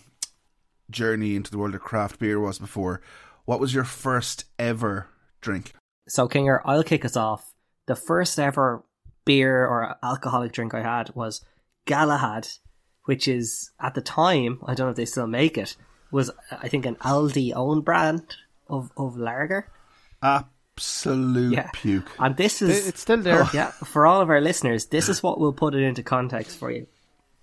journey 0.90 1.36
into 1.36 1.52
the 1.52 1.58
world 1.58 1.76
of 1.76 1.82
craft 1.82 2.20
beer 2.20 2.40
was 2.40 2.60
before. 2.60 3.02
What 3.46 3.60
was 3.60 3.74
your 3.74 3.84
first 3.84 4.46
ever 4.58 5.08
drink? 5.42 5.74
So, 6.08 6.28
Kinger, 6.28 6.62
I'll 6.64 6.84
kick 6.84 7.04
us 7.04 7.18
off. 7.18 7.54
The 7.86 7.96
first 7.96 8.40
ever 8.40 8.84
beer 9.26 9.66
or 9.66 9.98
alcoholic 10.02 10.54
drink 10.54 10.74
I 10.74 10.82
had 10.82 11.14
was 11.16 11.44
Galahad, 11.86 12.48
which 13.06 13.28
is 13.28 13.72
at 13.80 13.94
the 13.94 14.02
time 14.02 14.60
I 14.66 14.74
don't 14.74 14.88
know 14.88 14.92
if 14.92 14.98
they 14.98 15.06
still 15.06 15.28
make 15.28 15.58
it. 15.58 15.76
Was 16.12 16.32
I 16.50 16.70
think 16.70 16.86
an 16.86 16.96
Aldi 16.96 17.54
own 17.54 17.82
brand 17.82 18.36
of 18.70 18.92
of 18.96 19.18
lager, 19.18 19.70
Absolute 20.78 21.54
Yeah. 21.54 21.70
puke. 21.74 22.12
and 22.20 22.38
this 22.38 22.62
is 22.62 22.88
It's 22.88 23.02
still 23.02 23.18
there. 23.18 23.46
yeah 23.54 23.72
for 23.72 24.06
all 24.06 24.22
of 24.22 24.30
our 24.30 24.42
listeners. 24.42 24.86
This 24.86 25.10
is 25.10 25.24
what 25.24 25.40
we'll 25.40 25.54
put 25.54 25.74
it 25.74 25.82
into 25.82 26.04
context 26.04 26.58
for 26.60 26.72
you. 26.72 26.86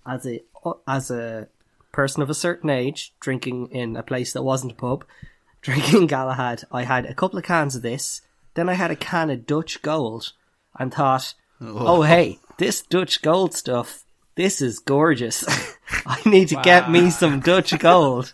As 0.07 0.25
a 0.27 0.41
as 0.87 1.11
a 1.11 1.49
person 1.93 2.23
of 2.23 2.31
a 2.31 2.35
certain 2.35 2.71
age, 2.71 3.13
drinking 3.21 3.69
in 3.73 3.97
a 3.97 4.03
place 4.03 4.33
that 4.33 4.43
wasn't 4.45 4.73
a 4.73 4.77
pub, 4.77 5.05
drinking 5.63 6.07
Galahad, 6.07 6.63
I 6.71 6.85
had 6.85 7.07
a 7.07 7.15
couple 7.15 7.39
of 7.39 7.45
cans 7.45 7.75
of 7.75 7.83
this. 7.83 8.21
Then 8.55 8.69
I 8.69 8.75
had 8.75 8.93
a 8.93 8.97
can 8.97 9.31
of 9.31 9.47
Dutch 9.47 9.83
Gold, 9.83 10.33
and 10.79 10.95
thought, 10.95 11.35
oh, 11.61 11.99
oh 11.99 12.03
hey, 12.03 12.39
this 12.59 12.83
Dutch 12.83 13.21
Gold 13.21 13.53
stuff, 13.55 14.05
this 14.37 14.63
is 14.63 14.79
gorgeous. 14.79 15.45
I 16.07 16.21
need 16.25 16.49
to 16.49 16.61
get 16.63 16.89
me 16.91 17.11
some 17.11 17.41
Dutch 17.41 17.77
Gold. 17.81 18.33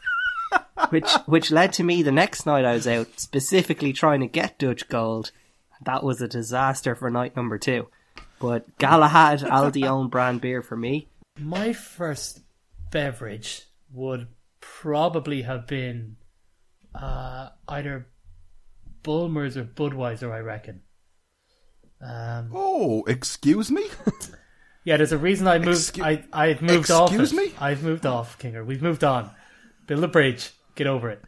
Which 0.89 1.13
which 1.27 1.51
led 1.51 1.73
to 1.75 1.85
me 1.85 2.03
the 2.03 2.11
next 2.13 2.47
night 2.47 2.65
I 2.65 2.73
was 2.75 2.89
out 2.89 3.21
specifically 3.21 3.93
trying 3.93 4.21
to 4.21 4.27
get 4.27 4.59
Dutch 4.59 4.89
Gold. 4.89 5.31
That 5.85 6.03
was 6.03 6.21
a 6.21 6.29
disaster 6.29 6.95
for 6.95 7.11
night 7.11 7.37
number 7.37 7.59
two. 7.59 7.89
But 8.41 8.79
Galahad 8.79 9.41
Aldi 9.41 9.87
own 9.87 10.09
brand 10.09 10.41
beer 10.41 10.63
for 10.63 10.77
me. 10.77 11.09
My 11.39 11.73
first 11.73 12.41
beverage 12.91 13.63
would 13.93 14.29
probably 14.61 15.43
have 15.43 15.67
been 15.67 16.17
uh, 16.95 17.51
either 17.69 18.07
Bulmers 19.03 19.57
or 19.57 19.65
Budweiser, 19.65 20.33
I 20.33 20.39
reckon. 20.41 20.83
Um, 22.01 22.51
Oh, 22.55 23.05
excuse 23.07 23.71
me? 23.71 23.85
yeah, 24.85 24.97
there's 24.97 25.13
a 25.13 25.19
reason 25.19 25.47
I 25.47 25.59
moved. 25.59 25.95
Excu- 25.97 26.03
I 26.03 26.25
I've 26.33 26.63
moved 26.63 26.91
off. 26.91 27.11
Excuse 27.11 27.33
it. 27.33 27.37
me? 27.37 27.53
I've 27.61 27.83
moved 27.83 28.07
off, 28.07 28.39
Kinger. 28.39 28.65
We've 28.65 28.83
moved 28.83 29.05
on. 29.05 29.31
Build 29.87 30.03
a 30.05 30.09
bridge. 30.09 30.51
Get 30.81 30.87
over 30.87 31.11
it. 31.11 31.23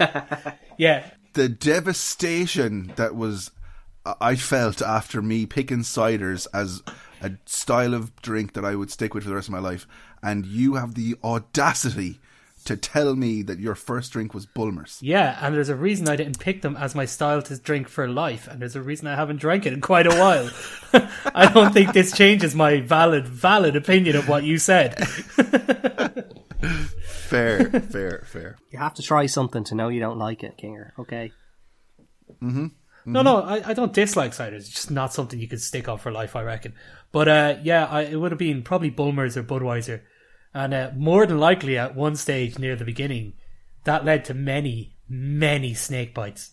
yeah, 0.78 1.10
the 1.34 1.48
devastation 1.48 2.92
that 2.96 3.14
was 3.14 3.52
uh, 4.04 4.14
I 4.20 4.34
felt 4.34 4.82
after 4.82 5.22
me 5.22 5.46
picking 5.46 5.82
ciders 5.82 6.48
as 6.52 6.82
a 7.22 7.34
style 7.44 7.94
of 7.94 8.20
drink 8.22 8.54
that 8.54 8.64
I 8.64 8.74
would 8.74 8.90
stick 8.90 9.14
with 9.14 9.22
for 9.22 9.28
the 9.28 9.36
rest 9.36 9.46
of 9.46 9.52
my 9.52 9.60
life, 9.60 9.86
and 10.24 10.44
you 10.44 10.74
have 10.74 10.96
the 10.96 11.14
audacity 11.22 12.18
to 12.64 12.76
tell 12.76 13.14
me 13.14 13.42
that 13.42 13.60
your 13.60 13.76
first 13.76 14.10
drink 14.10 14.34
was 14.34 14.44
Bulmers. 14.44 14.98
yeah, 15.00 15.38
and 15.40 15.54
there's 15.54 15.68
a 15.68 15.76
reason 15.76 16.08
I 16.08 16.16
didn't 16.16 16.40
pick 16.40 16.62
them 16.62 16.76
as 16.76 16.96
my 16.96 17.04
style 17.04 17.42
to 17.42 17.56
drink 17.58 17.88
for 17.88 18.08
life, 18.08 18.48
and 18.48 18.60
there's 18.60 18.74
a 18.74 18.82
reason 18.82 19.06
I 19.06 19.14
haven't 19.14 19.36
drank 19.36 19.66
it 19.66 19.72
in 19.72 19.80
quite 19.80 20.08
a 20.08 20.16
while. 20.18 20.50
I 21.32 21.46
don't 21.46 21.72
think 21.72 21.92
this 21.92 22.10
changes 22.10 22.56
my 22.56 22.80
valid, 22.80 23.28
valid 23.28 23.76
opinion 23.76 24.16
of 24.16 24.28
what 24.28 24.42
you 24.42 24.58
said. 24.58 24.96
Fair, 27.26 27.70
fair, 27.80 28.24
fair. 28.26 28.56
You 28.70 28.78
have 28.78 28.94
to 28.94 29.02
try 29.02 29.26
something 29.26 29.64
to 29.64 29.74
know 29.74 29.88
you 29.88 30.00
don't 30.00 30.18
like 30.18 30.42
it, 30.44 30.56
Kinger. 30.58 30.92
Okay. 30.98 31.32
No, 33.12 33.22
no, 33.22 33.42
I, 33.42 33.70
I 33.70 33.74
don't 33.74 33.92
dislike 33.92 34.32
ciders. 34.32 34.60
It's 34.60 34.68
just 34.68 34.90
not 34.90 35.12
something 35.12 35.38
you 35.38 35.46
could 35.48 35.62
stick 35.62 35.88
on 35.88 35.98
for 35.98 36.10
life, 36.10 36.34
I 36.34 36.42
reckon. 36.42 36.74
But 37.12 37.28
uh, 37.28 37.56
yeah, 37.62 37.86
I, 37.86 38.02
it 38.02 38.16
would 38.16 38.32
have 38.32 38.38
been 38.38 38.62
probably 38.62 38.90
Bulmers 38.90 39.36
or 39.36 39.42
Budweiser. 39.44 40.02
And 40.52 40.74
uh, 40.74 40.90
more 40.96 41.26
than 41.26 41.38
likely, 41.38 41.78
at 41.78 41.94
one 41.94 42.16
stage 42.16 42.58
near 42.58 42.76
the 42.76 42.84
beginning, 42.84 43.34
that 43.84 44.04
led 44.04 44.24
to 44.26 44.34
many, 44.34 44.96
many 45.08 45.74
snake 45.74 46.14
bites. 46.14 46.52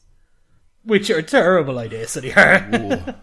Which 0.84 1.09
are 1.09 1.21
terrible 1.21 1.80
idea, 1.80 2.07
so 2.07 2.19
they 2.19 2.34
are. 2.34 3.15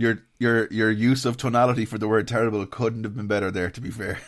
Your 0.00 0.22
your 0.38 0.66
your 0.68 0.90
use 0.90 1.26
of 1.26 1.36
tonality 1.36 1.84
for 1.84 1.98
the 1.98 2.08
word 2.08 2.26
terrible 2.26 2.64
couldn't 2.64 3.04
have 3.04 3.14
been 3.14 3.26
better 3.26 3.50
there. 3.50 3.68
To 3.68 3.82
be 3.82 3.90
fair, 3.90 4.18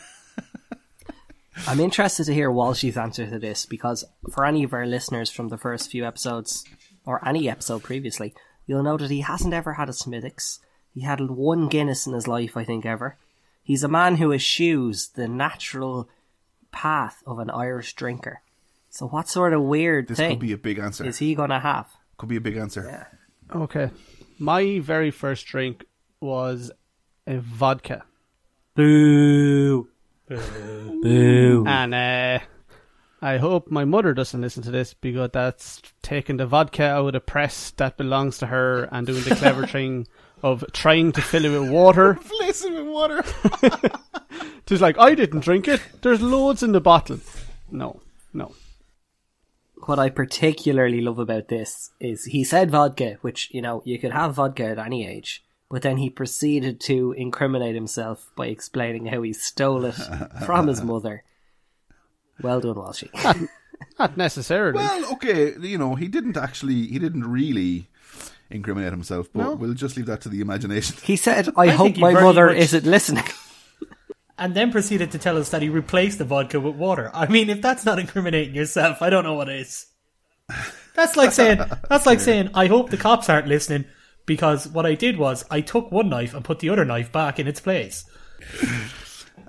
I'm 1.67 1.81
interested 1.81 2.27
to 2.27 2.35
hear 2.35 2.51
Walshy's 2.51 2.99
answer 2.99 3.27
to 3.27 3.39
this 3.39 3.65
because 3.65 4.05
for 4.31 4.45
any 4.45 4.65
of 4.65 4.75
our 4.75 4.85
listeners 4.85 5.31
from 5.31 5.49
the 5.49 5.57
first 5.57 5.91
few 5.91 6.05
episodes 6.05 6.67
or 7.07 7.27
any 7.27 7.49
episode 7.49 7.83
previously, 7.83 8.35
you'll 8.67 8.83
know 8.83 8.99
that 8.99 9.11
he 9.11 9.23
hasn't 9.23 9.55
ever 9.55 9.73
had 9.73 9.89
a 9.89 9.95
Smithwick's. 9.95 10.61
He 10.93 11.01
had 11.01 11.23
one 11.23 11.69
Guinness 11.69 12.07
in 12.07 12.13
his 12.13 12.29
life, 12.29 12.55
I 12.55 12.65
think, 12.65 12.85
ever. 12.85 13.17
He's 13.63 13.83
a 13.83 13.89
man 13.89 14.17
who 14.17 14.31
eschews 14.31 15.09
the 15.15 15.27
natural 15.27 16.07
path 16.71 17.23
of 17.27 17.39
an 17.39 17.49
Irish 17.49 17.95
drinker. 17.95 18.43
So 18.91 19.09
what 19.09 19.27
sort 19.27 19.55
of 19.55 19.63
weird 19.63 20.09
this 20.09 20.19
thing 20.19 20.33
could 20.33 20.39
be 20.39 20.53
a 20.53 20.59
big 20.59 20.79
answer. 20.79 21.07
is 21.07 21.17
he 21.17 21.35
gonna 21.35 21.61
have? 21.61 21.89
Could 22.19 22.29
be 22.29 22.37
a 22.37 22.43
big 22.43 22.59
answer. 22.59 23.09
Okay. 23.55 23.91
My 24.43 24.81
very 24.81 25.13
first 25.13 25.47
drink 25.47 25.85
was 26.21 26.73
a 27.29 27.39
vodka. 27.39 28.03
Boo! 28.75 29.87
Boo! 30.29 31.65
And 31.65 31.95
uh, 31.95 32.41
I 33.23 33.37
hope 33.37 33.71
my 33.71 33.85
mother 33.85 34.15
doesn't 34.15 34.41
listen 34.41 34.65
to 34.65 34.73
this 34.73 34.95
because 34.95 35.31
that's 35.33 35.81
taking 36.03 36.39
the 36.39 36.47
vodka 36.47 36.83
out 36.83 37.15
of 37.15 37.25
press 37.25 37.71
that 37.77 37.97
belongs 37.97 38.39
to 38.39 38.47
her 38.47 38.89
and 38.91 39.07
doing 39.07 39.23
the 39.23 39.37
clever 39.37 39.65
thing 39.69 40.09
of 40.43 40.65
trying 40.73 41.13
to 41.13 41.23
fill 41.23 41.45
it 41.45 41.61
with 41.61 41.71
water. 41.71 42.19
Listen 42.41 42.75
with 42.75 42.89
water. 42.89 43.23
Just 44.67 44.83
like, 44.83 44.99
I 44.99 45.15
didn't 45.15 45.45
drink 45.45 45.69
it. 45.69 45.81
There's 46.01 46.21
loads 46.21 46.65
in 46.65 46.73
the 46.73 46.81
bottle. 46.81 47.21
No, 47.71 48.01
no. 48.35 48.57
What 49.87 49.99
I 49.99 50.11
particularly 50.11 51.01
love 51.01 51.19
about 51.19 51.49
this 51.49 51.91
is 52.01 52.27
he 52.27 52.45
said 52.45 52.71
vodka, 52.71 53.19
which, 53.23 53.49
you 53.53 53.63
know, 53.63 53.83
you 53.85 53.99
could 53.99 54.13
have 54.13 54.35
vodka 54.35 54.65
at 54.65 54.79
any 54.79 55.07
age, 55.07 55.45
but 55.71 55.83
then 55.83 55.97
he 55.99 56.11
proceeded 56.11 56.81
to 56.83 57.13
incriminate 57.13 57.75
himself 57.75 58.31
by 58.37 58.47
explaining 58.47 59.07
how 59.07 59.23
he 59.23 59.33
stole 59.33 59.85
it 59.85 59.95
from 60.47 60.67
his 60.69 60.83
mother. 60.83 61.25
Well 62.43 62.61
done, 62.61 62.75
Walshy. 62.77 63.11
Not 63.99 64.17
necessarily. 64.17 64.77
Well, 64.77 65.13
okay, 65.15 65.55
you 65.61 65.79
know, 65.79 65.95
he 65.97 66.09
didn't 66.09 66.37
actually, 66.37 66.87
he 66.87 66.99
didn't 66.99 67.25
really 67.31 67.89
incriminate 68.51 68.93
himself, 68.93 69.29
but 69.33 69.43
No. 69.43 69.53
we'll 69.55 69.75
just 69.75 69.97
leave 69.97 70.07
that 70.07 70.21
to 70.23 70.29
the 70.29 70.41
imagination. 70.41 70.97
He 71.03 71.17
said, 71.17 71.49
I, 71.57 71.77
think 71.77 71.97
hope 71.97 71.97
my 71.99 72.13
mother 72.13 72.47
much- 72.47 72.57
isn't 72.59 72.85
listening. 72.85 73.25
And 74.39 74.55
then 74.55 74.73
proceeded 74.73 75.13
to 75.13 75.19
tell 75.19 75.37
us 75.37 75.51
that 75.51 75.63
he 75.63 75.69
replaced 75.69 76.19
the 76.19 76.25
vodka 76.25 76.61
with 76.61 76.77
water. 76.77 77.11
I 77.15 77.27
mean, 77.27 77.51
if 77.51 77.61
that's 77.61 77.85
not 77.85 77.99
incriminating 77.99 78.55
yourself, 78.55 79.03
I 79.03 79.11
don't 79.11 79.25
know 79.25 79.35
what 79.35 79.49
is. 79.49 79.87
That's 80.95 81.17
like 81.17 81.33
saying 81.33 81.61
that's 81.89 82.07
like 82.07 82.21
saying 82.29 82.51
I 82.55 82.67
hope 82.67 82.91
the 82.91 82.97
cops 82.97 83.29
aren't 83.29 83.49
listening 83.49 83.87
because 84.27 84.69
what 84.69 84.87
I 84.87 84.95
did 84.95 85.19
was 85.19 85.45
I 85.51 85.61
took 85.61 85.91
one 85.91 86.09
knife 86.09 86.35
and 86.35 86.45
put 86.45 86.59
the 86.61 86.71
other 86.71 86.85
knife 86.85 87.13
back 87.13 87.39
in 87.39 87.47
its 87.47 87.61
place. 87.61 88.05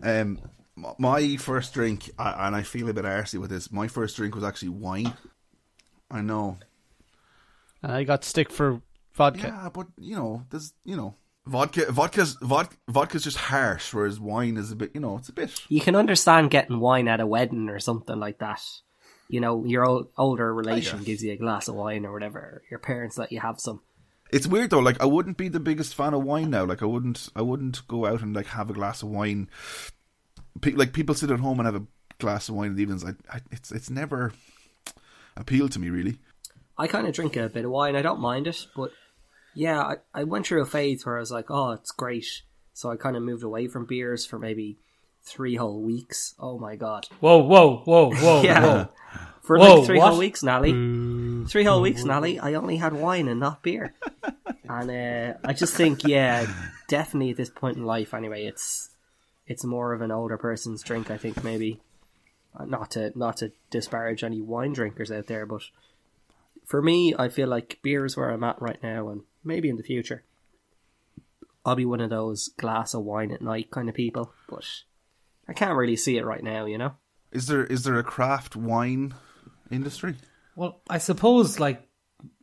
Um, 0.01 0.39
my 0.75 1.37
first 1.37 1.73
drink, 1.73 2.09
and 2.19 2.55
I 2.55 2.61
feel 2.63 2.89
a 2.89 2.93
bit 2.93 3.05
arsy 3.05 3.39
with 3.39 3.49
this. 3.49 3.71
My 3.71 3.87
first 3.87 4.17
drink 4.17 4.35
was 4.35 4.43
actually 4.43 4.69
wine. 4.69 5.13
I 6.11 6.21
know. 6.21 6.57
And 7.81 7.91
I 7.91 8.03
got 8.03 8.23
stick 8.23 8.51
for 8.51 8.81
vodka. 9.13 9.47
Yeah, 9.47 9.69
but 9.73 9.87
you 9.97 10.15
know, 10.15 10.45
there's 10.49 10.73
you 10.83 10.97
know, 10.97 11.15
Vodka, 11.45 11.91
vodka's 11.91 12.37
vod, 12.37 12.69
vodka's 12.87 13.23
just 13.23 13.37
harsh, 13.37 13.93
whereas 13.93 14.17
wine 14.19 14.55
is 14.55 14.71
a 14.71 14.75
bit, 14.77 14.91
you 14.93 15.01
know, 15.01 15.17
it's 15.17 15.27
a 15.27 15.33
bit. 15.33 15.61
You 15.67 15.81
can 15.81 15.95
understand 15.95 16.51
getting 16.51 16.79
wine 16.79 17.09
at 17.09 17.19
a 17.19 17.27
wedding 17.27 17.69
or 17.69 17.79
something 17.79 18.17
like 18.17 18.39
that. 18.39 18.61
You 19.27 19.41
know, 19.41 19.65
your 19.65 19.85
old, 19.85 20.07
older 20.17 20.53
relation 20.53 20.99
yeah. 20.99 21.05
gives 21.05 21.23
you 21.23 21.33
a 21.33 21.37
glass 21.37 21.67
of 21.67 21.75
wine 21.75 22.05
or 22.05 22.13
whatever. 22.13 22.61
Your 22.69 22.79
parents 22.79 23.17
let 23.17 23.31
you 23.31 23.41
have 23.41 23.59
some. 23.59 23.81
It's 24.31 24.47
weird 24.47 24.69
though. 24.69 24.79
Like 24.79 25.01
I 25.01 25.05
wouldn't 25.05 25.37
be 25.37 25.49
the 25.49 25.59
biggest 25.59 25.95
fan 25.95 26.13
of 26.13 26.23
wine 26.23 26.49
now. 26.49 26.65
Like 26.65 26.81
I 26.81 26.85
wouldn't, 26.85 27.29
I 27.35 27.41
wouldn't 27.41 27.87
go 27.87 28.05
out 28.05 28.21
and 28.21 28.35
like 28.35 28.47
have 28.47 28.69
a 28.69 28.73
glass 28.73 29.03
of 29.03 29.09
wine. 29.09 29.49
Pe- 30.61 30.71
like 30.71 30.93
people 30.93 31.13
sit 31.13 31.29
at 31.29 31.39
home 31.39 31.59
and 31.59 31.65
have 31.67 31.75
a 31.75 31.85
glass 32.19 32.47
of 32.47 32.55
wine 32.55 32.69
in 32.69 32.75
the 32.75 32.81
evenings. 32.81 33.03
I, 33.03 33.15
I 33.29 33.41
it's 33.51 33.71
it's 33.71 33.89
never 33.89 34.33
appealed 35.35 35.73
to 35.73 35.79
me 35.79 35.89
really. 35.89 36.19
I 36.77 36.87
kind 36.87 37.05
of 37.05 37.13
drink 37.13 37.35
a 37.35 37.49
bit 37.49 37.65
of 37.65 37.71
wine. 37.71 37.95
I 37.95 38.01
don't 38.01 38.19
mind 38.19 38.47
it, 38.47 38.65
but 38.75 38.91
yeah, 39.55 39.81
I, 39.81 39.95
I 40.13 40.23
went 40.23 40.45
through 40.47 40.61
a 40.61 40.65
phase 40.65 41.05
where 41.05 41.17
I 41.17 41.19
was 41.19 41.31
like, 41.31 41.49
oh, 41.49 41.71
it's 41.71 41.91
great. 41.91 42.43
So 42.73 42.89
I 42.89 42.95
kind 42.95 43.15
of 43.15 43.23
moved 43.23 43.43
away 43.43 43.67
from 43.67 43.85
beers 43.85 44.25
for 44.25 44.39
maybe 44.39 44.77
three 45.23 45.55
whole 45.55 45.81
weeks. 45.81 46.33
Oh 46.39 46.57
my 46.57 46.75
god. 46.75 47.07
Whoa, 47.19 47.37
whoa, 47.37 47.77
whoa, 47.85 48.11
whoa, 48.15 48.41
Yeah. 48.41 48.61
whoa. 48.63 48.89
For 49.43 49.57
Whoa, 49.57 49.75
like 49.75 49.85
three 49.85 49.97
what? 49.97 50.09
whole 50.11 50.19
weeks, 50.19 50.41
Nally. 50.41 50.71
Three 51.47 51.65
whole 51.65 51.81
weeks, 51.81 52.05
Nally. 52.05 52.39
I 52.39 52.53
only 52.53 52.77
had 52.77 52.93
wine 52.93 53.27
and 53.27 53.41
not 53.41 53.61
beer. 53.61 53.93
and 54.69 54.89
uh, 54.89 55.37
I 55.43 55.51
just 55.51 55.73
think, 55.73 56.05
yeah, 56.05 56.47
definitely 56.87 57.31
at 57.31 57.35
this 57.37 57.49
point 57.49 57.75
in 57.75 57.83
life, 57.83 58.13
anyway, 58.13 58.45
it's 58.45 58.89
it's 59.45 59.65
more 59.65 59.91
of 59.91 60.01
an 60.01 60.11
older 60.11 60.37
person's 60.37 60.81
drink. 60.81 61.11
I 61.11 61.17
think 61.17 61.43
maybe 61.43 61.81
Uh, 62.55 62.63
not 62.65 62.91
to 62.91 63.11
not 63.19 63.35
to 63.37 63.51
disparage 63.69 64.23
any 64.23 64.39
wine 64.39 64.71
drinkers 64.71 65.11
out 65.11 65.27
there, 65.27 65.45
but 65.45 65.63
for 66.65 66.81
me, 66.81 67.13
I 67.19 67.27
feel 67.27 67.49
like 67.49 67.79
beer 67.83 68.05
is 68.05 68.15
where 68.15 68.29
I'm 68.29 68.45
at 68.45 68.61
right 68.61 68.81
now, 68.81 69.09
and 69.09 69.23
maybe 69.43 69.69
in 69.69 69.77
the 69.77 69.83
future, 69.83 70.23
I'll 71.65 71.75
be 71.75 71.85
one 71.85 72.01
of 72.01 72.09
those 72.09 72.49
glass 72.57 72.93
of 72.93 73.03
wine 73.03 73.31
at 73.31 73.41
night 73.41 73.71
kind 73.71 73.89
of 73.89 73.95
people. 73.95 74.33
But 74.49 74.65
I 75.47 75.53
can't 75.53 75.77
really 75.77 75.95
see 75.95 76.17
it 76.17 76.25
right 76.25 76.43
now, 76.43 76.65
you 76.65 76.77
know. 76.77 76.93
Is 77.31 77.47
there 77.47 77.65
is 77.65 77.83
there 77.83 77.97
a 77.97 78.03
craft 78.03 78.55
wine 78.55 79.15
industry? 79.71 80.15
Well, 80.55 80.81
I 80.89 80.99
suppose 80.99 81.59
like 81.59 81.87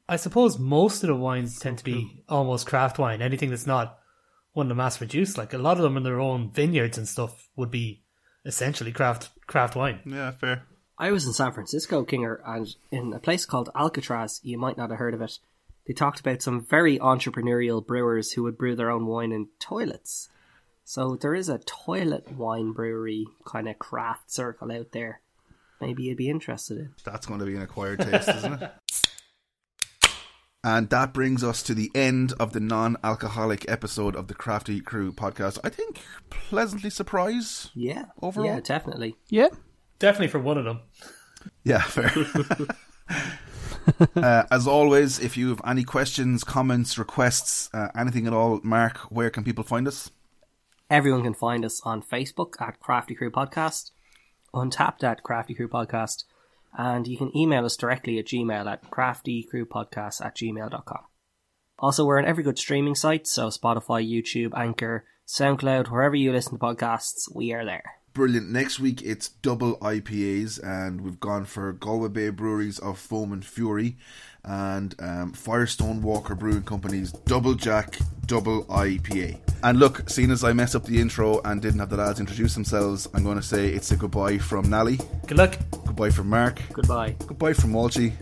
I 0.09 0.16
suppose 0.16 0.59
most 0.59 1.03
of 1.05 1.09
the 1.09 1.14
wines 1.14 1.59
tend 1.59 1.78
to 1.78 1.84
be 1.84 2.24
almost 2.28 2.66
craft 2.66 2.98
wine. 2.98 3.22
Anything 3.22 3.51
that's 3.51 3.66
not 3.66 3.98
one 4.53 4.66
of 4.66 4.68
the 4.68 4.74
mass 4.74 4.98
produced, 4.98 5.38
like 5.38 5.53
a 5.53 5.59
lot 5.59 5.76
of 5.76 5.82
them 5.84 5.96
in 5.96 6.03
their 6.03 6.18
own 6.18 6.51
vineyards 6.51 6.98
and 6.98 7.07
stuff, 7.07 7.48
would 7.55 7.70
be 7.70 8.03
essentially 8.44 8.90
craft 8.90 9.30
craft 9.46 9.76
wine. 9.76 10.01
Yeah, 10.05 10.32
fair. 10.32 10.64
I 10.98 11.12
was 11.12 11.26
in 11.26 11.32
San 11.32 11.53
Francisco, 11.53 12.05
Kinger, 12.05 12.40
and 12.44 12.74
in 12.90 13.12
a 13.14 13.18
place 13.18 13.46
called 13.46 13.70
Alcatraz, 13.74 14.40
you 14.42 14.59
might 14.59 14.76
not 14.76 14.90
have 14.90 14.98
heard 14.98 15.14
of 15.14 15.22
it. 15.22 15.38
They 15.87 15.95
talked 15.95 16.20
about 16.20 16.43
some 16.43 16.64
very 16.64 16.99
entrepreneurial 16.99 17.85
brewers 17.85 18.33
who 18.33 18.43
would 18.45 18.59
brew 18.59 18.76
their 18.76 18.91
own 18.91 19.07
wine 19.07 19.33
in 19.33 19.49
toilets. 19.59 20.28
So 20.85 21.16
there 21.16 21.35
is 21.35 21.49
a 21.49 21.59
toilet 21.59 22.33
wine 22.33 22.72
brewery 22.72 23.26
kind 23.45 23.68
of 23.68 23.78
craft 23.78 24.31
circle 24.31 24.72
out 24.72 24.93
there. 24.93 25.20
Maybe 25.81 26.03
you'd 26.05 26.16
be 26.18 26.28
interested 26.28 26.78
in. 26.78 26.95
That's 27.05 27.26
going 27.26 27.41
to 27.41 27.47
be 27.47 27.55
an 27.57 27.62
acquired 27.62 28.01
taste, 28.01 28.28
isn't 28.28 28.62
it? 28.62 28.72
And 30.62 30.91
that 30.91 31.14
brings 31.14 31.43
us 31.43 31.62
to 31.62 31.74
the 31.74 31.91
end 31.95 32.35
of 32.39 32.53
the 32.53 32.61
non-alcoholic 32.61 33.64
episode 33.70 34.14
of 34.14 34.28
the 34.28 34.35
Crafty 34.35 34.81
Crew 34.81 35.11
podcast. 35.11 35.59
I 35.64 35.70
think 35.70 36.01
pleasantly 36.28 36.91
surprised. 36.91 37.70
Yeah, 37.74 38.07
Overall? 38.20 38.47
yeah, 38.47 38.61
definitely. 38.61 39.16
Yeah. 39.31 39.49
Definitely 39.99 40.28
for 40.28 40.39
one 40.41 40.59
of 40.59 40.66
them. 40.66 40.81
Yeah, 41.64 41.81
fair. 41.81 42.12
uh, 44.16 44.45
as 44.51 44.66
always, 44.66 45.18
if 45.18 45.37
you 45.37 45.49
have 45.51 45.61
any 45.66 45.85
questions, 45.85 46.45
comments, 46.45 46.99
requests, 46.99 47.70
uh, 47.72 47.89
anything 47.95 48.26
at 48.26 48.33
all, 48.33 48.61
Mark, 48.62 48.99
where 49.11 49.31
can 49.31 49.45
people 49.45 49.64
find 49.64 49.87
us? 49.89 50.11
Everyone 50.89 51.22
can 51.22 51.35
find 51.35 51.64
us 51.64 51.81
on 51.85 52.03
Facebook 52.03 52.61
at 52.61 52.81
Crafty 52.81 53.14
Crew 53.14 53.31
Podcast, 53.31 53.93
Untappd 54.55 55.05
at 55.05 55.22
Crafty 55.22 55.55
Crew 55.55 55.68
Podcast, 55.68 56.24
and 56.76 57.07
you 57.07 57.16
can 57.16 57.37
email 57.37 57.64
us 57.64 57.76
directly 57.76 58.18
at 58.18 58.26
gmail 58.26 58.70
at 58.70 58.91
craftycrewpodcast 58.91 60.24
at 60.24 60.37
gmail.com. 60.37 61.05
Also, 61.78 62.05
we're 62.05 62.18
on 62.18 62.24
every 62.26 62.45
good 62.45 62.59
streaming 62.59 62.95
site, 62.95 63.26
so 63.26 63.49
Spotify, 63.49 64.07
YouTube, 64.07 64.53
Anchor, 64.57 65.05
SoundCloud, 65.26 65.91
wherever 65.91 66.16
you 66.16 66.33
listen 66.33 66.53
to 66.53 66.59
podcasts, 66.59 67.33
we 67.35 67.53
are 67.53 67.64
there. 67.64 67.99
Brilliant. 68.12 68.50
Next 68.50 68.80
week 68.80 69.02
it's 69.02 69.28
double 69.28 69.76
IPAs, 69.78 70.61
and 70.62 71.00
we've 71.00 71.20
gone 71.20 71.44
for 71.44 71.72
Galway 71.72 72.08
Bay 72.08 72.28
Breweries 72.30 72.78
of 72.80 72.98
Foam 72.98 73.32
and 73.32 73.44
Fury, 73.44 73.96
and 74.44 74.94
um, 74.98 75.32
Firestone 75.32 76.02
Walker 76.02 76.34
Brewing 76.34 76.64
Company's 76.64 77.12
Double 77.12 77.54
Jack 77.54 77.98
Double 78.26 78.64
IPA. 78.64 79.38
And 79.62 79.78
look, 79.78 80.11
seeing 80.11 80.30
as 80.32 80.42
I 80.42 80.52
messed 80.52 80.74
up 80.74 80.84
the 80.84 81.00
intro 81.00 81.40
and 81.44 81.62
didn't 81.62 81.78
have 81.78 81.90
the 81.90 81.96
lads 81.98 82.18
introduce 82.18 82.54
themselves, 82.54 83.06
I'm 83.14 83.22
going 83.22 83.36
to 83.36 83.42
say 83.42 83.68
it's 83.68 83.92
a 83.92 83.96
goodbye 83.96 84.38
from 84.38 84.68
Nally, 84.68 84.98
Good 85.28 85.38
luck. 85.38 85.56
goodbye 85.86 86.11
from 86.11 86.28
Mark, 86.28 86.61
Goodbye. 86.72 87.14
goodbye 87.26 87.52
from 87.52 87.72
Walshy, 87.72 88.12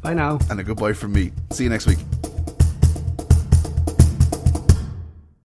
Bye 0.00 0.14
now. 0.14 0.38
and 0.50 0.58
a 0.58 0.64
goodbye 0.64 0.92
from 0.94 1.12
me. 1.12 1.32
See 1.50 1.64
you 1.64 1.70
next 1.70 1.86
week. 1.86 1.98